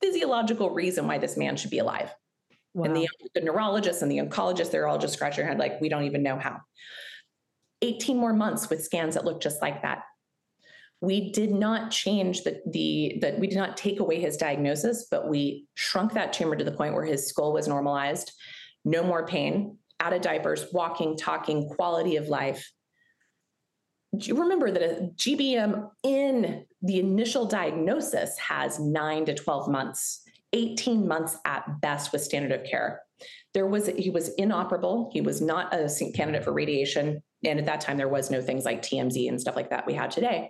physiological 0.03 0.69
reason 0.69 1.07
why 1.07 1.17
this 1.17 1.35
man 1.35 1.57
should 1.57 1.71
be 1.71 1.79
alive. 1.79 2.13
Wow. 2.73 2.85
And 2.85 2.95
the, 2.95 3.09
the 3.35 3.41
neurologists 3.41 4.01
and 4.01 4.11
the 4.11 4.19
oncologists, 4.19 4.71
they're 4.71 4.87
all 4.87 4.97
just 4.97 5.13
scratching 5.13 5.43
their 5.43 5.49
head 5.49 5.59
like, 5.59 5.81
we 5.81 5.89
don't 5.89 6.03
even 6.03 6.23
know 6.23 6.37
how. 6.37 6.61
18 7.81 8.17
more 8.17 8.33
months 8.33 8.69
with 8.69 8.83
scans 8.83 9.15
that 9.15 9.25
look 9.25 9.41
just 9.41 9.61
like 9.61 9.81
that. 9.81 10.03
We 11.01 11.31
did 11.31 11.51
not 11.51 11.89
change 11.89 12.43
the, 12.43 12.61
the, 12.67 13.17
the, 13.21 13.35
we 13.39 13.47
did 13.47 13.57
not 13.57 13.75
take 13.75 13.99
away 13.99 14.19
his 14.19 14.37
diagnosis, 14.37 15.07
but 15.09 15.27
we 15.27 15.65
shrunk 15.73 16.13
that 16.13 16.31
tumor 16.31 16.55
to 16.55 16.63
the 16.63 16.71
point 16.71 16.93
where 16.93 17.03
his 17.03 17.27
skull 17.27 17.53
was 17.53 17.67
normalized, 17.67 18.31
no 18.85 19.03
more 19.03 19.25
pain, 19.25 19.77
out 19.99 20.13
of 20.13 20.21
diapers, 20.21 20.67
walking, 20.71 21.17
talking, 21.17 21.67
quality 21.69 22.17
of 22.17 22.27
life. 22.27 22.71
Do 24.15 24.27
you 24.27 24.39
remember 24.41 24.69
that 24.69 24.83
a 24.83 25.09
GBM 25.15 25.89
in 26.03 26.65
the 26.83 26.99
initial 26.99 27.45
diagnosis 27.45 28.37
has 28.37 28.79
nine 28.79 29.25
to 29.25 29.33
12 29.33 29.69
months 29.69 30.21
18 30.53 31.07
months 31.07 31.37
at 31.45 31.81
best 31.81 32.11
with 32.11 32.21
standard 32.21 32.51
of 32.51 32.65
care. 32.65 33.01
There 33.53 33.67
was 33.67 33.87
he 33.87 34.09
was 34.09 34.29
inoperable. 34.35 35.09
He 35.13 35.21
was 35.21 35.41
not 35.41 35.73
a 35.73 35.89
candidate 36.13 36.43
for 36.43 36.53
radiation, 36.53 37.21
and 37.43 37.59
at 37.59 37.65
that 37.65 37.81
time 37.81 37.97
there 37.97 38.07
was 38.07 38.31
no 38.31 38.41
things 38.41 38.65
like 38.65 38.81
TMZ 38.81 39.27
and 39.27 39.39
stuff 39.39 39.55
like 39.55 39.69
that 39.69 39.85
we 39.85 39.93
had 39.93 40.11
today. 40.11 40.49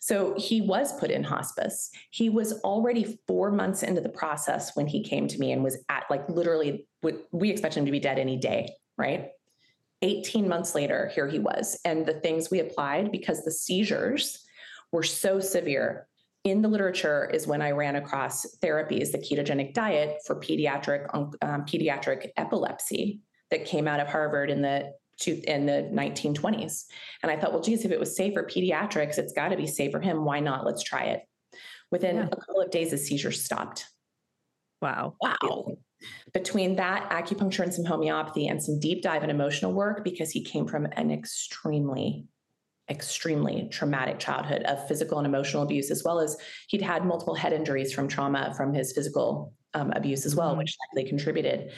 So 0.00 0.34
he 0.36 0.60
was 0.60 0.98
put 0.98 1.10
in 1.10 1.24
hospice. 1.24 1.90
He 2.10 2.28
was 2.28 2.60
already 2.60 3.18
four 3.26 3.50
months 3.50 3.82
into 3.82 4.00
the 4.00 4.08
process 4.08 4.76
when 4.76 4.86
he 4.86 5.02
came 5.02 5.26
to 5.28 5.38
me 5.38 5.52
and 5.52 5.64
was 5.64 5.78
at 5.88 6.04
like 6.10 6.28
literally 6.28 6.86
we 7.32 7.50
expect 7.50 7.76
him 7.76 7.86
to 7.86 7.92
be 7.92 8.00
dead 8.00 8.18
any 8.18 8.36
day, 8.36 8.72
right? 8.96 9.28
18 10.02 10.46
months 10.46 10.74
later, 10.74 11.10
here 11.14 11.26
he 11.26 11.38
was. 11.38 11.78
And 11.84 12.04
the 12.04 12.20
things 12.20 12.50
we 12.50 12.60
applied 12.60 13.10
because 13.10 13.44
the 13.44 13.50
seizures 13.50 14.44
were 14.92 15.02
so 15.02 15.40
severe 15.40 16.06
in 16.46 16.62
the 16.62 16.68
literature 16.68 17.28
is 17.34 17.46
when 17.46 17.60
I 17.60 17.72
ran 17.72 17.96
across 17.96 18.46
therapies, 18.62 19.10
the 19.10 19.18
ketogenic 19.18 19.74
diet 19.74 20.18
for 20.24 20.36
pediatric 20.36 21.08
um, 21.12 21.64
pediatric 21.64 22.28
epilepsy 22.36 23.20
that 23.50 23.64
came 23.64 23.88
out 23.88 23.98
of 23.98 24.06
Harvard 24.06 24.48
in 24.48 24.62
the 24.62 24.92
in 25.26 25.66
the 25.66 25.90
1920s. 25.92 26.84
And 27.22 27.32
I 27.32 27.36
thought, 27.36 27.52
well, 27.52 27.62
geez, 27.62 27.84
if 27.84 27.90
it 27.90 27.98
was 27.98 28.14
safe 28.14 28.34
for 28.34 28.44
pediatrics, 28.44 29.18
it's 29.18 29.32
got 29.32 29.48
to 29.48 29.56
be 29.56 29.66
safe 29.66 29.90
for 29.90 30.00
him. 30.00 30.24
Why 30.24 30.40
not? 30.40 30.64
Let's 30.64 30.82
try 30.82 31.04
it. 31.04 31.22
Within 31.90 32.16
yeah. 32.16 32.28
a 32.30 32.36
couple 32.36 32.60
of 32.60 32.70
days, 32.70 32.90
the 32.90 32.98
seizure 32.98 33.32
stopped. 33.32 33.86
Wow. 34.82 35.16
Wow. 35.20 35.78
between 36.34 36.76
that 36.76 37.08
acupuncture 37.10 37.60
and 37.60 37.72
some 37.72 37.86
homeopathy 37.86 38.46
and 38.46 38.62
some 38.62 38.78
deep 38.78 39.02
dive 39.02 39.22
and 39.22 39.30
emotional 39.30 39.72
work 39.72 40.04
because 40.04 40.30
he 40.30 40.44
came 40.44 40.66
from 40.66 40.86
an 40.92 41.10
extremely 41.10 42.26
extremely 42.88 43.68
traumatic 43.70 44.18
childhood 44.18 44.62
of 44.62 44.86
physical 44.86 45.18
and 45.18 45.26
emotional 45.26 45.62
abuse 45.62 45.90
as 45.90 46.04
well 46.04 46.20
as 46.20 46.36
he'd 46.68 46.82
had 46.82 47.04
multiple 47.04 47.34
head 47.34 47.52
injuries 47.52 47.92
from 47.92 48.06
trauma 48.06 48.54
from 48.56 48.72
his 48.72 48.92
physical 48.92 49.52
um, 49.74 49.92
abuse 49.96 50.24
as 50.24 50.36
well 50.36 50.50
mm-hmm. 50.50 50.58
which 50.58 50.76
likely 50.94 51.08
contributed 51.08 51.72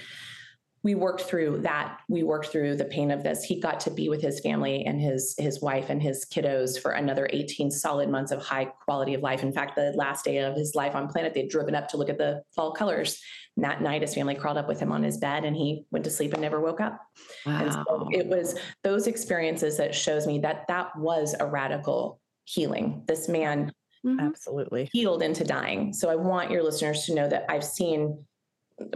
we 0.82 0.94
worked 0.94 1.22
through 1.22 1.60
that. 1.62 2.00
We 2.08 2.22
worked 2.22 2.48
through 2.48 2.76
the 2.76 2.84
pain 2.84 3.10
of 3.10 3.22
this. 3.22 3.42
He 3.42 3.60
got 3.60 3.80
to 3.80 3.90
be 3.90 4.08
with 4.08 4.22
his 4.22 4.40
family 4.40 4.84
and 4.84 5.00
his 5.00 5.34
his 5.38 5.60
wife 5.60 5.90
and 5.90 6.00
his 6.00 6.24
kiddos 6.24 6.80
for 6.80 6.92
another 6.92 7.28
18 7.32 7.70
solid 7.70 8.08
months 8.08 8.30
of 8.30 8.42
high 8.42 8.66
quality 8.66 9.14
of 9.14 9.22
life. 9.22 9.42
In 9.42 9.52
fact 9.52 9.74
the 9.76 9.92
last 9.96 10.24
day 10.24 10.38
of 10.38 10.54
his 10.54 10.74
life 10.74 10.94
on 10.94 11.08
planet 11.08 11.34
they'd 11.34 11.48
driven 11.48 11.74
up 11.74 11.88
to 11.88 11.96
look 11.96 12.08
at 12.08 12.18
the 12.18 12.42
fall 12.54 12.72
colors. 12.72 13.20
And 13.56 13.64
that 13.64 13.82
night 13.82 14.02
his 14.02 14.14
family 14.14 14.36
crawled 14.36 14.56
up 14.56 14.68
with 14.68 14.78
him 14.78 14.92
on 14.92 15.02
his 15.02 15.18
bed 15.18 15.44
and 15.44 15.56
he 15.56 15.84
went 15.90 16.04
to 16.04 16.10
sleep 16.10 16.32
and 16.32 16.42
never 16.42 16.60
woke 16.60 16.80
up. 16.80 17.00
Wow. 17.44 17.58
and 17.60 17.72
so 17.72 18.08
it 18.12 18.26
was 18.26 18.58
those 18.84 19.06
experiences 19.06 19.76
that 19.78 19.94
shows 19.94 20.26
me 20.26 20.38
that 20.40 20.68
that 20.68 20.96
was 20.96 21.34
a 21.38 21.46
radical 21.46 22.20
healing. 22.44 23.02
This 23.06 23.28
man 23.28 23.72
mm-hmm. 24.06 24.20
absolutely 24.20 24.88
healed 24.92 25.22
into 25.22 25.42
dying. 25.42 25.92
So 25.92 26.08
i 26.08 26.14
want 26.14 26.52
your 26.52 26.62
listeners 26.62 27.04
to 27.06 27.14
know 27.14 27.28
that 27.28 27.46
i've 27.48 27.64
seen 27.64 28.24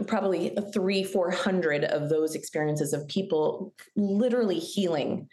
probably 0.07 0.55
three, 0.73 1.03
400 1.03 1.85
of 1.85 2.09
those 2.09 2.35
experiences 2.35 2.93
of 2.93 3.07
people 3.07 3.73
literally 3.95 4.59
healing 4.59 5.27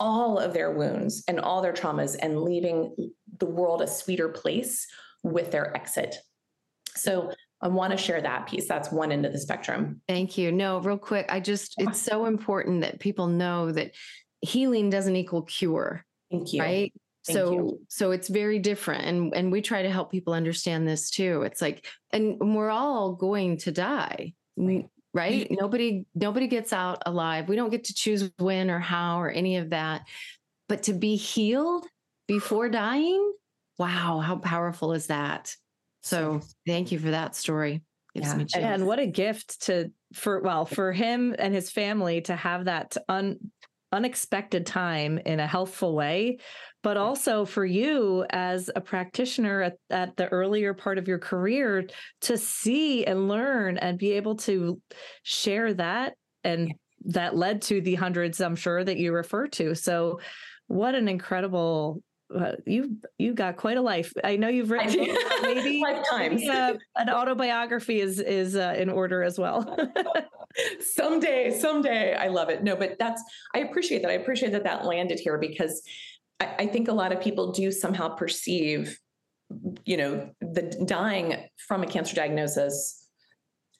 all 0.00 0.38
of 0.38 0.52
their 0.52 0.72
wounds 0.72 1.22
and 1.28 1.38
all 1.38 1.62
their 1.62 1.72
traumas 1.72 2.16
and 2.20 2.42
leaving 2.42 3.12
the 3.38 3.46
world 3.46 3.82
a 3.82 3.86
sweeter 3.86 4.28
place 4.28 4.86
with 5.22 5.50
their 5.52 5.76
exit. 5.76 6.16
So 6.96 7.32
I 7.60 7.68
want 7.68 7.92
to 7.92 7.96
share 7.96 8.20
that 8.20 8.48
piece. 8.48 8.66
That's 8.66 8.90
one 8.90 9.12
end 9.12 9.24
of 9.24 9.32
the 9.32 9.38
spectrum. 9.38 10.00
Thank 10.08 10.36
you. 10.36 10.50
No, 10.50 10.78
real 10.80 10.98
quick. 10.98 11.26
I 11.28 11.38
just, 11.38 11.74
it's 11.78 12.02
so 12.02 12.26
important 12.26 12.80
that 12.80 12.98
people 12.98 13.28
know 13.28 13.70
that 13.70 13.92
healing 14.40 14.90
doesn't 14.90 15.14
equal 15.14 15.42
cure. 15.42 16.04
Thank 16.30 16.52
you. 16.52 16.60
Right 16.60 16.92
so 17.22 17.52
you. 17.52 17.80
so 17.88 18.10
it's 18.10 18.28
very 18.28 18.58
different 18.58 19.04
and 19.04 19.34
and 19.34 19.52
we 19.52 19.62
try 19.62 19.82
to 19.82 19.90
help 19.90 20.10
people 20.10 20.32
understand 20.32 20.86
this 20.86 21.10
too. 21.10 21.42
It's 21.42 21.62
like 21.62 21.86
and 22.10 22.54
we're 22.54 22.70
all 22.70 23.14
going 23.14 23.58
to 23.58 23.72
die. 23.72 24.34
Right, 24.56 24.86
right? 25.14 25.46
nobody 25.50 26.06
nobody 26.14 26.46
gets 26.46 26.72
out 26.72 27.02
alive. 27.06 27.48
We 27.48 27.56
don't 27.56 27.70
get 27.70 27.84
to 27.84 27.94
choose 27.94 28.30
when 28.38 28.70
or 28.70 28.78
how 28.78 29.20
or 29.20 29.30
any 29.30 29.56
of 29.56 29.70
that. 29.70 30.02
But 30.68 30.84
to 30.84 30.92
be 30.92 31.16
healed 31.16 31.86
before 32.26 32.68
dying 32.68 33.32
wow 33.78 34.20
how 34.20 34.36
powerful 34.36 34.92
is 34.92 35.06
that? 35.08 35.54
So 36.02 36.40
thank 36.66 36.92
you 36.92 36.98
for 36.98 37.10
that 37.10 37.36
story. 37.36 37.82
Yeah. 38.14 38.38
and 38.54 38.86
what 38.86 38.98
a 38.98 39.06
gift 39.06 39.62
to 39.66 39.90
for 40.12 40.40
well 40.42 40.66
for 40.66 40.92
him 40.92 41.34
and 41.38 41.54
his 41.54 41.70
family 41.70 42.20
to 42.22 42.36
have 42.36 42.66
that 42.66 42.96
un 43.08 43.38
unexpected 43.92 44.66
time 44.66 45.18
in 45.18 45.40
a 45.40 45.46
healthful 45.46 45.94
way 45.94 46.38
but 46.82 46.96
also 46.96 47.44
for 47.44 47.64
you 47.64 48.26
as 48.30 48.68
a 48.74 48.80
practitioner 48.80 49.62
at, 49.62 49.76
at 49.90 50.16
the 50.16 50.26
earlier 50.28 50.74
part 50.74 50.98
of 50.98 51.06
your 51.06 51.18
career 51.18 51.86
to 52.20 52.36
see 52.36 53.04
and 53.04 53.28
learn 53.28 53.78
and 53.78 53.98
be 53.98 54.12
able 54.12 54.34
to 54.34 54.80
share 55.22 55.72
that 55.74 56.14
and 56.44 56.74
that 57.04 57.36
led 57.36 57.62
to 57.62 57.80
the 57.80 57.94
hundreds 57.94 58.40
i'm 58.40 58.56
sure 58.56 58.82
that 58.82 58.98
you 58.98 59.12
refer 59.12 59.46
to. 59.48 59.74
So 59.74 60.20
what 60.66 60.94
an 60.94 61.08
incredible 61.08 62.02
uh, 62.34 62.52
you 62.66 62.96
you 63.18 63.34
got 63.34 63.56
quite 63.56 63.76
a 63.76 63.82
life. 63.82 64.12
I 64.24 64.36
know 64.36 64.48
you've 64.48 64.70
written 64.70 65.14
maybe 65.42 65.80
lifetimes. 65.80 66.46
Uh, 66.46 66.74
an 66.96 67.10
autobiography 67.10 68.00
is 68.00 68.18
is 68.20 68.56
uh, 68.56 68.74
in 68.76 68.88
order 68.88 69.22
as 69.22 69.38
well. 69.38 69.76
someday, 70.80 71.50
someday, 71.58 72.14
I 72.14 72.28
love 72.28 72.48
it. 72.48 72.62
No, 72.62 72.76
but 72.76 72.98
that's 72.98 73.22
I 73.54 73.60
appreciate 73.60 74.02
that. 74.02 74.10
I 74.10 74.14
appreciate 74.14 74.52
that 74.52 74.64
that 74.64 74.84
landed 74.84 75.18
here 75.18 75.38
because 75.38 75.82
I, 76.40 76.54
I 76.60 76.66
think 76.66 76.88
a 76.88 76.92
lot 76.92 77.12
of 77.12 77.20
people 77.20 77.52
do 77.52 77.70
somehow 77.72 78.08
perceive, 78.10 78.98
you 79.84 79.96
know, 79.96 80.30
the 80.40 80.62
dying 80.86 81.36
from 81.66 81.82
a 81.82 81.86
cancer 81.86 82.14
diagnosis 82.14 83.06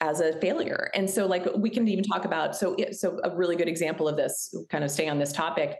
as 0.01 0.21
a 0.21 0.39
failure. 0.41 0.91
And 0.95 1.09
so 1.09 1.27
like 1.27 1.47
we 1.57 1.71
can 1.71 1.87
even 1.87 2.05
talk 2.05 2.25
about 2.25 2.57
so 2.57 2.77
so 2.91 3.21
a 3.23 3.35
really 3.35 3.57
good 3.57 3.69
example 3.69 4.09
of 4.09 4.17
this 4.17 4.55
kind 4.69 4.83
of 4.83 4.91
staying 4.91 5.11
on 5.11 5.19
this 5.19 5.33
topic 5.33 5.77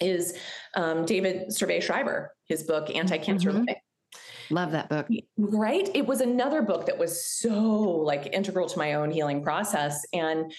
is 0.00 0.36
um, 0.74 1.04
David 1.04 1.52
Servan-Schreiber, 1.52 2.32
his 2.46 2.62
book 2.64 2.94
Anti-Cancer 2.94 3.50
mm-hmm. 3.50 3.58
Living. 3.60 3.76
Love 4.50 4.72
that 4.72 4.88
book. 4.88 5.06
Right? 5.36 5.90
It 5.94 6.06
was 6.06 6.20
another 6.20 6.62
book 6.62 6.86
that 6.86 6.98
was 6.98 7.24
so 7.24 7.52
like 7.52 8.32
integral 8.32 8.66
to 8.68 8.78
my 8.78 8.94
own 8.94 9.10
healing 9.10 9.42
process 9.42 10.06
and 10.12 10.52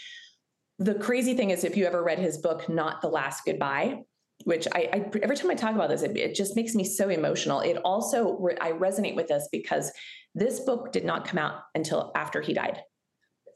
the 0.79 0.95
crazy 0.95 1.33
thing 1.33 1.49
is 1.51 1.63
if 1.63 1.75
you 1.75 1.85
ever 1.85 2.01
read 2.01 2.19
his 2.19 2.37
book 2.37 2.69
Not 2.69 3.01
the 3.01 3.09
Last 3.09 3.43
Goodbye, 3.45 4.03
which 4.45 4.65
I, 4.73 4.89
I, 4.93 5.11
every 5.21 5.35
time 5.35 5.51
I 5.51 5.55
talk 5.55 5.75
about 5.75 5.89
this, 5.89 6.01
it, 6.01 6.15
it, 6.15 6.35
just 6.35 6.55
makes 6.55 6.73
me 6.73 6.85
so 6.85 7.09
emotional. 7.09 7.59
It 7.59 7.77
also 7.83 8.47
I 8.61 8.71
resonate 8.71 9.15
with 9.15 9.27
this 9.27 9.49
because 9.51 9.91
this 10.33 10.61
book 10.61 10.93
did 10.93 11.03
not 11.03 11.27
come 11.27 11.37
out 11.37 11.63
until 11.75 12.13
after 12.15 12.39
he 12.39 12.53
died, 12.53 12.81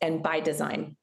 and 0.02 0.22
by 0.22 0.42
design, 0.42 0.98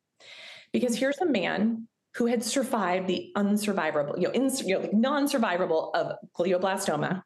because 0.72 0.94
here's 0.94 1.18
a 1.18 1.26
man 1.26 1.88
who 2.14 2.26
had 2.26 2.42
survived 2.42 3.06
the 3.06 3.30
unsurvivable, 3.36 4.16
you 4.16 4.24
know, 4.24 4.30
in, 4.30 4.50
you 4.64 4.74
know 4.74 4.80
like 4.80 4.92
non-survivable 4.92 5.94
of 5.94 6.16
glioblastoma 6.36 7.22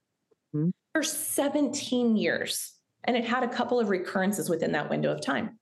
mm-hmm. 0.55 0.69
for 0.93 1.03
17 1.03 2.17
years, 2.17 2.73
and 3.05 3.17
it 3.17 3.25
had 3.25 3.43
a 3.43 3.49
couple 3.49 3.81
of 3.81 3.89
recurrences 3.89 4.49
within 4.49 4.73
that 4.73 4.91
window 4.91 5.11
of 5.11 5.21
time. 5.21 5.59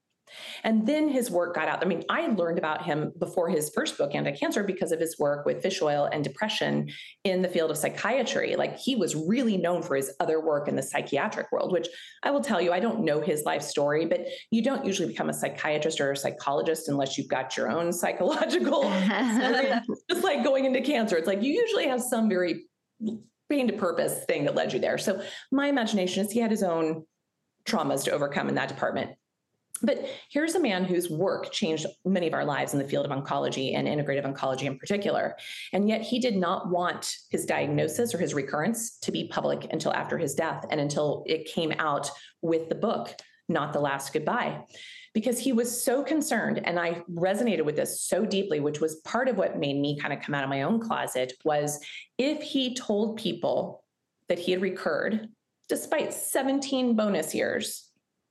And 0.63 0.87
then 0.87 1.09
his 1.09 1.29
work 1.29 1.55
got 1.55 1.67
out. 1.67 1.83
I 1.83 1.85
mean, 1.85 2.03
I 2.09 2.27
learned 2.27 2.57
about 2.57 2.83
him 2.83 3.11
before 3.19 3.49
his 3.49 3.69
first 3.73 3.97
book, 3.97 4.15
Anti 4.15 4.31
Cancer, 4.31 4.63
because 4.63 4.91
of 4.91 4.99
his 4.99 5.17
work 5.19 5.45
with 5.45 5.61
fish 5.61 5.81
oil 5.81 6.09
and 6.11 6.23
depression 6.23 6.89
in 7.23 7.41
the 7.41 7.47
field 7.47 7.71
of 7.71 7.77
psychiatry. 7.77 8.55
Like 8.55 8.77
he 8.77 8.95
was 8.95 9.15
really 9.15 9.57
known 9.57 9.81
for 9.81 9.95
his 9.95 10.11
other 10.19 10.43
work 10.43 10.67
in 10.67 10.75
the 10.75 10.83
psychiatric 10.83 11.51
world, 11.51 11.71
which 11.71 11.87
I 12.23 12.31
will 12.31 12.41
tell 12.41 12.61
you, 12.61 12.71
I 12.71 12.79
don't 12.79 13.03
know 13.03 13.21
his 13.21 13.43
life 13.43 13.61
story, 13.61 14.05
but 14.05 14.25
you 14.51 14.61
don't 14.61 14.85
usually 14.85 15.07
become 15.07 15.29
a 15.29 15.33
psychiatrist 15.33 15.99
or 15.99 16.11
a 16.11 16.17
psychologist 16.17 16.87
unless 16.87 17.17
you've 17.17 17.27
got 17.27 17.55
your 17.57 17.69
own 17.69 17.91
psychological 18.03 18.83
Just 20.09 20.23
like 20.23 20.43
going 20.43 20.65
into 20.65 20.81
cancer. 20.81 21.17
It's 21.17 21.27
like 21.27 21.43
you 21.43 21.53
usually 21.53 21.87
have 21.87 22.01
some 22.01 22.29
very 22.29 22.65
pain 23.49 23.67
to 23.67 23.73
purpose 23.73 24.23
thing 24.25 24.45
that 24.45 24.55
led 24.55 24.73
you 24.73 24.79
there. 24.79 24.97
So 24.97 25.21
my 25.51 25.67
imagination 25.67 26.25
is 26.25 26.31
he 26.31 26.39
had 26.39 26.51
his 26.51 26.63
own 26.63 27.05
traumas 27.65 28.03
to 28.05 28.11
overcome 28.11 28.49
in 28.49 28.55
that 28.55 28.69
department. 28.69 29.11
But 29.83 30.05
here's 30.29 30.55
a 30.55 30.61
man 30.61 30.85
whose 30.85 31.09
work 31.09 31.51
changed 31.51 31.85
many 32.05 32.27
of 32.27 32.33
our 32.33 32.45
lives 32.45 32.73
in 32.73 32.79
the 32.79 32.87
field 32.87 33.05
of 33.05 33.11
oncology 33.11 33.75
and 33.75 33.85
integrative 33.85 34.23
oncology 34.23 34.63
in 34.63 34.79
particular. 34.79 35.35
And 35.73 35.89
yet 35.89 36.01
he 36.01 36.19
did 36.19 36.37
not 36.37 36.69
want 36.69 37.17
his 37.29 37.45
diagnosis 37.45 38.15
or 38.15 38.17
his 38.17 38.33
recurrence 38.33 38.97
to 38.99 39.11
be 39.11 39.27
public 39.27 39.67
until 39.71 39.93
after 39.93 40.17
his 40.17 40.35
death 40.35 40.65
and 40.71 40.79
until 40.79 41.23
it 41.27 41.45
came 41.45 41.73
out 41.73 42.09
with 42.41 42.69
the 42.69 42.75
book, 42.75 43.13
Not 43.49 43.73
the 43.73 43.81
Last 43.81 44.13
Goodbye. 44.13 44.63
Because 45.13 45.37
he 45.37 45.51
was 45.51 45.83
so 45.83 46.01
concerned, 46.01 46.61
and 46.65 46.79
I 46.79 47.03
resonated 47.11 47.65
with 47.65 47.75
this 47.75 48.01
so 48.01 48.25
deeply, 48.25 48.61
which 48.61 48.79
was 48.79 48.95
part 49.01 49.27
of 49.27 49.37
what 49.37 49.59
made 49.59 49.79
me 49.79 49.99
kind 49.99 50.13
of 50.13 50.21
come 50.21 50.33
out 50.33 50.43
of 50.43 50.49
my 50.49 50.63
own 50.63 50.79
closet, 50.79 51.33
was 51.43 51.79
if 52.17 52.41
he 52.41 52.73
told 52.73 53.17
people 53.17 53.83
that 54.29 54.39
he 54.39 54.53
had 54.53 54.61
recurred, 54.61 55.27
despite 55.69 56.13
17 56.13 56.95
bonus 56.95 57.35
years, 57.35 57.82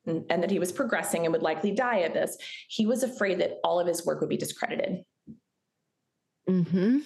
and, 0.06 0.24
and 0.30 0.42
that 0.42 0.50
he 0.50 0.58
was 0.58 0.72
progressing 0.72 1.24
and 1.24 1.32
would 1.32 1.42
likely 1.42 1.72
die 1.72 1.98
of 1.98 2.12
this, 2.12 2.36
he 2.68 2.86
was 2.86 3.02
afraid 3.02 3.40
that 3.40 3.58
all 3.64 3.80
of 3.80 3.86
his 3.86 4.04
work 4.04 4.20
would 4.20 4.28
be 4.28 4.36
discredited. 4.36 5.02
Hmm. 6.48 6.98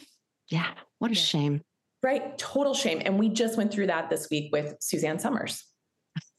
Yeah. 0.48 0.70
What 0.98 1.10
a 1.10 1.14
yeah. 1.14 1.20
shame. 1.20 1.60
Right. 2.02 2.36
Total 2.38 2.74
shame. 2.74 3.02
And 3.04 3.18
we 3.18 3.28
just 3.28 3.56
went 3.56 3.72
through 3.72 3.88
that 3.88 4.10
this 4.10 4.28
week 4.30 4.52
with 4.52 4.76
Suzanne 4.80 5.18
Somers. 5.18 5.64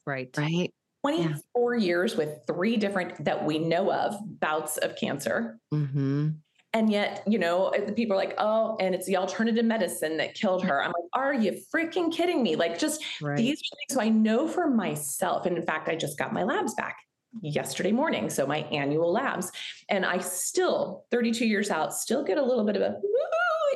Right. 0.05 0.29
Right. 0.37 0.71
24 1.05 1.75
yeah. 1.75 1.85
years 1.85 2.15
with 2.15 2.39
three 2.47 2.77
different 2.77 3.23
that 3.25 3.45
we 3.45 3.59
know 3.59 3.91
of 3.91 4.15
bouts 4.39 4.77
of 4.77 4.95
cancer. 4.95 5.59
Mm-hmm. 5.73 6.29
And 6.73 6.91
yet, 6.91 7.23
you 7.25 7.39
know, 7.39 7.73
the 7.85 7.93
people 7.93 8.15
are 8.15 8.19
like, 8.19 8.35
oh, 8.37 8.77
and 8.79 8.93
it's 8.93 9.05
the 9.05 9.17
alternative 9.17 9.65
medicine 9.65 10.17
that 10.17 10.35
killed 10.35 10.63
her. 10.65 10.83
I'm 10.83 10.89
like, 10.91 11.09
are 11.13 11.33
you 11.33 11.59
freaking 11.73 12.11
kidding 12.11 12.43
me? 12.43 12.55
Like, 12.55 12.77
just 12.77 13.03
right. 13.21 13.37
these 13.37 13.59
things. 13.59 13.95
So 13.95 14.01
I 14.01 14.09
know 14.09 14.47
for 14.47 14.69
myself, 14.69 15.45
and 15.45 15.57
in 15.57 15.63
fact, 15.63 15.87
I 15.87 15.95
just 15.95 16.17
got 16.17 16.33
my 16.33 16.43
labs 16.43 16.73
back 16.75 16.97
yesterday 17.41 17.91
morning. 17.91 18.29
So 18.29 18.45
my 18.45 18.59
annual 18.59 19.11
labs. 19.11 19.51
And 19.89 20.05
I 20.05 20.19
still, 20.19 21.05
32 21.11 21.45
years 21.45 21.69
out, 21.69 21.93
still 21.93 22.23
get 22.23 22.37
a 22.37 22.43
little 22.43 22.65
bit 22.65 22.75
of 22.75 22.81
a 22.81 22.95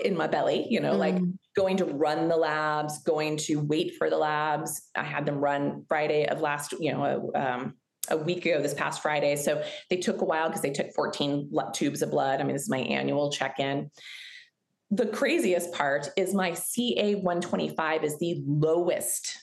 in 0.04 0.18
my 0.18 0.28
belly, 0.28 0.68
you 0.70 0.80
know, 0.80 0.94
mm. 0.94 0.98
like 0.98 1.18
going 1.56 1.78
to 1.78 1.86
run 1.86 2.28
the 2.28 2.36
labs, 2.36 3.00
going 3.04 3.38
to 3.38 3.58
wait 3.58 3.96
for 3.98 4.10
the 4.10 4.18
labs. 4.18 4.90
I 4.96 5.04
had 5.04 5.26
them 5.26 5.38
run 5.38 5.86
Friday 5.88 6.26
of 6.26 6.42
last, 6.42 6.74
you 6.80 6.92
know, 6.92 7.32
um, 7.36 7.76
a 8.10 8.18
week 8.18 8.46
ago 8.46 8.62
this 8.62 8.74
past 8.74 9.02
Friday. 9.02 9.36
So 9.36 9.64
they 9.90 9.98
took 9.98 10.22
a 10.22 10.26
while 10.26 10.48
because 10.48 10.62
they 10.62 10.72
took 10.72 10.92
14 10.94 11.52
tubes 11.74 12.02
of 12.02 12.12
blood. 12.12 12.40
I 12.40 12.44
mean, 12.44 12.54
this 12.54 12.64
is 12.64 12.70
my 12.70 12.80
annual 12.80 13.32
check 13.32 13.60
in. 13.60 13.92
The 14.90 15.06
craziest 15.06 15.72
part 15.72 16.10
is 16.18 16.34
my 16.34 16.54
CA 16.54 17.16
125 17.16 18.04
is 18.04 18.18
the 18.20 18.42
lowest 18.46 19.38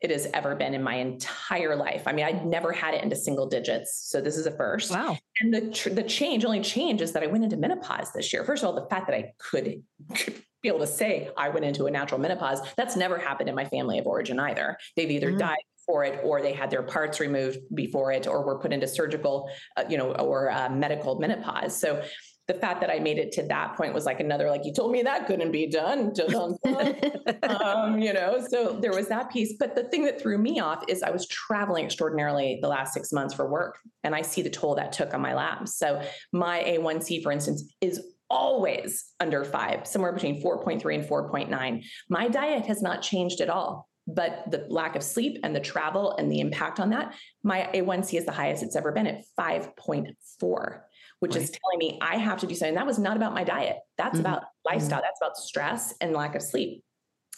it 0.00 0.10
has 0.10 0.28
ever 0.34 0.54
been 0.54 0.74
in 0.74 0.82
my 0.82 0.96
entire 0.96 1.76
life. 1.76 2.02
I 2.06 2.12
mean, 2.12 2.26
I'd 2.26 2.46
never 2.46 2.72
had 2.72 2.94
it 2.94 3.02
into 3.02 3.16
single 3.16 3.46
digits. 3.48 4.06
So 4.06 4.20
this 4.20 4.36
is 4.36 4.46
a 4.46 4.50
first. 4.50 4.90
Wow. 4.90 5.16
And 5.40 5.52
the 5.52 5.70
tr- 5.70 5.90
the 5.90 6.02
change, 6.02 6.44
only 6.44 6.60
change 6.60 7.00
is 7.00 7.12
that 7.12 7.22
I 7.22 7.26
went 7.26 7.42
into 7.42 7.56
menopause 7.56 8.12
this 8.12 8.32
year. 8.32 8.44
First 8.44 8.62
of 8.62 8.68
all, 8.68 8.74
the 8.74 8.86
fact 8.88 9.06
that 9.08 9.16
I 9.16 9.32
could, 9.38 9.82
could 10.14 10.42
be 10.62 10.68
able 10.68 10.80
to 10.80 10.86
say 10.86 11.30
I 11.38 11.48
went 11.48 11.64
into 11.64 11.86
a 11.86 11.90
natural 11.90 12.20
menopause, 12.20 12.60
that's 12.76 12.96
never 12.96 13.16
happened 13.18 13.48
in 13.48 13.54
my 13.54 13.64
family 13.64 13.98
of 13.98 14.06
origin 14.06 14.38
either. 14.38 14.76
They've 14.94 15.10
either 15.10 15.32
mm. 15.32 15.38
died 15.38 15.56
before 15.86 16.04
it 16.04 16.20
or 16.22 16.40
they 16.40 16.52
had 16.52 16.70
their 16.70 16.82
parts 16.82 17.20
removed 17.20 17.58
before 17.74 18.12
it 18.12 18.26
or 18.26 18.44
were 18.44 18.58
put 18.58 18.72
into 18.72 18.86
surgical, 18.86 19.50
uh, 19.76 19.84
you 19.88 19.98
know, 19.98 20.12
or 20.12 20.50
uh, 20.50 20.68
medical 20.68 21.18
menopause. 21.18 21.78
So 21.78 22.02
the 22.46 22.54
fact 22.54 22.80
that 22.82 22.90
I 22.90 22.98
made 22.98 23.18
it 23.18 23.32
to 23.32 23.42
that 23.44 23.74
point 23.74 23.94
was 23.94 24.04
like 24.04 24.20
another, 24.20 24.50
like 24.50 24.64
you 24.64 24.72
told 24.72 24.92
me 24.92 25.02
that 25.02 25.26
couldn't 25.26 25.50
be 25.50 25.66
done. 25.66 26.12
um, 27.42 27.98
you 27.98 28.12
know, 28.12 28.44
so 28.46 28.78
there 28.80 28.92
was 28.92 29.08
that 29.08 29.30
piece. 29.30 29.54
But 29.58 29.74
the 29.74 29.84
thing 29.84 30.04
that 30.04 30.20
threw 30.20 30.36
me 30.36 30.60
off 30.60 30.84
is 30.88 31.02
I 31.02 31.10
was 31.10 31.26
traveling 31.28 31.86
extraordinarily 31.86 32.58
the 32.60 32.68
last 32.68 32.92
six 32.92 33.12
months 33.12 33.32
for 33.32 33.48
work, 33.48 33.78
and 34.02 34.14
I 34.14 34.20
see 34.22 34.42
the 34.42 34.50
toll 34.50 34.74
that 34.74 34.92
took 34.92 35.14
on 35.14 35.22
my 35.22 35.34
labs. 35.34 35.76
So 35.76 36.02
my 36.32 36.62
A1C, 36.66 37.22
for 37.22 37.32
instance, 37.32 37.64
is 37.80 38.02
always 38.28 39.06
under 39.20 39.44
five, 39.44 39.86
somewhere 39.86 40.12
between 40.12 40.42
4.3 40.42 40.94
and 40.94 41.04
4.9. 41.04 41.84
My 42.10 42.28
diet 42.28 42.66
has 42.66 42.82
not 42.82 43.00
changed 43.00 43.40
at 43.40 43.48
all 43.48 43.88
but 44.06 44.44
the 44.50 44.66
lack 44.68 44.96
of 44.96 45.02
sleep 45.02 45.38
and 45.42 45.54
the 45.56 45.60
travel 45.60 46.16
and 46.16 46.30
the 46.30 46.40
impact 46.40 46.78
on 46.80 46.90
that, 46.90 47.14
my 47.42 47.70
A1C 47.74 48.18
is 48.18 48.26
the 48.26 48.32
highest 48.32 48.62
it's 48.62 48.76
ever 48.76 48.92
been 48.92 49.06
at 49.06 49.24
5.4 49.38 50.80
which 51.24 51.36
right. 51.36 51.42
is 51.42 51.50
telling 51.50 51.78
me 51.78 51.98
I 52.02 52.16
have 52.16 52.40
to 52.40 52.46
do 52.46 52.54
something. 52.54 52.74
That 52.74 52.84
was 52.84 52.98
not 52.98 53.16
about 53.16 53.32
my 53.32 53.44
diet. 53.44 53.78
That's 53.96 54.10
mm-hmm. 54.10 54.20
about 54.20 54.44
lifestyle. 54.62 54.98
Mm-hmm. 54.98 55.06
That's 55.06 55.20
about 55.22 55.36
stress 55.38 55.94
and 56.02 56.12
lack 56.12 56.34
of 56.34 56.42
sleep. 56.42 56.82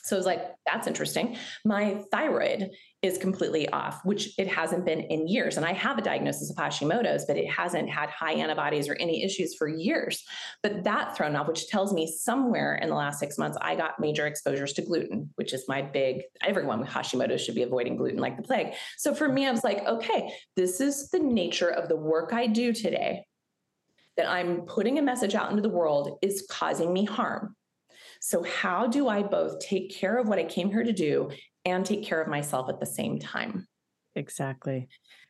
So 0.02 0.16
I 0.16 0.18
was 0.18 0.26
like, 0.26 0.42
that's 0.66 0.88
interesting. 0.88 1.36
My 1.64 2.02
thyroid 2.10 2.70
is 3.06 3.18
completely 3.18 3.68
off, 3.70 4.04
which 4.04 4.38
it 4.38 4.48
hasn't 4.48 4.84
been 4.84 5.00
in 5.00 5.28
years. 5.28 5.56
And 5.56 5.64
I 5.64 5.72
have 5.72 5.98
a 5.98 6.02
diagnosis 6.02 6.50
of 6.50 6.56
Hashimoto's, 6.56 7.24
but 7.24 7.36
it 7.36 7.48
hasn't 7.48 7.88
had 7.88 8.10
high 8.10 8.32
antibodies 8.32 8.88
or 8.88 8.94
any 8.96 9.24
issues 9.24 9.54
for 9.54 9.68
years. 9.68 10.24
But 10.62 10.84
that 10.84 11.16
thrown 11.16 11.36
off, 11.36 11.48
which 11.48 11.68
tells 11.68 11.92
me 11.92 12.06
somewhere 12.06 12.76
in 12.76 12.88
the 12.88 12.94
last 12.94 13.18
six 13.18 13.38
months, 13.38 13.56
I 13.60 13.74
got 13.74 14.00
major 14.00 14.26
exposures 14.26 14.72
to 14.74 14.82
gluten, 14.82 15.30
which 15.36 15.54
is 15.54 15.64
my 15.68 15.82
big, 15.82 16.22
everyone 16.42 16.80
with 16.80 16.88
Hashimoto's 16.88 17.44
should 17.44 17.54
be 17.54 17.62
avoiding 17.62 17.96
gluten 17.96 18.18
like 18.18 18.36
the 18.36 18.42
plague. 18.42 18.74
So 18.96 19.14
for 19.14 19.28
me, 19.28 19.46
I 19.46 19.50
was 19.50 19.64
like, 19.64 19.86
okay, 19.86 20.32
this 20.56 20.80
is 20.80 21.10
the 21.10 21.18
nature 21.18 21.70
of 21.70 21.88
the 21.88 21.96
work 21.96 22.32
I 22.32 22.46
do 22.46 22.72
today 22.72 23.26
that 24.16 24.28
I'm 24.28 24.62
putting 24.62 24.98
a 24.98 25.02
message 25.02 25.34
out 25.34 25.50
into 25.50 25.62
the 25.62 25.68
world 25.68 26.18
is 26.22 26.46
causing 26.50 26.92
me 26.92 27.04
harm. 27.04 27.54
So, 28.20 28.42
how 28.42 28.86
do 28.86 29.08
I 29.08 29.22
both 29.22 29.60
take 29.60 29.94
care 29.94 30.18
of 30.18 30.26
what 30.28 30.38
I 30.38 30.44
came 30.44 30.70
here 30.70 30.82
to 30.82 30.92
do 30.92 31.30
and 31.66 31.84
take 31.84 32.02
care 32.02 32.22
of 32.22 32.28
myself 32.28 32.70
at 32.70 32.80
the 32.80 32.86
same 32.86 33.18
time? 33.18 33.66
Exactly. 34.14 34.88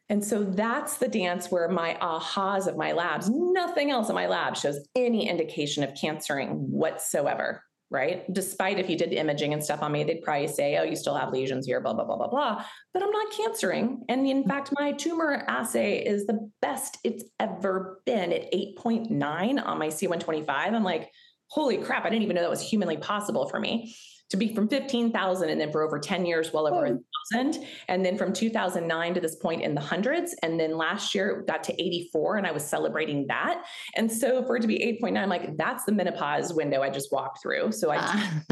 And 0.08 0.24
so 0.24 0.44
that's 0.44 0.98
the 0.98 1.08
dance 1.08 1.50
where 1.50 1.68
my 1.68 1.96
ahas 2.00 2.68
of 2.68 2.76
my 2.76 2.92
labs, 2.92 3.28
nothing 3.28 3.90
else 3.90 4.08
in 4.08 4.14
my 4.14 4.28
lab 4.28 4.56
shows 4.56 4.78
any 4.94 5.28
indication 5.28 5.82
of 5.82 5.96
cancering 6.00 6.50
whatsoever 6.70 7.62
right? 7.90 8.24
Despite 8.32 8.78
if 8.78 8.90
you 8.90 8.96
did 8.96 9.12
imaging 9.12 9.52
and 9.52 9.62
stuff 9.62 9.82
on 9.82 9.92
me, 9.92 10.02
they'd 10.02 10.22
probably 10.22 10.48
say, 10.48 10.76
oh, 10.76 10.82
you 10.82 10.96
still 10.96 11.14
have 11.14 11.32
lesions 11.32 11.66
here, 11.66 11.80
blah, 11.80 11.94
blah, 11.94 12.04
blah, 12.04 12.16
blah, 12.16 12.28
blah. 12.28 12.64
But 12.92 13.02
I'm 13.02 13.10
not 13.10 13.32
cancering. 13.32 14.02
And 14.08 14.26
in 14.26 14.42
mm. 14.42 14.48
fact, 14.48 14.70
my 14.72 14.92
tumor 14.92 15.44
assay 15.46 16.04
is 16.04 16.26
the 16.26 16.50
best 16.60 16.98
it's 17.04 17.24
ever 17.38 18.00
been 18.04 18.32
at 18.32 18.52
8.9 18.52 19.64
on 19.64 19.78
my 19.78 19.86
C125. 19.86 20.48
I'm 20.48 20.82
like, 20.82 21.10
holy 21.48 21.76
crap, 21.78 22.04
I 22.04 22.10
didn't 22.10 22.24
even 22.24 22.34
know 22.34 22.42
that 22.42 22.50
was 22.50 22.60
humanly 22.68 22.96
possible 22.96 23.48
for 23.48 23.60
me 23.60 23.94
to 24.30 24.36
be 24.36 24.54
from 24.54 24.68
15,000 24.68 25.48
and 25.48 25.60
then 25.60 25.70
for 25.70 25.82
over 25.82 25.98
10 25.98 26.26
years, 26.26 26.52
well 26.52 26.66
over 26.66 26.86
oh. 26.86 26.90
a 26.90 27.38
thousand. 27.38 27.64
And 27.88 28.04
then 28.04 28.18
from 28.18 28.32
2009 28.32 29.14
to 29.14 29.20
this 29.20 29.36
point 29.36 29.62
in 29.62 29.74
the 29.74 29.80
hundreds. 29.80 30.34
And 30.42 30.58
then 30.58 30.76
last 30.76 31.14
year 31.14 31.40
it 31.40 31.46
got 31.46 31.62
to 31.64 31.80
84 31.80 32.38
and 32.38 32.46
I 32.46 32.52
was 32.52 32.66
celebrating 32.66 33.26
that. 33.28 33.64
And 33.94 34.10
so 34.10 34.44
for 34.44 34.56
it 34.56 34.60
to 34.60 34.66
be 34.66 34.78
8.9, 35.00 35.16
I'm 35.16 35.28
like, 35.28 35.56
that's 35.56 35.84
the 35.84 35.92
menopause 35.92 36.52
window 36.52 36.82
I 36.82 36.90
just 36.90 37.12
walked 37.12 37.40
through. 37.40 37.72
So 37.72 37.90
I 37.90 37.98
ah. 38.00 38.42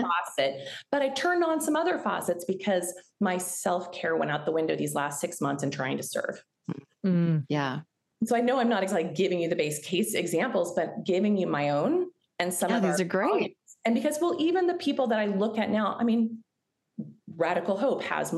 faucet, 0.00 0.66
but 0.90 1.02
I 1.02 1.10
turned 1.10 1.44
on 1.44 1.60
some 1.60 1.76
other 1.76 1.98
faucets 1.98 2.44
because 2.44 2.92
my 3.20 3.38
self-care 3.38 4.16
went 4.16 4.30
out 4.30 4.44
the 4.46 4.52
window 4.52 4.74
these 4.74 4.94
last 4.94 5.20
six 5.20 5.40
months 5.40 5.62
and 5.62 5.72
trying 5.72 5.96
to 5.96 6.02
serve. 6.02 6.42
Mm, 7.06 7.44
yeah. 7.48 7.80
So 8.24 8.36
I 8.36 8.40
know 8.40 8.58
I'm 8.58 8.68
not 8.68 8.88
like 8.92 9.14
giving 9.14 9.40
you 9.40 9.48
the 9.48 9.56
base 9.56 9.78
case 9.84 10.14
examples, 10.14 10.74
but 10.74 11.04
giving 11.06 11.36
you 11.36 11.46
my 11.46 11.70
own 11.70 12.06
and 12.40 12.52
some 12.52 12.70
yeah, 12.70 12.78
of 12.78 12.82
these 12.82 13.00
are 13.00 13.04
great. 13.04 13.56
And 13.84 13.94
because, 13.94 14.18
well, 14.20 14.36
even 14.38 14.66
the 14.66 14.74
people 14.74 15.06
that 15.08 15.18
I 15.18 15.26
look 15.26 15.58
at 15.58 15.70
now, 15.70 15.96
I 15.98 16.04
mean, 16.04 16.44
Radical 17.36 17.78
Hope 17.78 18.02
has 18.02 18.34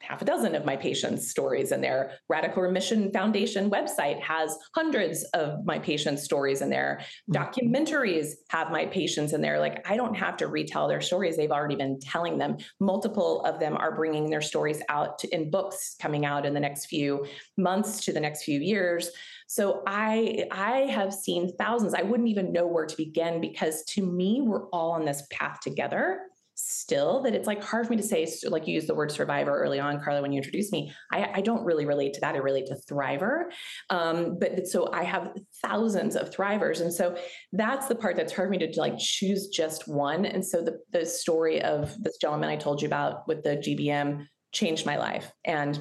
half 0.00 0.22
a 0.22 0.24
dozen 0.24 0.54
of 0.54 0.64
my 0.64 0.76
patients' 0.76 1.30
stories 1.30 1.72
in 1.72 1.80
there. 1.80 2.12
Radical 2.28 2.62
Remission 2.62 3.10
Foundation 3.12 3.70
website 3.70 4.20
has 4.20 4.56
hundreds 4.74 5.24
of 5.34 5.64
my 5.64 5.78
patients' 5.78 6.22
stories 6.22 6.62
in 6.62 6.70
there. 6.70 7.00
Mm-hmm. 7.30 7.42
Documentaries 7.42 8.32
have 8.50 8.70
my 8.70 8.86
patients 8.86 9.32
in 9.32 9.40
there. 9.40 9.58
Like 9.58 9.86
I 9.88 9.96
don't 9.96 10.14
have 10.14 10.36
to 10.38 10.48
retell 10.48 10.88
their 10.88 11.00
stories; 11.00 11.36
they've 11.36 11.50
already 11.50 11.76
been 11.76 11.98
telling 12.00 12.38
them. 12.38 12.56
Multiple 12.80 13.44
of 13.44 13.60
them 13.60 13.76
are 13.76 13.94
bringing 13.94 14.30
their 14.30 14.42
stories 14.42 14.82
out 14.88 15.18
to, 15.20 15.28
in 15.34 15.50
books 15.50 15.96
coming 16.00 16.24
out 16.24 16.44
in 16.46 16.54
the 16.54 16.60
next 16.60 16.86
few 16.86 17.26
months 17.56 18.04
to 18.04 18.12
the 18.12 18.20
next 18.20 18.44
few 18.44 18.60
years. 18.60 19.10
So 19.52 19.82
I 19.86 20.46
I 20.50 20.86
have 20.86 21.12
seen 21.12 21.54
thousands. 21.58 21.92
I 21.92 22.00
wouldn't 22.00 22.30
even 22.30 22.52
know 22.52 22.66
where 22.66 22.86
to 22.86 22.96
begin 22.96 23.38
because 23.38 23.84
to 23.88 24.02
me, 24.02 24.40
we're 24.40 24.66
all 24.68 24.92
on 24.92 25.04
this 25.04 25.24
path 25.30 25.60
together 25.60 26.20
still 26.54 27.22
that 27.22 27.34
it's 27.34 27.46
like 27.46 27.62
hard 27.62 27.86
for 27.86 27.92
me 27.92 27.98
to 27.98 28.02
say 28.02 28.26
like 28.48 28.66
you 28.66 28.72
used 28.72 28.86
the 28.86 28.94
word 28.94 29.10
survivor 29.12 29.54
early 29.54 29.78
on 29.78 30.00
carla 30.02 30.22
when 30.22 30.32
you 30.32 30.38
introduced 30.38 30.72
me. 30.72 30.90
I, 31.12 31.32
I 31.34 31.40
don't 31.42 31.64
really 31.66 31.84
relate 31.84 32.14
to 32.14 32.20
that. 32.20 32.34
I 32.34 32.38
relate 32.38 32.66
to 32.68 32.78
thriver. 32.90 33.50
Um, 33.90 34.38
but 34.38 34.66
so 34.66 34.90
i 34.90 35.02
have 35.02 35.34
thousands 35.60 36.16
of 36.16 36.30
thrivers. 36.30 36.80
And 36.80 36.92
so 36.92 37.18
that's 37.52 37.88
the 37.88 37.94
part 37.94 38.16
that's 38.16 38.32
hard 38.32 38.46
for 38.46 38.50
me 38.52 38.66
to 38.66 38.80
like 38.80 38.96
choose 38.98 39.48
just 39.48 39.86
one. 39.86 40.24
And 40.24 40.42
so 40.42 40.62
the, 40.62 40.78
the 40.92 41.04
story 41.04 41.60
of 41.60 41.94
this 42.02 42.16
gentleman 42.16 42.48
i 42.48 42.56
told 42.56 42.80
you 42.80 42.86
about 42.86 43.28
with 43.28 43.42
the 43.42 43.58
gbm 43.58 44.26
changed 44.52 44.86
my 44.86 44.96
life. 44.96 45.30
And 45.44 45.78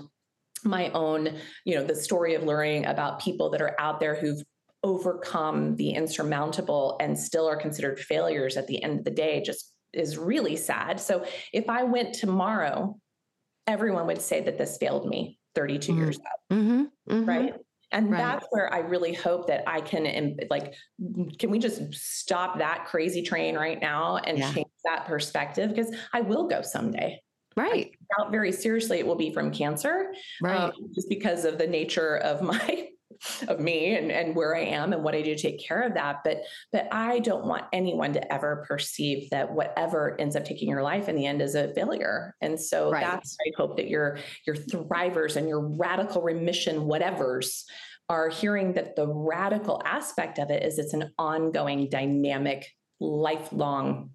my 0.63 0.89
own 0.91 1.37
you 1.65 1.75
know 1.75 1.83
the 1.83 1.95
story 1.95 2.35
of 2.35 2.43
learning 2.43 2.85
about 2.85 3.19
people 3.19 3.49
that 3.49 3.61
are 3.61 3.75
out 3.79 3.99
there 3.99 4.15
who've 4.15 4.41
overcome 4.83 5.75
the 5.75 5.91
insurmountable 5.91 6.97
and 6.99 7.17
still 7.17 7.47
are 7.47 7.55
considered 7.55 7.99
failures 7.99 8.57
at 8.57 8.67
the 8.67 8.81
end 8.83 8.99
of 8.99 9.05
the 9.05 9.11
day 9.11 9.41
just 9.41 9.71
is 9.93 10.17
really 10.17 10.55
sad. 10.55 10.99
So 10.99 11.25
if 11.53 11.69
I 11.69 11.83
went 11.83 12.13
tomorrow, 12.13 12.97
everyone 13.67 14.07
would 14.07 14.21
say 14.21 14.41
that 14.41 14.57
this 14.57 14.77
failed 14.77 15.07
me 15.07 15.37
32 15.55 15.91
mm-hmm. 15.91 16.01
years 16.01 16.15
ago. 16.17 16.25
Mm-hmm. 16.51 16.81
Mm-hmm. 17.13 17.29
Right. 17.29 17.53
And 17.91 18.09
right. 18.09 18.17
that's 18.17 18.47
where 18.51 18.73
I 18.73 18.79
really 18.79 19.13
hope 19.13 19.47
that 19.47 19.63
I 19.67 19.81
can 19.81 20.37
like, 20.49 20.73
can 21.37 21.51
we 21.51 21.59
just 21.59 21.93
stop 21.93 22.59
that 22.59 22.85
crazy 22.85 23.21
train 23.21 23.55
right 23.55 23.79
now 23.81 24.17
and 24.17 24.37
yeah. 24.37 24.53
change 24.53 24.69
that 24.85 25.05
perspective? 25.05 25.69
Because 25.69 25.93
I 26.13 26.21
will 26.21 26.47
go 26.47 26.61
someday. 26.61 27.21
Right. 27.55 27.91
Out 28.19 28.31
very 28.31 28.51
seriously, 28.51 28.99
it 28.99 29.07
will 29.07 29.15
be 29.15 29.33
from 29.33 29.51
cancer. 29.51 30.13
Right. 30.41 30.55
Um, 30.55 30.71
just 30.93 31.09
because 31.09 31.45
of 31.45 31.57
the 31.57 31.67
nature 31.67 32.17
of 32.17 32.41
my 32.41 32.87
of 33.47 33.59
me 33.59 33.95
and, 33.95 34.11
and 34.11 34.35
where 34.35 34.55
I 34.55 34.61
am 34.61 34.93
and 34.93 35.03
what 35.03 35.13
I 35.13 35.21
do 35.21 35.35
to 35.35 35.41
take 35.41 35.63
care 35.63 35.81
of 35.83 35.93
that. 35.93 36.21
But 36.23 36.43
but 36.71 36.87
I 36.91 37.19
don't 37.19 37.45
want 37.45 37.65
anyone 37.71 38.13
to 38.13 38.33
ever 38.33 38.65
perceive 38.67 39.29
that 39.29 39.51
whatever 39.51 40.19
ends 40.19 40.35
up 40.35 40.45
taking 40.45 40.69
your 40.69 40.81
life 40.81 41.07
in 41.07 41.15
the 41.15 41.25
end 41.25 41.41
is 41.41 41.55
a 41.55 41.73
failure. 41.73 42.35
And 42.41 42.59
so 42.59 42.91
right. 42.91 43.01
that's 43.01 43.37
I 43.45 43.51
hope 43.57 43.77
that 43.77 43.89
your 43.89 44.17
your 44.45 44.55
thrivers 44.55 45.35
and 45.35 45.47
your 45.47 45.61
radical 45.61 46.21
remission 46.21 46.87
whatevers 46.87 47.63
are 48.09 48.29
hearing 48.29 48.73
that 48.73 48.95
the 48.95 49.07
radical 49.07 49.81
aspect 49.85 50.37
of 50.39 50.49
it 50.49 50.63
is 50.63 50.79
it's 50.79 50.93
an 50.93 51.11
ongoing 51.17 51.89
dynamic 51.89 52.67
lifelong 52.99 54.11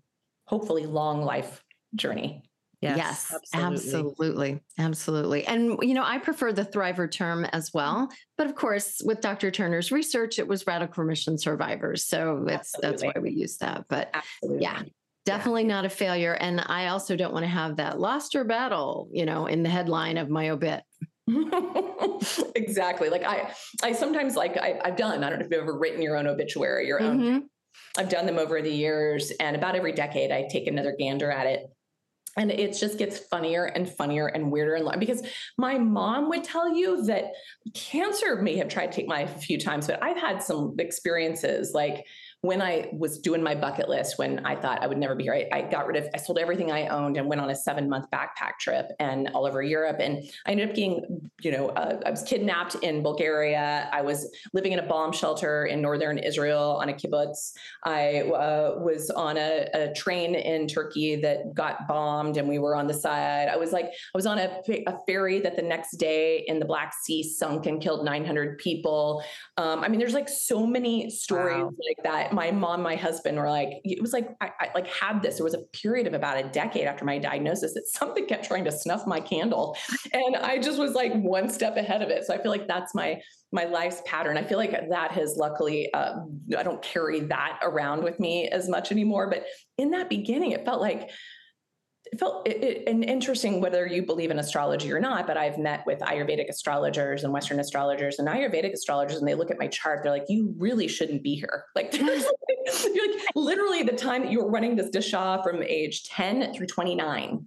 hopefully 0.47 0.87
long 0.87 1.23
life 1.23 1.65
journey 1.95 2.43
Yes, 2.87 3.29
yes 3.33 3.35
absolutely. 3.53 3.65
absolutely. 3.65 4.61
Absolutely. 4.79 5.47
And, 5.47 5.79
you 5.83 5.95
know, 5.95 6.05
I 6.05 6.19
prefer 6.19 6.53
the 6.53 6.65
thriver 6.65 7.11
term 7.11 7.45
as 7.47 7.73
well. 7.73 8.09
But 8.39 8.47
of 8.47 8.55
course, 8.55 9.01
with 9.05 9.21
Dr. 9.21 9.51
Turner's 9.51 9.91
research, 9.91 10.39
it 10.39 10.47
was 10.47 10.67
radical 10.67 11.03
remission 11.03 11.39
survivors. 11.39 12.05
So 12.07 12.45
it's, 12.49 12.73
that's 12.81 13.03
why 13.03 13.15
we 13.21 13.31
use 13.31 13.57
that. 13.59 13.87
But 13.89 14.11
absolutely. 14.15 14.63
yeah, 14.63 14.83
definitely 15.25 15.63
yeah. 15.63 15.69
not 15.69 15.85
a 15.85 15.91
failure. 15.91 16.35
And 16.35 16.63
I 16.67 16.89
also 16.89 17.17
don't 17.17 17.33
want 17.33 17.45
to 17.45 17.51
have 17.51 17.77
that 17.77 17.99
lost 17.99 18.35
or 18.35 18.45
battle, 18.45 19.09
you 19.13 19.27
know, 19.27 19.47
in 19.47 19.63
the 19.63 19.69
headline 19.69 20.17
of 20.19 20.31
my 20.31 20.51
obit. 20.51 20.83
exactly. 22.55 23.11
Like 23.11 23.25
I, 23.25 23.53
I 23.83 23.93
sometimes 23.93 24.37
like 24.37 24.57
I, 24.57 24.81
have 24.85 24.97
done, 24.97 25.25
I 25.25 25.31
don't 25.31 25.41
know 25.41 25.47
if 25.47 25.51
you've 25.51 25.63
ever 25.63 25.79
written 25.79 26.01
your 26.01 26.17
own 26.17 26.27
obituary, 26.27 26.87
your 26.87 27.01
mm-hmm. 27.01 27.27
own. 27.27 27.49
I've 27.99 28.09
done 28.09 28.27
them 28.27 28.39
over 28.39 28.63
the 28.63 28.71
years 28.71 29.33
and 29.41 29.57
about 29.57 29.75
every 29.75 29.93
decade 29.93 30.31
I 30.31 30.47
take 30.51 30.67
another 30.67 30.95
gander 30.99 31.31
at 31.31 31.47
it 31.47 31.67
and 32.37 32.51
it 32.51 32.77
just 32.77 32.99
gets 32.99 33.19
funnier 33.19 33.65
and 33.65 33.89
funnier 33.89 34.27
and 34.27 34.51
weirder 34.51 34.75
and 34.75 35.01
because 35.01 35.23
my 35.57 35.79
mom 35.79 36.29
would 36.29 36.45
tell 36.45 36.75
you 36.75 37.03
that 37.05 37.33
cancer 37.75 38.37
may 38.37 38.57
have 38.57 38.69
tried 38.69 38.93
to 38.93 38.97
take 38.97 39.09
my 39.09 39.23
life 39.23 39.37
a 39.37 39.41
few 39.41 39.59
times 39.59 39.87
but 39.87 40.03
i've 40.03 40.19
had 40.19 40.43
some 40.43 40.75
experiences 40.79 41.73
like 41.75 42.07
when 42.47 42.63
I 42.63 42.89
was 42.93 43.19
doing 43.19 43.43
my 43.43 43.55
bucket 43.55 43.89
list, 43.89 44.19
when 44.19 44.45
I 44.47 44.57
thought 44.57 44.83
I 44.83 44.87
would 44.87 44.99
never 44.99 45.15
be 45.15 45.25
here, 45.25 45.35
I, 45.35 45.49
I 45.53 45.63
got 45.63 45.87
rid 45.87 45.97
of, 45.97 46.09
I 46.15 46.19
sold 46.19 46.39
everything 46.39 46.71
I 46.71 46.87
owned 46.89 47.17
and 47.17 47.29
went 47.29 47.41
on 47.41 47.51
a 47.51 47.55
seven 47.55 47.89
month 47.89 48.07
backpack 48.13 48.59
trip 48.61 48.87
and 49.01 49.29
all 49.35 49.47
over 49.47 49.63
Europe. 49.63 49.97
And 50.01 50.25
I 50.47 50.53
ended 50.53 50.69
up 50.71 50.75
getting, 50.75 51.31
you 51.41 51.51
know, 51.51 51.69
uh, 51.71 52.01
I 52.07 52.11
was 52.11 52.23
kidnapped 52.23 52.77
in 52.77 53.03
Bulgaria. 53.03 53.89
I 53.93 54.03
was 54.03 54.31
living 54.53 54.73
in 54.73 54.79
a 54.79 54.83
bomb 54.87 55.13
shelter 55.13 55.67
in 55.67 55.83
northern 55.83 56.19
Israel 56.19 56.79
on 56.81 56.89
a 56.89 56.93
kibbutz. 56.93 57.53
I 57.85 58.21
uh, 58.21 58.77
was 58.79 59.11
on 59.11 59.37
a, 59.37 59.69
a, 59.75 59.93
train 59.97 60.35
in 60.35 60.69
Turkey 60.69 61.17
that 61.17 61.55
got 61.55 61.89
bombed 61.89 62.37
and 62.37 62.49
we 62.49 62.59
were 62.59 62.77
on 62.77 62.87
the 62.87 62.95
side. 62.95 63.49
I 63.49 63.57
was 63.57 63.73
like, 63.73 63.87
I 63.87 64.15
was 64.15 64.27
on 64.27 64.39
a, 64.39 64.61
a 64.87 64.99
ferry 65.07 65.41
that 65.41 65.57
the 65.57 65.63
next 65.63 65.93
day 65.93 66.45
in 66.47 66.59
the 66.59 66.65
Black 66.65 66.93
Sea 67.03 67.23
sunk 67.23 67.67
and 67.67 67.81
killed 67.81 68.05
900 68.05 68.59
people. 68.59 69.23
Um, 69.57 69.83
I 69.83 69.89
mean, 69.89 69.99
there's 69.99 70.15
like 70.15 70.29
so 70.29 70.67
many 70.67 71.09
stories 71.11 71.63
wow. 71.63 71.73
like 71.89 72.05
that. 72.05 72.33
My 72.37 72.51
mom, 72.51 72.83
my 72.83 72.97
husband 72.97 73.39
were 73.39 73.51
like, 73.51 73.71
it 73.83 74.01
was 74.03 74.13
like, 74.13 74.29
I, 74.43 74.51
I 74.61 74.69
like 74.75 74.87
had 74.89 75.23
this. 75.23 75.37
There 75.37 75.45
was 75.45 75.55
a 75.55 75.63
period 75.73 76.07
of 76.07 76.15
about 76.15 76.37
a 76.39 76.49
decade 76.51 76.87
after 76.87 77.05
my 77.05 77.19
diagnosis 77.19 77.73
that 77.75 77.89
something 77.89 78.27
kept 78.27 78.45
trying 78.45 78.65
to 78.65 78.73
snuff 78.73 79.07
my 79.07 79.21
candle. 79.21 79.77
And 80.13 80.37
I 80.37 80.59
just 80.59 80.79
was 80.79 80.93
like 80.93 81.15
one 81.15 81.49
step 81.49 81.77
ahead 81.77 82.03
of 82.03 82.11
it. 82.11 82.25
So 82.27 82.35
I 82.35 82.39
feel 82.43 82.53
like 82.53 82.69
that's 82.69 82.95
my, 82.95 83.21
my 83.53 83.65
life's 83.65 84.03
pattern. 84.05 84.37
I 84.37 84.45
feel 84.45 84.59
like 84.59 84.73
that 84.73 85.11
has 85.13 85.37
luckily, 85.37 85.93
uh, 85.95 86.17
I 86.57 86.63
don't 86.63 86.83
carry 86.83 87.21
that 87.21 87.59
around 87.63 88.05
with 88.05 88.21
me 88.21 88.49
as 88.49 88.69
much 88.69 88.93
anymore. 88.93 89.31
But 89.31 89.47
in 89.79 89.91
that 89.93 90.11
beginning, 90.11 90.51
it 90.53 90.65
felt 90.65 90.81
like, 90.81 91.11
it 92.13 92.19
felt 92.19 92.47
it, 92.47 92.63
it, 92.63 92.85
and 92.87 93.05
interesting 93.05 93.61
whether 93.61 93.87
you 93.87 94.05
believe 94.05 94.31
in 94.31 94.39
astrology 94.39 94.93
or 94.93 95.01
not 95.01 95.27
but 95.27 95.37
i've 95.37 95.59
met 95.59 95.85
with 95.87 95.99
ayurvedic 96.01 96.49
astrologers 96.49 97.25
and 97.25 97.33
western 97.33 97.59
astrologers 97.61 98.19
and 98.19 98.29
ayurvedic 98.29 98.73
astrologers 98.73 99.19
and 99.19 99.27
they 99.27 99.35
look 99.35 99.51
at 99.51 99.59
my 99.59 99.67
chart 99.69 100.03
they're 100.03 100.13
like 100.13 100.27
you 100.29 100.55
really 100.59 100.89
shouldn't 100.89 101.23
be 101.23 101.35
here. 101.35 101.65
Like 101.75 101.93
you're 101.95 102.17
like 102.17 103.23
literally 103.35 103.83
the 103.83 103.93
time 103.93 104.23
that 104.23 104.33
you 104.33 104.43
were 104.43 104.51
running 104.51 104.77
this 104.77 104.89
dasha 104.89 105.41
from 105.45 105.63
age 105.63 106.05
10 106.05 106.55
through 106.55 106.67
29 106.67 107.47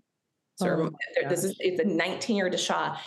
so 0.55 0.67
oh, 0.67 1.29
this 1.29 1.43
is 1.43 1.55
it's 1.59 1.79
a 1.79 1.85
19 1.85 2.35
year 2.35 2.49
dasha 2.49 2.97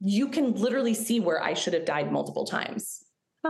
you 0.00 0.28
can 0.28 0.54
literally 0.54 0.92
see 0.92 1.20
where 1.20 1.42
i 1.42 1.54
should 1.54 1.72
have 1.72 1.84
died 1.84 2.12
multiple 2.12 2.44
times. 2.44 3.02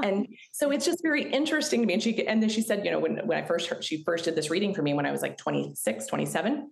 And 0.02 0.28
so 0.52 0.70
it's 0.70 0.84
just 0.84 1.02
very 1.02 1.30
interesting 1.32 1.80
to 1.80 1.86
me. 1.86 1.94
And 1.94 2.02
she 2.02 2.26
and 2.26 2.42
then 2.42 2.50
she 2.50 2.60
said 2.60 2.84
you 2.84 2.90
know 2.90 2.98
when 2.98 3.26
when 3.26 3.38
i 3.38 3.46
first 3.46 3.68
heard 3.68 3.82
she 3.82 4.04
first 4.04 4.24
did 4.26 4.34
this 4.34 4.50
reading 4.50 4.74
for 4.74 4.82
me 4.82 4.92
when 4.92 5.06
i 5.06 5.10
was 5.10 5.22
like 5.22 5.38
26 5.38 6.06
27 6.06 6.70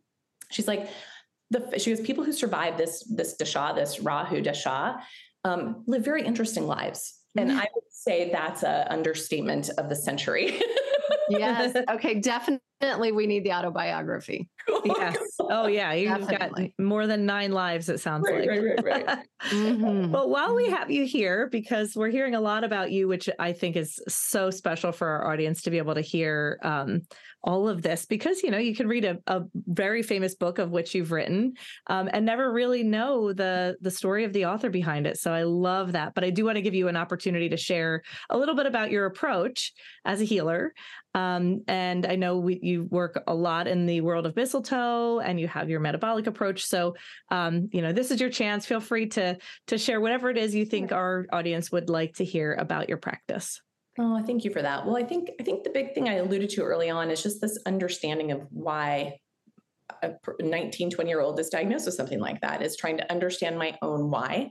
She's 0.55 0.69
like, 0.69 0.89
the 1.51 1.79
she 1.79 1.95
goes, 1.95 2.01
people 2.01 2.25
who 2.25 2.33
survive 2.33 2.79
this 2.79 3.03
this 3.05 3.35
dasha, 3.35 3.73
this 3.75 4.01
Rahu 4.01 4.41
dasha, 4.41 5.01
um, 5.45 5.85
live 5.87 6.05
very 6.05 6.25
interesting 6.25 6.67
lives. 6.67 7.15
And 7.37 7.51
I 7.53 7.67
would 7.75 7.85
say 8.07 8.31
that's 8.31 8.63
an 8.63 8.87
understatement 8.89 9.71
of 9.79 9.89
the 9.89 9.97
century. 9.97 10.61
yes. 11.29 11.77
Okay. 11.91 12.21
Definitely, 12.21 13.13
we 13.13 13.27
need 13.27 13.45
the 13.45 13.53
autobiography. 13.53 14.49
yes. 14.85 15.17
Oh, 15.41 15.67
yeah. 15.67 15.93
You've 15.93 16.29
Definitely. 16.29 16.75
got 16.79 16.85
more 16.85 17.07
than 17.07 17.27
nine 17.27 17.53
lives, 17.53 17.89
it 17.89 18.01
sounds 18.01 18.29
right, 18.29 18.41
like. 18.41 18.49
Right, 18.49 18.85
right, 18.85 19.07
right. 19.07 19.19
mm-hmm. 19.49 20.11
Well, 20.13 20.29
while 20.29 20.55
we 20.55 20.71
have 20.71 20.91
you 20.91 21.05
here, 21.05 21.49
because 21.51 21.95
we're 21.97 22.11
hearing 22.11 22.35
a 22.35 22.41
lot 22.41 22.65
about 22.65 22.91
you, 22.91 23.09
which 23.09 23.29
I 23.39 23.53
think 23.53 23.77
is 23.77 24.01
so 24.09 24.51
special 24.51 24.93
for 24.93 25.09
our 25.09 25.33
audience 25.33 25.63
to 25.63 25.71
be 25.71 25.79
able 25.79 25.95
to 25.95 26.01
hear 26.01 26.59
um, 26.63 27.03
all 27.45 27.69
of 27.69 27.83
this 27.83 28.07
because 28.07 28.43
you 28.43 28.51
know 28.51 28.59
you 28.59 28.75
can 28.75 28.89
read 28.89 29.05
a, 29.05 29.19
a 29.27 29.43
very 29.67 30.03
famous 30.03 30.35
book 30.35 30.59
of 30.59 30.71
which 30.71 30.95
you've 30.95 31.13
written 31.13 31.53
um, 31.89 32.09
and 32.13 32.25
never 32.25 32.51
really 32.51 32.83
know 32.83 33.33
the 33.33 33.77
the 33.83 33.91
story 33.91 34.25
of 34.25 34.33
the 34.33 34.47
author 34.47 34.71
behind 34.71 35.07
it 35.07 35.19
so 35.19 35.33
i 35.33 35.43
love 35.43 35.93
that 35.93 36.15
but 36.15 36.25
i 36.25 36.31
do 36.31 36.45
want 36.45 36.57
to 36.57 36.63
give 36.63 36.75
you 36.75 36.89
an 36.89 36.97
opportunity 36.97 37.49
to 37.49 37.57
share 37.57 37.94
a 38.31 38.39
little 38.39 38.55
bit 38.55 38.67
about 38.67 38.91
your 38.91 39.07
approach 39.07 39.73
as 40.05 40.21
a 40.21 40.25
healer 40.25 40.73
um, 41.15 41.63
and 41.69 42.07
i 42.07 42.17
know 42.17 42.39
we, 42.39 42.59
you 42.63 42.85
work 42.91 43.23
a 43.27 43.35
lot 43.35 43.67
in 43.67 43.87
the 43.87 44.01
world 44.01 44.27
of 44.27 44.37
mistletoe 44.37 45.21
and 45.21 45.39
you 45.39 45.49
have 45.49 45.69
your 45.69 45.81
metabolic 45.81 46.27
approach 46.27 46.65
so 46.65 46.95
um, 47.31 47.69
you 47.73 47.83
know 47.83 47.93
this 47.93 48.11
is 48.11 48.21
your 48.21 48.31
chance 48.31 48.67
feel 48.67 48.81
free 48.81 49.07
to 49.07 49.37
to 49.67 49.79
share 49.79 50.01
whatever 50.01 50.31
it 50.31 50.39
is 50.39 50.55
you 50.55 50.65
think 50.65 50.93
our 50.93 51.27
audience 51.33 51.71
would 51.71 51.89
like 51.89 52.15
to 52.15 52.25
hear 52.25 52.55
about 52.55 52.89
your 52.89 52.99
practice 52.99 53.61
Oh, 53.97 54.21
thank 54.27 54.45
you 54.45 54.51
for 54.51 54.61
that. 54.61 54.85
Well, 54.85 54.97
I 54.97 55.05
think 55.05 55.31
I 55.41 55.45
think 55.45 55.63
the 55.63 55.71
big 55.71 55.95
thing 55.95 56.09
I 56.09 56.15
alluded 56.15 56.51
to 56.51 56.63
early 56.63 56.91
on 56.91 57.13
is 57.13 57.23
just 57.23 57.41
this 57.41 57.59
understanding 57.65 58.33
of 58.33 58.41
why 58.51 59.21
a 60.03 60.13
19, 60.41 60.91
20 60.91 61.09
year 61.09 61.21
old 61.21 61.39
is 61.39 61.49
diagnosed 61.49 61.87
with 61.87 61.95
something 61.95 62.21
like 62.21 62.41
that 62.41 62.63
is 62.63 62.77
trying 62.77 62.97
to 62.99 63.11
understand 63.13 63.59
my 63.59 63.77
own 63.83 64.11
why. 64.11 64.51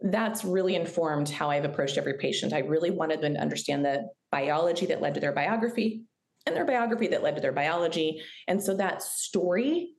That's 0.00 0.44
really 0.44 0.74
informed 0.74 1.28
how 1.28 1.50
I've 1.50 1.64
approached 1.64 1.98
every 1.98 2.14
patient. 2.14 2.52
I 2.52 2.60
really 2.60 2.90
wanted 2.90 3.20
them 3.20 3.34
to 3.34 3.40
understand 3.40 3.84
the 3.84 4.08
biology 4.30 4.86
that 4.86 5.00
led 5.00 5.14
to 5.14 5.20
their 5.20 5.32
biography 5.32 6.04
and 6.46 6.54
their 6.54 6.64
biography 6.64 7.08
that 7.08 7.22
led 7.22 7.34
to 7.36 7.40
their 7.40 7.52
biology. 7.52 8.22
And 8.46 8.62
so 8.62 8.76
that 8.76 9.02
story 9.02 9.94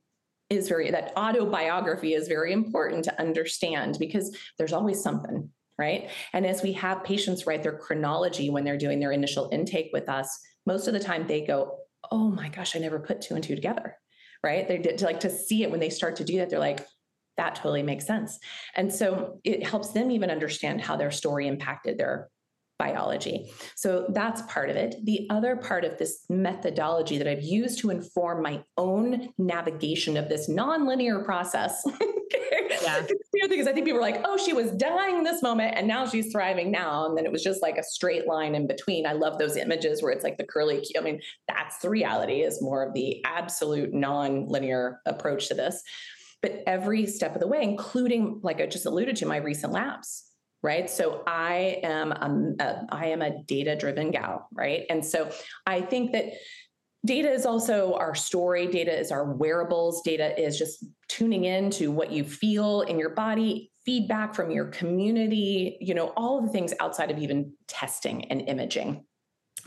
is 0.48 0.68
very, 0.68 0.90
that 0.90 1.12
autobiography 1.16 2.14
is 2.14 2.28
very 2.28 2.52
important 2.52 3.04
to 3.04 3.20
understand 3.20 3.96
because 3.98 4.34
there's 4.56 4.72
always 4.72 5.02
something 5.02 5.50
right? 5.78 6.10
And 6.32 6.44
as 6.44 6.62
we 6.62 6.72
have 6.72 7.04
patients 7.04 7.46
write 7.46 7.62
their 7.62 7.78
chronology 7.78 8.50
when 8.50 8.64
they're 8.64 8.76
doing 8.76 8.98
their 8.98 9.12
initial 9.12 9.48
intake 9.52 9.90
with 9.92 10.08
us, 10.08 10.38
most 10.66 10.88
of 10.88 10.92
the 10.92 11.00
time 11.00 11.26
they 11.26 11.46
go, 11.46 11.78
"Oh 12.10 12.30
my 12.30 12.48
gosh, 12.48 12.74
I 12.74 12.80
never 12.80 12.98
put 12.98 13.20
two 13.20 13.34
and 13.34 13.44
two 13.44 13.54
together." 13.54 13.96
Right? 14.42 14.66
They 14.66 14.78
did 14.78 14.98
to 14.98 15.04
like 15.04 15.20
to 15.20 15.30
see 15.30 15.62
it 15.62 15.70
when 15.70 15.80
they 15.80 15.90
start 15.90 16.16
to 16.16 16.24
do 16.24 16.38
that, 16.38 16.50
they're 16.50 16.58
like, 16.58 16.86
that 17.38 17.54
totally 17.54 17.82
makes 17.82 18.06
sense. 18.06 18.38
And 18.74 18.92
so 18.92 19.40
it 19.44 19.66
helps 19.66 19.90
them 19.90 20.10
even 20.10 20.30
understand 20.30 20.82
how 20.82 20.96
their 20.96 21.10
story 21.10 21.46
impacted 21.46 21.96
their 21.96 22.28
biology. 22.78 23.50
So 23.74 24.06
that's 24.10 24.42
part 24.42 24.70
of 24.70 24.76
it. 24.76 24.96
The 25.04 25.26
other 25.30 25.56
part 25.56 25.84
of 25.84 25.98
this 25.98 26.24
methodology 26.28 27.18
that 27.18 27.26
I've 27.26 27.42
used 27.42 27.80
to 27.80 27.90
inform 27.90 28.42
my 28.42 28.62
own 28.76 29.30
navigation 29.36 30.16
of 30.16 30.28
this 30.28 30.48
nonlinear 30.48 31.24
process. 31.24 31.82
yeah. 32.82 33.02
because 33.48 33.66
I 33.66 33.72
think 33.72 33.84
people 33.84 33.94
were 33.94 34.00
like, 34.00 34.20
oh, 34.24 34.36
she 34.36 34.52
was 34.52 34.70
dying 34.72 35.24
this 35.24 35.42
moment 35.42 35.74
and 35.76 35.88
now 35.88 36.06
she's 36.06 36.30
thriving 36.30 36.70
now. 36.70 37.06
And 37.06 37.18
then 37.18 37.24
it 37.24 37.32
was 37.32 37.42
just 37.42 37.62
like 37.62 37.78
a 37.78 37.82
straight 37.82 38.28
line 38.28 38.54
in 38.54 38.68
between. 38.68 39.06
I 39.06 39.12
love 39.12 39.38
those 39.38 39.56
images 39.56 40.00
where 40.00 40.12
it's 40.12 40.24
like 40.24 40.38
the 40.38 40.44
curly, 40.44 40.84
I 40.96 41.00
mean, 41.00 41.20
that's 41.48 41.78
the 41.78 41.90
reality 41.90 42.42
is 42.42 42.62
more 42.62 42.86
of 42.86 42.94
the 42.94 43.24
absolute 43.24 43.92
non-linear 43.92 45.00
approach 45.04 45.48
to 45.48 45.54
this. 45.54 45.82
But 46.40 46.62
every 46.66 47.06
step 47.06 47.34
of 47.34 47.40
the 47.40 47.48
way, 47.48 47.62
including 47.62 48.40
like 48.42 48.60
I 48.60 48.66
just 48.66 48.86
alluded 48.86 49.16
to, 49.16 49.26
my 49.26 49.38
recent 49.38 49.72
labs, 49.72 50.24
right? 50.62 50.88
So 50.90 51.22
i 51.26 51.80
am 51.82 52.12
a, 52.12 52.62
a, 52.62 52.86
I 52.90 53.06
am 53.06 53.22
a 53.22 53.42
data 53.44 53.76
driven 53.76 54.10
gal 54.10 54.48
right? 54.52 54.84
And 54.90 55.04
so 55.04 55.30
i 55.66 55.80
think 55.80 56.12
that 56.12 56.32
data 57.06 57.30
is 57.30 57.46
also 57.46 57.94
our 57.94 58.14
story 58.14 58.66
data 58.66 58.96
is 58.98 59.12
our 59.12 59.32
wearables 59.32 60.02
data 60.02 60.38
is 60.40 60.58
just 60.58 60.84
tuning 61.08 61.44
in 61.44 61.70
to 61.70 61.90
what 61.92 62.10
you 62.10 62.24
feel 62.24 62.82
in 62.82 62.98
your 62.98 63.10
body 63.10 63.70
feedback 63.84 64.34
from 64.34 64.50
your 64.50 64.66
community 64.66 65.78
you 65.80 65.94
know 65.94 66.12
all 66.16 66.38
of 66.38 66.44
the 66.44 66.50
things 66.50 66.74
outside 66.80 67.10
of 67.10 67.18
even 67.18 67.52
testing 67.66 68.24
and 68.30 68.42
imaging. 68.48 69.04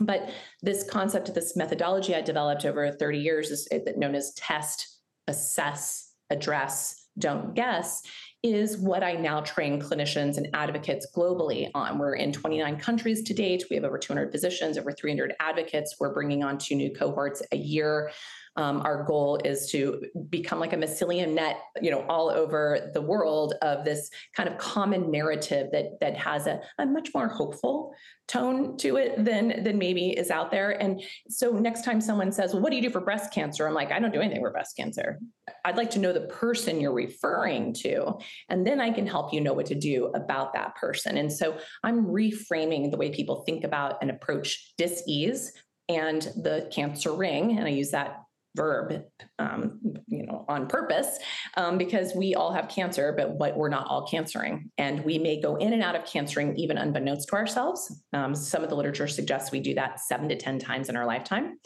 But 0.00 0.30
this 0.62 0.84
concept 0.84 1.32
this 1.34 1.56
methodology 1.56 2.14
i 2.14 2.20
developed 2.20 2.64
over 2.64 2.90
30 2.92 3.18
years 3.18 3.50
is 3.50 3.68
known 3.96 4.14
as 4.14 4.34
test 4.34 4.98
assess 5.26 6.11
address 6.32 7.06
don't 7.18 7.54
guess 7.54 8.02
is 8.42 8.76
what 8.76 9.04
I 9.04 9.12
now 9.12 9.40
train 9.40 9.80
clinicians 9.80 10.36
and 10.36 10.48
advocates 10.52 11.06
globally 11.14 11.70
on. 11.74 11.98
We're 11.98 12.16
in 12.16 12.32
29 12.32 12.78
countries 12.78 13.22
to 13.24 13.34
date. 13.34 13.64
We 13.70 13.76
have 13.76 13.84
over 13.84 13.98
200 13.98 14.32
physicians, 14.32 14.76
over 14.78 14.90
300 14.90 15.34
advocates. 15.38 15.96
We're 16.00 16.12
bringing 16.12 16.42
on 16.42 16.58
two 16.58 16.74
new 16.74 16.90
cohorts 16.90 17.42
a 17.52 17.56
year. 17.56 18.10
Um, 18.56 18.82
our 18.82 19.04
goal 19.04 19.40
is 19.44 19.70
to 19.70 20.04
become 20.28 20.60
like 20.60 20.72
a 20.72 20.76
mycelium 20.76 21.34
net, 21.34 21.60
you 21.80 21.90
know, 21.90 22.04
all 22.08 22.30
over 22.30 22.90
the 22.92 23.00
world 23.00 23.54
of 23.62 23.84
this 23.84 24.10
kind 24.36 24.48
of 24.48 24.58
common 24.58 25.10
narrative 25.10 25.70
that 25.72 25.98
that 26.00 26.16
has 26.16 26.46
a, 26.46 26.60
a 26.78 26.86
much 26.86 27.10
more 27.14 27.28
hopeful 27.28 27.94
tone 28.28 28.76
to 28.78 28.96
it 28.96 29.24
than 29.24 29.62
than 29.64 29.78
maybe 29.78 30.10
is 30.10 30.30
out 30.30 30.50
there. 30.50 30.70
And 30.70 31.02
so 31.28 31.52
next 31.52 31.84
time 31.84 32.00
someone 32.00 32.30
says, 32.30 32.52
"Well, 32.52 32.62
what 32.62 32.70
do 32.70 32.76
you 32.76 32.82
do 32.82 32.90
for 32.90 33.00
breast 33.00 33.32
cancer?" 33.32 33.66
I'm 33.66 33.74
like, 33.74 33.90
"I 33.90 33.98
don't 33.98 34.12
do 34.12 34.20
anything 34.20 34.42
for 34.42 34.50
breast 34.50 34.76
cancer. 34.76 35.18
I'd 35.64 35.76
like 35.76 35.90
to 35.92 35.98
know 35.98 36.12
the 36.12 36.22
person 36.22 36.80
you're 36.80 36.92
referring 36.92 37.72
to, 37.74 38.18
and 38.48 38.66
then 38.66 38.80
I 38.80 38.90
can 38.90 39.06
help 39.06 39.32
you 39.32 39.40
know 39.40 39.54
what 39.54 39.66
to 39.66 39.74
do 39.74 40.06
about 40.14 40.52
that 40.54 40.74
person." 40.76 41.16
And 41.16 41.32
so 41.32 41.56
I'm 41.82 42.06
reframing 42.06 42.90
the 42.90 42.98
way 42.98 43.10
people 43.10 43.44
think 43.44 43.64
about 43.64 43.96
and 44.02 44.10
approach 44.10 44.74
dis-ease 44.76 45.52
and 45.88 46.22
the 46.36 46.68
cancering 46.72 47.58
and 47.58 47.66
i 47.66 47.70
use 47.70 47.90
that 47.90 48.21
verb, 48.54 49.04
um, 49.38 49.80
you 50.06 50.26
know, 50.26 50.44
on 50.48 50.66
purpose, 50.66 51.18
um, 51.56 51.78
because 51.78 52.14
we 52.14 52.34
all 52.34 52.52
have 52.52 52.68
cancer, 52.68 53.14
but, 53.16 53.38
but 53.38 53.56
we're 53.56 53.68
not 53.68 53.86
all 53.86 54.06
cancering. 54.06 54.70
And 54.78 55.04
we 55.04 55.18
may 55.18 55.40
go 55.40 55.56
in 55.56 55.72
and 55.72 55.82
out 55.82 55.96
of 55.96 56.04
cancering 56.04 56.56
even 56.56 56.78
unbeknownst 56.78 57.28
to 57.28 57.36
ourselves. 57.36 58.02
Um, 58.12 58.34
some 58.34 58.62
of 58.62 58.68
the 58.68 58.76
literature 58.76 59.08
suggests 59.08 59.50
we 59.50 59.60
do 59.60 59.74
that 59.74 60.00
seven 60.00 60.28
to 60.28 60.36
10 60.36 60.58
times 60.58 60.88
in 60.88 60.96
our 60.96 61.06
lifetime. 61.06 61.58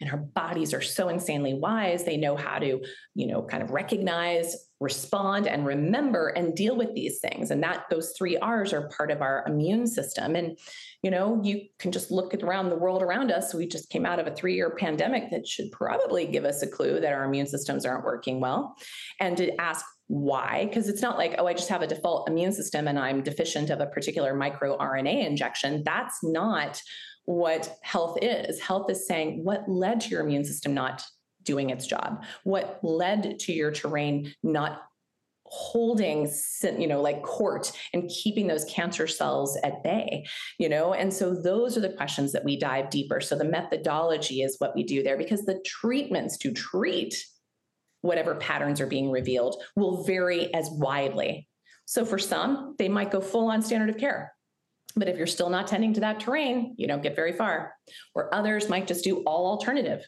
And 0.00 0.10
our 0.10 0.18
bodies 0.18 0.74
are 0.74 0.80
so 0.80 1.08
insanely 1.08 1.54
wise. 1.54 2.04
They 2.04 2.16
know 2.16 2.36
how 2.36 2.58
to, 2.58 2.80
you 3.14 3.26
know, 3.26 3.42
kind 3.42 3.62
of 3.62 3.70
recognize 3.70 4.56
respond 4.82 5.46
and 5.46 5.64
remember 5.64 6.28
and 6.28 6.54
deal 6.54 6.76
with 6.76 6.92
these 6.94 7.20
things. 7.20 7.50
And 7.50 7.62
that 7.62 7.84
those 7.90 8.14
three 8.18 8.36
r's 8.38 8.72
are 8.72 8.88
part 8.88 9.10
of 9.10 9.22
our 9.22 9.44
immune 9.46 9.86
system. 9.86 10.34
And 10.36 10.58
you 11.02 11.10
know 11.10 11.40
you 11.42 11.66
can 11.78 11.92
just 11.92 12.10
look 12.10 12.34
around 12.34 12.68
the 12.68 12.76
world 12.76 13.02
around 13.02 13.30
us. 13.30 13.54
We 13.54 13.66
just 13.66 13.90
came 13.90 14.04
out 14.04 14.18
of 14.18 14.26
a 14.26 14.34
three 14.34 14.54
year 14.54 14.70
pandemic 14.70 15.30
that 15.30 15.46
should 15.46 15.70
probably 15.72 16.26
give 16.26 16.44
us 16.44 16.62
a 16.62 16.66
clue 16.66 17.00
that 17.00 17.12
our 17.12 17.24
immune 17.24 17.46
systems 17.46 17.86
aren't 17.86 18.04
working 18.04 18.40
well. 18.40 18.76
And 19.20 19.36
to 19.36 19.58
ask 19.60 19.84
why 20.08 20.66
because 20.66 20.88
it's 20.88 21.00
not 21.00 21.16
like 21.16 21.36
oh 21.38 21.46
i 21.46 21.54
just 21.54 21.70
have 21.70 21.80
a 21.80 21.86
default 21.86 22.28
immune 22.28 22.52
system 22.52 22.86
and 22.86 22.98
i'm 22.98 23.22
deficient 23.22 23.70
of 23.70 23.80
a 23.80 23.86
particular 23.86 24.34
microRNA 24.34 25.26
injection. 25.26 25.82
That's 25.84 26.18
not 26.22 26.82
what 27.24 27.76
health 27.82 28.18
is. 28.20 28.60
Health 28.60 28.90
is 28.90 29.06
saying 29.06 29.44
what 29.44 29.68
led 29.68 30.00
to 30.00 30.08
your 30.08 30.22
immune 30.22 30.44
system 30.44 30.74
not 30.74 31.02
doing 31.44 31.70
its 31.70 31.86
job? 31.86 32.24
What 32.44 32.78
led 32.82 33.38
to 33.40 33.52
your 33.52 33.70
terrain 33.70 34.34
not 34.42 34.82
holding 35.52 36.26
you 36.78 36.86
know 36.86 37.02
like 37.02 37.22
court 37.22 37.72
and 37.92 38.08
keeping 38.08 38.46
those 38.46 38.64
cancer 38.64 39.06
cells 39.06 39.58
at 39.62 39.84
bay 39.84 40.24
you 40.58 40.68
know? 40.68 40.94
And 40.94 41.12
so 41.12 41.34
those 41.34 41.76
are 41.76 41.80
the 41.80 41.92
questions 41.92 42.32
that 42.32 42.44
we 42.44 42.58
dive 42.58 42.88
deeper. 42.88 43.20
So 43.20 43.36
the 43.36 43.44
methodology 43.44 44.40
is 44.40 44.56
what 44.58 44.74
we 44.74 44.82
do 44.82 45.02
there 45.02 45.18
because 45.18 45.44
the 45.44 45.62
treatments 45.66 46.38
to 46.38 46.52
treat 46.52 47.22
whatever 48.00 48.34
patterns 48.34 48.80
are 48.80 48.86
being 48.86 49.10
revealed 49.10 49.62
will 49.76 50.04
vary 50.04 50.52
as 50.54 50.70
widely. 50.70 51.46
So 51.84 52.06
for 52.06 52.18
some 52.18 52.74
they 52.78 52.88
might 52.88 53.10
go 53.10 53.20
full 53.20 53.50
on 53.50 53.60
standard 53.60 53.90
of 53.90 53.98
care. 53.98 54.32
But 54.96 55.08
if 55.08 55.18
you're 55.18 55.26
still 55.26 55.50
not 55.50 55.66
tending 55.66 55.92
to 55.94 56.00
that 56.00 56.20
terrain 56.20 56.74
you 56.78 56.88
don't 56.88 57.02
get 57.02 57.14
very 57.14 57.32
far. 57.32 57.74
Or 58.14 58.34
others 58.34 58.70
might 58.70 58.86
just 58.86 59.04
do 59.04 59.18
all 59.24 59.46
alternative 59.46 60.06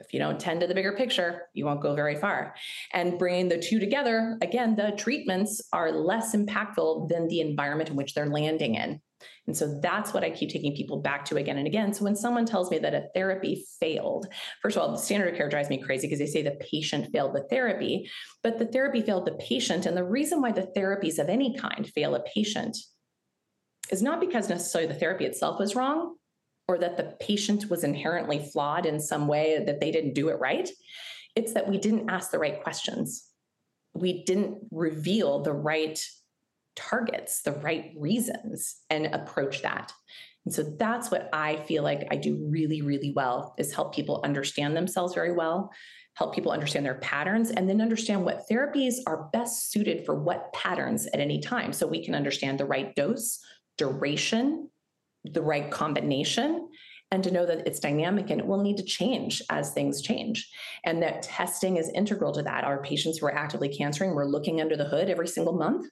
if 0.00 0.12
you 0.12 0.18
don't 0.18 0.40
tend 0.40 0.60
to 0.60 0.66
the 0.66 0.74
bigger 0.74 0.92
picture, 0.92 1.42
you 1.54 1.64
won't 1.64 1.82
go 1.82 1.94
very 1.94 2.16
far. 2.16 2.54
And 2.92 3.18
bringing 3.18 3.48
the 3.48 3.58
two 3.58 3.78
together, 3.78 4.38
again, 4.42 4.76
the 4.76 4.92
treatments 4.96 5.60
are 5.72 5.92
less 5.92 6.34
impactful 6.34 7.08
than 7.08 7.28
the 7.28 7.40
environment 7.40 7.90
in 7.90 7.96
which 7.96 8.14
they're 8.14 8.26
landing 8.26 8.74
in. 8.74 9.00
And 9.46 9.56
so 9.56 9.80
that's 9.80 10.12
what 10.12 10.22
I 10.22 10.30
keep 10.30 10.50
taking 10.50 10.76
people 10.76 11.00
back 11.00 11.24
to 11.26 11.36
again 11.36 11.58
and 11.58 11.66
again. 11.66 11.92
So 11.92 12.04
when 12.04 12.14
someone 12.14 12.46
tells 12.46 12.70
me 12.70 12.78
that 12.78 12.94
a 12.94 13.08
therapy 13.14 13.64
failed, 13.80 14.28
first 14.62 14.76
of 14.76 14.82
all, 14.82 14.92
the 14.92 14.98
standard 14.98 15.30
of 15.30 15.36
care 15.36 15.48
drives 15.48 15.70
me 15.70 15.82
crazy 15.82 16.06
because 16.06 16.18
they 16.20 16.26
say 16.26 16.42
the 16.42 16.58
patient 16.60 17.10
failed 17.12 17.34
the 17.34 17.46
therapy, 17.50 18.08
but 18.42 18.58
the 18.58 18.66
therapy 18.66 19.00
failed 19.00 19.26
the 19.26 19.32
patient. 19.32 19.86
And 19.86 19.96
the 19.96 20.04
reason 20.04 20.40
why 20.40 20.52
the 20.52 20.70
therapies 20.76 21.18
of 21.18 21.28
any 21.28 21.56
kind 21.56 21.88
fail 21.88 22.14
a 22.14 22.20
patient 22.22 22.76
is 23.90 24.02
not 24.02 24.20
because 24.20 24.48
necessarily 24.48 24.92
the 24.92 24.98
therapy 24.98 25.24
itself 25.24 25.58
was 25.58 25.74
wrong, 25.74 26.17
or 26.68 26.78
that 26.78 26.96
the 26.96 27.16
patient 27.18 27.70
was 27.70 27.82
inherently 27.82 28.38
flawed 28.38 28.86
in 28.86 29.00
some 29.00 29.26
way 29.26 29.62
that 29.64 29.80
they 29.80 29.90
didn't 29.90 30.14
do 30.14 30.28
it 30.28 30.38
right. 30.38 30.68
It's 31.34 31.54
that 31.54 31.68
we 31.68 31.78
didn't 31.78 32.10
ask 32.10 32.30
the 32.30 32.38
right 32.38 32.62
questions. 32.62 33.24
We 33.94 34.22
didn't 34.24 34.58
reveal 34.70 35.42
the 35.42 35.52
right 35.52 35.98
targets, 36.76 37.42
the 37.42 37.52
right 37.52 37.92
reasons, 37.96 38.76
and 38.90 39.06
approach 39.06 39.62
that. 39.62 39.92
And 40.44 40.54
so 40.54 40.62
that's 40.62 41.10
what 41.10 41.28
I 41.32 41.56
feel 41.56 41.82
like 41.82 42.06
I 42.10 42.16
do 42.16 42.46
really, 42.50 42.82
really 42.82 43.12
well 43.14 43.54
is 43.58 43.74
help 43.74 43.94
people 43.94 44.20
understand 44.24 44.76
themselves 44.76 45.14
very 45.14 45.32
well, 45.32 45.70
help 46.14 46.34
people 46.34 46.52
understand 46.52 46.86
their 46.86 46.96
patterns, 46.96 47.50
and 47.50 47.68
then 47.68 47.80
understand 47.80 48.24
what 48.24 48.48
therapies 48.50 48.96
are 49.06 49.28
best 49.32 49.70
suited 49.70 50.06
for 50.06 50.14
what 50.14 50.52
patterns 50.52 51.06
at 51.08 51.20
any 51.20 51.40
time. 51.40 51.72
So 51.72 51.86
we 51.86 52.04
can 52.04 52.14
understand 52.14 52.58
the 52.58 52.64
right 52.64 52.94
dose, 52.94 53.40
duration, 53.76 54.70
the 55.32 55.42
right 55.42 55.70
combination 55.70 56.68
and 57.10 57.24
to 57.24 57.30
know 57.30 57.46
that 57.46 57.66
it's 57.66 57.80
dynamic 57.80 58.30
and 58.30 58.40
it 58.40 58.46
will 58.46 58.62
need 58.62 58.76
to 58.76 58.82
change 58.82 59.42
as 59.50 59.72
things 59.72 60.02
change. 60.02 60.50
And 60.84 61.02
that 61.02 61.22
testing 61.22 61.76
is 61.78 61.90
integral 61.94 62.32
to 62.32 62.42
that. 62.42 62.64
Our 62.64 62.82
patients 62.82 63.18
who 63.18 63.26
are 63.26 63.34
actively 63.34 63.68
cancering, 63.68 64.14
we're 64.14 64.26
looking 64.26 64.60
under 64.60 64.76
the 64.76 64.84
hood 64.84 65.08
every 65.08 65.28
single 65.28 65.54
month. 65.54 65.86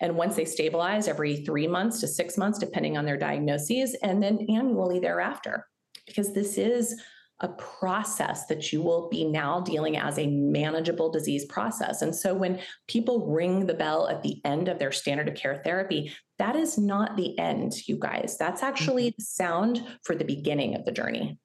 And 0.00 0.16
once 0.16 0.36
they 0.36 0.44
stabilize, 0.44 1.08
every 1.08 1.44
three 1.44 1.66
months 1.66 2.00
to 2.00 2.08
six 2.08 2.38
months, 2.38 2.58
depending 2.58 2.96
on 2.96 3.04
their 3.04 3.16
diagnoses, 3.16 3.94
and 4.02 4.22
then 4.22 4.46
annually 4.48 5.00
thereafter. 5.00 5.66
Because 6.06 6.32
this 6.32 6.58
is 6.58 7.00
a 7.42 7.48
process 7.48 8.46
that 8.46 8.72
you 8.72 8.80
will 8.80 9.08
be 9.08 9.24
now 9.24 9.60
dealing 9.60 9.96
as 9.96 10.18
a 10.18 10.26
manageable 10.28 11.10
disease 11.10 11.44
process. 11.44 12.00
And 12.00 12.14
so 12.14 12.34
when 12.34 12.60
people 12.88 13.32
ring 13.32 13.66
the 13.66 13.74
bell 13.74 14.08
at 14.08 14.22
the 14.22 14.40
end 14.44 14.68
of 14.68 14.78
their 14.78 14.92
standard 14.92 15.28
of 15.28 15.34
care 15.34 15.60
therapy, 15.64 16.12
that 16.38 16.56
is 16.56 16.78
not 16.78 17.16
the 17.16 17.38
end, 17.38 17.86
you 17.88 17.98
guys. 17.98 18.36
That's 18.38 18.62
actually 18.62 19.08
mm-hmm. 19.08 19.16
the 19.18 19.24
sound 19.24 19.86
for 20.04 20.14
the 20.14 20.24
beginning 20.24 20.74
of 20.74 20.84
the 20.84 20.92
journey. 20.92 21.38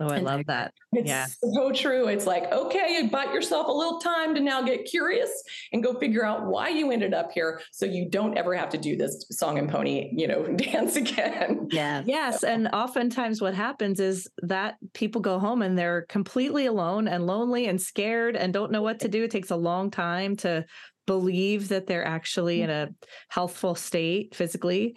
Oh, 0.00 0.08
I 0.08 0.16
and 0.16 0.24
love 0.24 0.46
that. 0.46 0.74
It's 0.92 1.08
yeah. 1.08 1.26
so 1.26 1.70
true. 1.70 2.08
It's 2.08 2.26
like, 2.26 2.50
okay, 2.50 2.98
you 3.00 3.10
bought 3.10 3.32
yourself 3.32 3.68
a 3.68 3.72
little 3.72 4.00
time 4.00 4.34
to 4.34 4.40
now 4.40 4.60
get 4.60 4.86
curious 4.86 5.30
and 5.72 5.84
go 5.84 5.94
figure 5.94 6.24
out 6.24 6.46
why 6.46 6.68
you 6.68 6.90
ended 6.90 7.14
up 7.14 7.30
here 7.30 7.60
so 7.70 7.86
you 7.86 8.08
don't 8.10 8.36
ever 8.36 8.54
have 8.54 8.70
to 8.70 8.78
do 8.78 8.96
this 8.96 9.24
song 9.30 9.58
and 9.58 9.70
pony, 9.70 10.10
you 10.12 10.26
know, 10.26 10.46
dance 10.56 10.96
again. 10.96 11.68
Yeah. 11.70 12.02
Yes. 12.04 12.42
And 12.42 12.68
oftentimes 12.68 13.40
what 13.40 13.54
happens 13.54 14.00
is 14.00 14.28
that 14.42 14.76
people 14.94 15.20
go 15.20 15.38
home 15.38 15.62
and 15.62 15.78
they're 15.78 16.06
completely 16.08 16.66
alone 16.66 17.06
and 17.06 17.26
lonely 17.26 17.66
and 17.66 17.80
scared 17.80 18.34
and 18.34 18.52
don't 18.52 18.72
know 18.72 18.82
what 18.82 19.00
to 19.00 19.08
do. 19.08 19.24
It 19.24 19.30
takes 19.30 19.50
a 19.50 19.56
long 19.56 19.92
time 19.92 20.36
to 20.38 20.64
believe 21.06 21.68
that 21.68 21.86
they're 21.86 22.04
actually 22.04 22.62
in 22.62 22.70
mm. 22.70 22.88
a 22.88 22.94
healthful 23.28 23.74
state 23.74 24.34
physically 24.34 24.96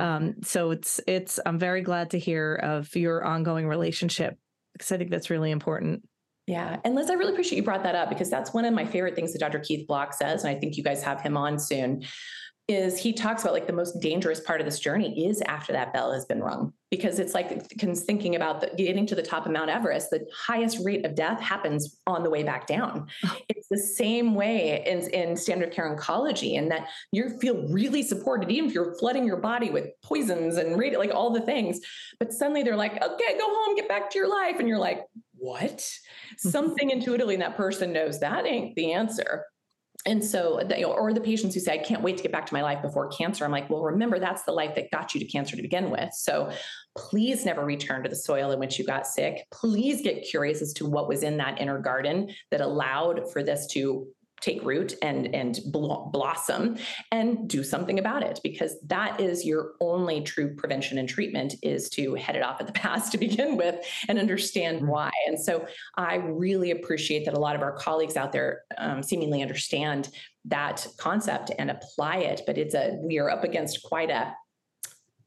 um, 0.00 0.34
so 0.42 0.70
it's 0.70 1.00
it's 1.06 1.38
i'm 1.46 1.58
very 1.58 1.82
glad 1.82 2.10
to 2.10 2.18
hear 2.18 2.54
of 2.56 2.94
your 2.96 3.24
ongoing 3.24 3.66
relationship 3.66 4.38
because 4.72 4.92
i 4.92 4.98
think 4.98 5.10
that's 5.10 5.30
really 5.30 5.50
important 5.50 6.02
yeah. 6.48 6.78
And 6.82 6.94
Liz, 6.94 7.10
I 7.10 7.12
really 7.12 7.32
appreciate 7.32 7.58
you 7.58 7.62
brought 7.62 7.82
that 7.82 7.94
up 7.94 8.08
because 8.08 8.30
that's 8.30 8.54
one 8.54 8.64
of 8.64 8.72
my 8.72 8.86
favorite 8.86 9.14
things 9.14 9.34
that 9.34 9.38
Dr. 9.38 9.58
Keith 9.58 9.86
Block 9.86 10.14
says. 10.14 10.44
And 10.44 10.56
I 10.56 10.58
think 10.58 10.78
you 10.78 10.82
guys 10.82 11.02
have 11.02 11.20
him 11.20 11.36
on 11.36 11.58
soon 11.58 12.02
is 12.68 12.98
he 12.98 13.14
talks 13.14 13.42
about 13.42 13.54
like 13.54 13.66
the 13.66 13.72
most 13.72 13.98
dangerous 13.98 14.40
part 14.40 14.60
of 14.60 14.66
this 14.66 14.78
journey 14.78 15.26
is 15.26 15.40
after 15.42 15.72
that 15.72 15.90
bell 15.94 16.12
has 16.12 16.26
been 16.26 16.42
rung 16.42 16.70
because 16.90 17.18
it's 17.18 17.32
like 17.32 17.66
thinking 17.70 18.36
about 18.36 18.60
the, 18.60 18.70
getting 18.76 19.06
to 19.06 19.14
the 19.14 19.22
top 19.22 19.46
of 19.46 19.52
Mount 19.52 19.70
Everest, 19.70 20.10
the 20.10 20.26
highest 20.34 20.78
rate 20.84 21.06
of 21.06 21.14
death 21.14 21.40
happens 21.40 21.98
on 22.06 22.22
the 22.22 22.28
way 22.28 22.42
back 22.42 22.66
down. 22.66 23.06
it's 23.48 23.68
the 23.68 23.78
same 23.78 24.34
way 24.34 24.82
in, 24.86 25.00
in 25.10 25.36
standard 25.36 25.72
care 25.72 25.94
oncology, 25.94 26.58
and 26.58 26.70
that 26.70 26.88
you 27.10 27.38
feel 27.38 27.66
really 27.68 28.02
supported, 28.02 28.50
even 28.50 28.68
if 28.68 28.74
you're 28.74 28.94
flooding 28.98 29.24
your 29.24 29.38
body 29.38 29.70
with 29.70 29.88
poisons 30.02 30.56
and 30.56 30.76
radi- 30.76 30.98
like 30.98 31.14
all 31.14 31.30
the 31.30 31.40
things. 31.40 31.80
But 32.20 32.32
suddenly 32.32 32.62
they're 32.62 32.76
like, 32.76 33.02
okay, 33.02 33.38
go 33.38 33.46
home, 33.46 33.76
get 33.76 33.88
back 33.88 34.10
to 34.10 34.18
your 34.18 34.28
life. 34.28 34.56
And 34.58 34.68
you're 34.68 34.78
like, 34.78 35.04
what? 35.36 35.78
Mm-hmm. 35.78 36.48
Something 36.48 36.90
intuitively 36.90 37.34
in 37.34 37.40
that 37.40 37.56
person 37.56 37.92
knows 37.92 38.20
that 38.20 38.46
ain't 38.46 38.74
the 38.76 38.92
answer 38.92 39.44
and 40.06 40.24
so 40.24 40.60
the, 40.66 40.84
or 40.84 41.12
the 41.12 41.20
patients 41.20 41.54
who 41.54 41.60
say 41.60 41.74
i 41.74 41.78
can't 41.78 42.02
wait 42.02 42.16
to 42.16 42.22
get 42.22 42.32
back 42.32 42.46
to 42.46 42.54
my 42.54 42.62
life 42.62 42.80
before 42.82 43.08
cancer 43.08 43.44
i'm 43.44 43.50
like 43.50 43.68
well 43.68 43.82
remember 43.82 44.18
that's 44.18 44.44
the 44.44 44.52
life 44.52 44.74
that 44.74 44.90
got 44.90 45.14
you 45.14 45.20
to 45.20 45.26
cancer 45.26 45.56
to 45.56 45.62
begin 45.62 45.90
with. 45.90 46.12
So 46.14 46.50
please 46.96 47.44
never 47.44 47.64
return 47.64 48.02
to 48.02 48.08
the 48.08 48.16
soil 48.16 48.50
in 48.50 48.58
which 48.58 48.78
you 48.78 48.84
got 48.84 49.06
sick. 49.06 49.46
Please 49.52 50.02
get 50.02 50.26
curious 50.28 50.62
as 50.62 50.72
to 50.74 50.86
what 50.86 51.08
was 51.08 51.22
in 51.22 51.36
that 51.36 51.60
inner 51.60 51.78
garden 51.78 52.30
that 52.50 52.60
allowed 52.60 53.30
for 53.32 53.42
this 53.42 53.66
to 53.72 54.08
take 54.40 54.64
root 54.64 54.94
and 55.02 55.34
and 55.34 55.60
blossom 55.66 56.76
and 57.12 57.48
do 57.48 57.62
something 57.62 57.98
about 57.98 58.22
it 58.22 58.40
because 58.42 58.76
that 58.86 59.20
is 59.20 59.44
your 59.44 59.72
only 59.80 60.20
true 60.22 60.54
prevention 60.54 60.98
and 60.98 61.08
treatment 61.08 61.54
is 61.62 61.88
to 61.90 62.14
head 62.14 62.36
it 62.36 62.42
off 62.42 62.60
at 62.60 62.66
the 62.66 62.72
pass 62.78 63.10
to 63.10 63.18
begin 63.18 63.56
with 63.56 63.76
and 64.08 64.18
understand 64.18 64.78
mm-hmm. 64.78 64.88
why 64.88 65.10
and 65.26 65.38
so 65.38 65.66
i 65.96 66.16
really 66.16 66.70
appreciate 66.70 67.24
that 67.24 67.34
a 67.34 67.40
lot 67.40 67.56
of 67.56 67.62
our 67.62 67.72
colleagues 67.72 68.16
out 68.16 68.32
there 68.32 68.62
um, 68.78 69.02
seemingly 69.02 69.42
understand 69.42 70.10
that 70.44 70.86
concept 70.98 71.50
and 71.58 71.70
apply 71.70 72.16
it 72.16 72.42
but 72.46 72.56
it's 72.56 72.74
a 72.74 72.96
we 73.02 73.18
are 73.18 73.30
up 73.30 73.44
against 73.44 73.82
quite 73.82 74.10
a 74.10 74.34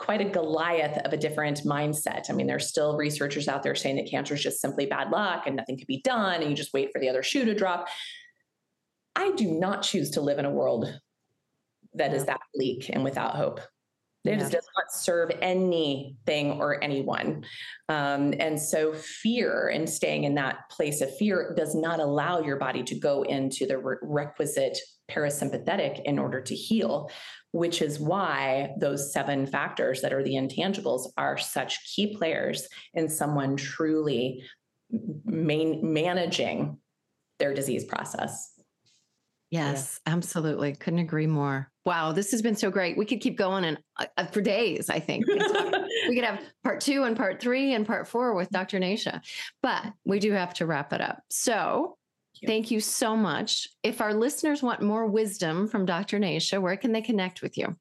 quite 0.01 0.20
a 0.20 0.26
Goliath 0.26 0.97
of 1.05 1.14
a 1.14 1.18
different 1.18 1.59
mindset. 1.59 2.32
I 2.32 2.34
mean, 2.34 2.47
there's 2.47 2.68
still 2.68 2.97
researchers 2.97 3.47
out 3.47 3.62
there 3.62 3.76
saying 3.76 3.97
that 3.97 4.09
cancer 4.09 4.34
is 4.34 4.41
just 4.41 4.59
simply 4.59 4.88
bad 4.88 5.12
luck 5.12 5.43
and 5.45 5.55
nothing 5.55 5.78
can 5.78 5.86
be 5.88 6.01
done, 6.01 6.41
and 6.41 6.49
you 6.49 6.55
just 6.55 6.74
wait 6.74 6.91
for 6.91 6.99
the 6.99 7.07
other 7.07 7.22
shoe 7.22 7.45
to 7.45 7.53
drop. 7.53 7.88
I 9.16 9.32
do 9.32 9.51
not 9.51 9.84
choose 9.84 10.12
to 10.12 10.22
live 10.22 10.39
in 10.39 10.45
a 10.45 10.51
world 10.51 10.99
that 11.93 12.14
is 12.14 12.26
that 12.26 12.39
bleak 12.53 12.89
and 12.91 13.03
without 13.03 13.36
hope. 13.36 13.59
It 14.24 14.38
yeah. 14.38 14.49
does 14.49 14.68
not 14.78 14.91
serve 14.91 15.32
anything 15.41 16.51
or 16.62 16.84
anyone. 16.84 17.43
Um, 17.89 18.36
and 18.39 18.59
so, 18.62 18.93
fear 18.93 19.70
and 19.70 19.89
staying 19.89 20.26
in 20.26 20.36
that 20.36 20.70
place 20.70 21.01
of 21.01 21.16
fear 21.18 21.55
does 21.57 21.74
not 21.74 21.99
allow 21.99 22.39
your 22.39 22.57
body 22.57 22.84
to 22.84 22.99
go 22.99 23.24
into 23.24 23.66
the 23.66 23.80
re- 23.80 23.97
requisite 24.03 24.78
parasympathetic 25.09 26.03
in 26.05 26.20
order 26.20 26.39
to 26.39 26.55
heal, 26.55 27.09
which 27.51 27.82
is 27.82 27.99
why 27.99 28.76
those 28.80 29.12
seven 29.12 29.47
factors 29.47 30.01
that 30.01 30.14
are 30.14 30.24
the 30.24 30.36
intangibles 30.36 31.09
are 31.18 31.38
such 31.38 31.84
key 31.95 32.16
players 32.16 32.68
in 32.93 33.09
someone 33.09 33.57
truly 33.57 34.43
main, 35.26 35.93
managing 35.93 36.78
their 37.39 37.55
disease 37.55 37.86
process. 37.86 38.51
Yes, 39.52 39.99
yeah. 40.08 40.14
absolutely. 40.14 40.74
Couldn't 40.74 40.99
agree 40.99 41.28
more. 41.28 41.70
Wow, 41.86 42.14
this 42.14 42.32
has 42.32 42.41
been 42.41 42.56
so 42.56 42.72
great. 42.72 42.97
We 42.97 43.06
could 43.06 43.22
keep 43.22 43.38
going 43.38 43.66
and 43.66 43.78
uh, 43.97 44.06
uh, 44.18 44.26
for 44.28 44.41
days. 44.41 44.89
I 44.89 44.99
think 44.99 45.28
we 45.28 45.39
could, 45.39 45.54
talk, 45.54 45.74
we 46.10 46.16
could 46.16 46.24
have 46.24 46.39
part 46.64 46.80
two 46.80 47.04
and 47.04 47.18
part 47.18 47.41
three 47.41 47.74
and 47.74 47.86
part 47.86 48.08
four 48.08 48.34
with 48.34 48.49
Dr. 48.49 48.80
Nasha, 48.80 49.22
but 49.62 49.84
we 50.06 50.20
do 50.20 50.32
have 50.32 50.54
to 50.56 50.66
wrap 50.66 50.93
it 50.93 51.02
up. 51.02 51.22
So, 51.30 51.97
you. 52.41 52.47
Thank 52.47 52.72
you 52.72 52.80
so 52.80 53.16
much. 53.16 53.68
If 53.84 54.02
our 54.02 54.14
listeners 54.14 54.64
want 54.64 54.82
more 54.82 55.06
wisdom 55.06 55.68
from 55.68 55.86
Dr. 55.86 56.18
Nasha, 56.18 56.60
where 56.62 56.78
can 56.78 56.91
they 56.91 57.02
connect 57.02 57.41
with 57.41 57.58
you? 57.58 57.76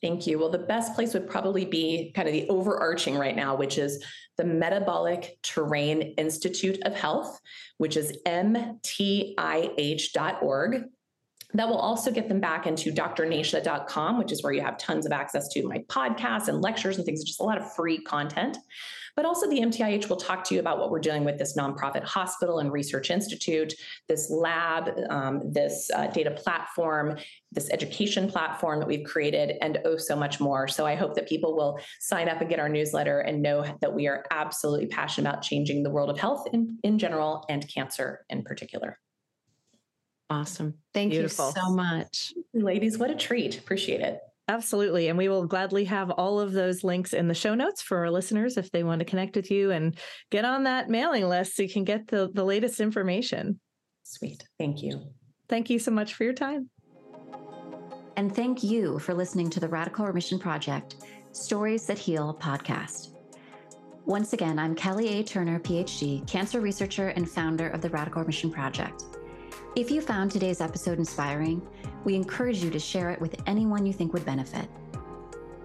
Thank 0.00 0.26
you. 0.28 0.38
Well, 0.38 0.50
the 0.50 0.58
best 0.58 0.94
place 0.94 1.12
would 1.14 1.28
probably 1.28 1.64
be 1.64 2.12
kind 2.14 2.28
of 2.28 2.32
the 2.32 2.48
overarching 2.48 3.16
right 3.16 3.34
now, 3.34 3.56
which 3.56 3.78
is 3.78 4.04
the 4.36 4.44
Metabolic 4.44 5.38
Terrain 5.42 6.14
Institute 6.16 6.78
of 6.82 6.94
Health, 6.94 7.40
which 7.78 7.96
is 7.96 8.16
mtih.org. 8.24 9.34
That 11.54 11.68
will 11.68 11.78
also 11.78 12.10
get 12.10 12.28
them 12.28 12.40
back 12.40 12.66
into 12.66 12.92
drnasha.com, 12.92 14.18
which 14.18 14.32
is 14.32 14.42
where 14.42 14.52
you 14.52 14.60
have 14.60 14.76
tons 14.76 15.06
of 15.06 15.12
access 15.12 15.48
to 15.48 15.66
my 15.66 15.78
podcasts 15.88 16.48
and 16.48 16.60
lectures 16.60 16.98
and 16.98 17.06
things, 17.06 17.24
just 17.24 17.40
a 17.40 17.44
lot 17.44 17.56
of 17.56 17.74
free 17.74 17.98
content. 17.98 18.58
But 19.16 19.24
also, 19.24 19.48
the 19.48 19.58
MTIH 19.58 20.08
will 20.08 20.16
talk 20.16 20.44
to 20.44 20.54
you 20.54 20.60
about 20.60 20.78
what 20.78 20.92
we're 20.92 21.00
doing 21.00 21.24
with 21.24 21.38
this 21.38 21.56
nonprofit 21.56 22.04
hospital 22.04 22.60
and 22.60 22.70
research 22.70 23.10
institute, 23.10 23.74
this 24.06 24.30
lab, 24.30 24.90
um, 25.10 25.50
this 25.50 25.90
uh, 25.92 26.06
data 26.06 26.30
platform, 26.30 27.18
this 27.50 27.68
education 27.70 28.30
platform 28.30 28.78
that 28.78 28.86
we've 28.86 29.04
created, 29.04 29.56
and 29.60 29.78
oh, 29.84 29.96
so 29.96 30.14
much 30.14 30.38
more. 30.38 30.68
So 30.68 30.86
I 30.86 30.94
hope 30.94 31.14
that 31.14 31.28
people 31.28 31.56
will 31.56 31.80
sign 31.98 32.28
up 32.28 32.40
and 32.40 32.48
get 32.48 32.60
our 32.60 32.68
newsletter 32.68 33.18
and 33.18 33.42
know 33.42 33.64
that 33.80 33.92
we 33.92 34.06
are 34.06 34.24
absolutely 34.30 34.86
passionate 34.86 35.28
about 35.28 35.42
changing 35.42 35.82
the 35.82 35.90
world 35.90 36.10
of 36.10 36.18
health 36.18 36.46
in, 36.52 36.78
in 36.84 36.96
general 36.96 37.44
and 37.48 37.66
cancer 37.66 38.24
in 38.28 38.44
particular. 38.44 39.00
Awesome. 40.30 40.74
Thank 40.92 41.12
Beautiful. 41.12 41.52
you 41.56 41.62
so 41.62 41.70
much. 41.70 42.34
Ladies, 42.52 42.98
what 42.98 43.10
a 43.10 43.14
treat. 43.14 43.58
Appreciate 43.58 44.00
it. 44.00 44.20
Absolutely. 44.48 45.08
And 45.08 45.18
we 45.18 45.28
will 45.28 45.46
gladly 45.46 45.84
have 45.84 46.10
all 46.10 46.40
of 46.40 46.52
those 46.52 46.82
links 46.82 47.12
in 47.12 47.28
the 47.28 47.34
show 47.34 47.54
notes 47.54 47.82
for 47.82 47.98
our 47.98 48.10
listeners 48.10 48.56
if 48.56 48.70
they 48.70 48.82
want 48.82 49.00
to 49.00 49.04
connect 49.04 49.36
with 49.36 49.50
you 49.50 49.70
and 49.70 49.98
get 50.30 50.44
on 50.46 50.64
that 50.64 50.88
mailing 50.88 51.28
list 51.28 51.54
so 51.54 51.62
you 51.62 51.68
can 51.68 51.84
get 51.84 52.08
the, 52.08 52.30
the 52.32 52.44
latest 52.44 52.80
information. 52.80 53.60
Sweet. 54.04 54.42
Thank 54.58 54.82
you. 54.82 55.02
Thank 55.48 55.68
you 55.68 55.78
so 55.78 55.90
much 55.90 56.14
for 56.14 56.24
your 56.24 56.32
time. 56.32 56.70
And 58.16 58.34
thank 58.34 58.62
you 58.62 58.98
for 58.98 59.14
listening 59.14 59.50
to 59.50 59.60
the 59.60 59.68
Radical 59.68 60.06
Remission 60.06 60.38
Project 60.38 60.96
Stories 61.32 61.86
That 61.86 61.98
Heal 61.98 62.36
podcast. 62.40 63.10
Once 64.06 64.32
again, 64.32 64.58
I'm 64.58 64.74
Kelly 64.74 65.08
A. 65.08 65.22
Turner, 65.22 65.60
PhD, 65.60 66.26
cancer 66.26 66.60
researcher 66.60 67.08
and 67.08 67.28
founder 67.28 67.68
of 67.68 67.82
the 67.82 67.90
Radical 67.90 68.22
Remission 68.22 68.50
Project. 68.50 69.04
If 69.76 69.90
you 69.90 70.00
found 70.00 70.30
today's 70.30 70.60
episode 70.60 70.98
inspiring, 70.98 71.64
we 72.04 72.14
encourage 72.14 72.64
you 72.64 72.70
to 72.70 72.78
share 72.78 73.10
it 73.10 73.20
with 73.20 73.40
anyone 73.46 73.86
you 73.86 73.92
think 73.92 74.12
would 74.12 74.24
benefit. 74.24 74.68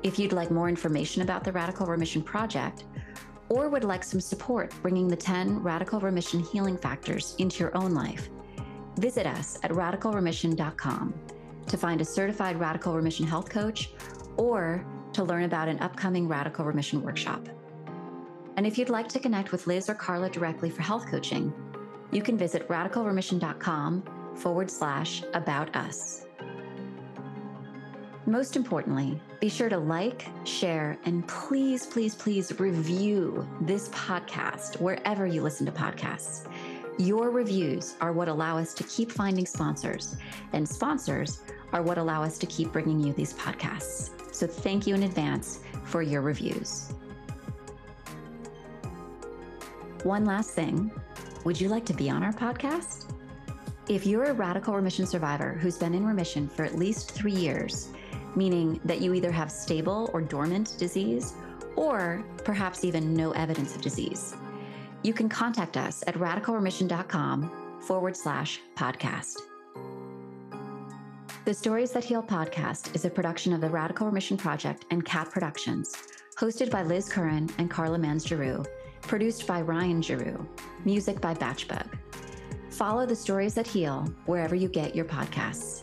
If 0.03 0.19
you'd 0.19 0.33
like 0.33 0.51
more 0.51 0.69
information 0.69 1.21
about 1.21 1.43
the 1.43 1.51
Radical 1.51 1.87
Remission 1.87 2.21
Project, 2.21 2.83
or 3.49 3.69
would 3.69 3.83
like 3.83 4.03
some 4.03 4.19
support 4.19 4.73
bringing 4.81 5.07
the 5.07 5.15
10 5.15 5.63
Radical 5.63 5.99
Remission 5.99 6.41
healing 6.41 6.77
factors 6.77 7.35
into 7.39 7.59
your 7.59 7.75
own 7.77 7.93
life, 7.93 8.29
visit 8.97 9.25
us 9.25 9.57
at 9.63 9.71
radicalremission.com 9.71 11.13
to 11.67 11.77
find 11.77 12.01
a 12.01 12.05
certified 12.05 12.59
Radical 12.59 12.93
Remission 12.93 13.25
health 13.25 13.49
coach 13.49 13.91
or 14.37 14.85
to 15.13 15.23
learn 15.23 15.43
about 15.43 15.69
an 15.69 15.79
upcoming 15.79 16.27
Radical 16.27 16.65
Remission 16.65 17.01
workshop. 17.01 17.47
And 18.57 18.67
if 18.67 18.77
you'd 18.77 18.89
like 18.89 19.07
to 19.09 19.19
connect 19.19 19.51
with 19.51 19.65
Liz 19.65 19.89
or 19.89 19.95
Carla 19.95 20.29
directly 20.29 20.69
for 20.69 20.81
health 20.81 21.07
coaching, 21.07 21.53
you 22.13 22.21
can 22.21 22.37
visit 22.37 22.67
radicalremission.com 22.67 24.03
forward 24.35 24.69
slash 24.69 25.23
about 25.33 25.75
us. 25.75 26.25
Most 28.25 28.55
importantly, 28.55 29.19
be 29.41 29.49
sure 29.49 29.67
to 29.67 29.77
like, 29.77 30.27
share, 30.45 30.97
and 31.03 31.27
please, 31.27 31.85
please, 31.85 32.15
please 32.15 32.57
review 32.57 33.45
this 33.61 33.89
podcast 33.89 34.79
wherever 34.79 35.27
you 35.27 35.41
listen 35.41 35.65
to 35.65 35.71
podcasts. 35.73 36.47
Your 36.97 37.31
reviews 37.31 37.95
are 37.99 38.13
what 38.13 38.29
allow 38.29 38.57
us 38.57 38.73
to 38.75 38.83
keep 38.83 39.11
finding 39.11 39.45
sponsors, 39.45 40.15
and 40.53 40.67
sponsors 40.67 41.41
are 41.73 41.81
what 41.81 41.97
allow 41.97 42.23
us 42.23 42.37
to 42.37 42.45
keep 42.45 42.71
bringing 42.71 42.99
you 42.99 43.11
these 43.11 43.33
podcasts. 43.33 44.11
So 44.33 44.47
thank 44.47 44.87
you 44.87 44.95
in 44.95 45.03
advance 45.03 45.59
for 45.83 46.01
your 46.01 46.21
reviews. 46.21 46.93
One 50.03 50.23
last 50.23 50.51
thing 50.51 50.91
would 51.43 51.59
you 51.59 51.69
like 51.69 51.85
to 51.85 51.93
be 51.93 52.09
on 52.09 52.23
our 52.23 52.33
podcast? 52.33 53.11
If 53.89 54.05
you're 54.05 54.25
a 54.25 54.33
radical 54.33 54.73
remission 54.73 55.05
survivor 55.05 55.53
who's 55.53 55.77
been 55.77 55.93
in 55.93 56.05
remission 56.05 56.47
for 56.47 56.63
at 56.63 56.75
least 56.75 57.11
three 57.11 57.33
years, 57.33 57.89
meaning 58.35 58.79
that 58.85 59.01
you 59.01 59.13
either 59.13 59.31
have 59.31 59.51
stable 59.51 60.09
or 60.13 60.21
dormant 60.21 60.75
disease, 60.77 61.33
or 61.75 62.23
perhaps 62.45 62.85
even 62.85 63.13
no 63.13 63.31
evidence 63.31 63.75
of 63.75 63.81
disease, 63.81 64.35
you 65.03 65.13
can 65.13 65.27
contact 65.27 65.75
us 65.75 66.03
at 66.07 66.15
radicalremission.com 66.15 67.79
forward 67.81 68.15
slash 68.15 68.61
podcast. 68.77 69.39
The 71.43 71.53
Stories 71.53 71.91
That 71.91 72.05
Heal 72.05 72.23
podcast 72.23 72.95
is 72.95 73.03
a 73.03 73.09
production 73.09 73.51
of 73.51 73.59
the 73.59 73.69
Radical 73.69 74.07
Remission 74.07 74.37
Project 74.37 74.85
and 74.91 75.03
Cat 75.03 75.29
Productions, 75.29 75.93
hosted 76.39 76.71
by 76.71 76.83
Liz 76.83 77.09
Curran 77.09 77.49
and 77.57 77.69
Carla 77.69 77.97
Mans 77.97 78.25
Giroux 78.25 78.63
Produced 79.07 79.45
by 79.45 79.61
Ryan 79.61 80.01
Giroux. 80.01 80.47
Music 80.85 81.21
by 81.21 81.33
Batchbug. 81.35 81.85
Follow 82.69 83.05
the 83.05 83.15
stories 83.15 83.53
that 83.53 83.67
heal 83.67 84.07
wherever 84.25 84.55
you 84.55 84.67
get 84.67 84.95
your 84.95 85.05
podcasts. 85.05 85.82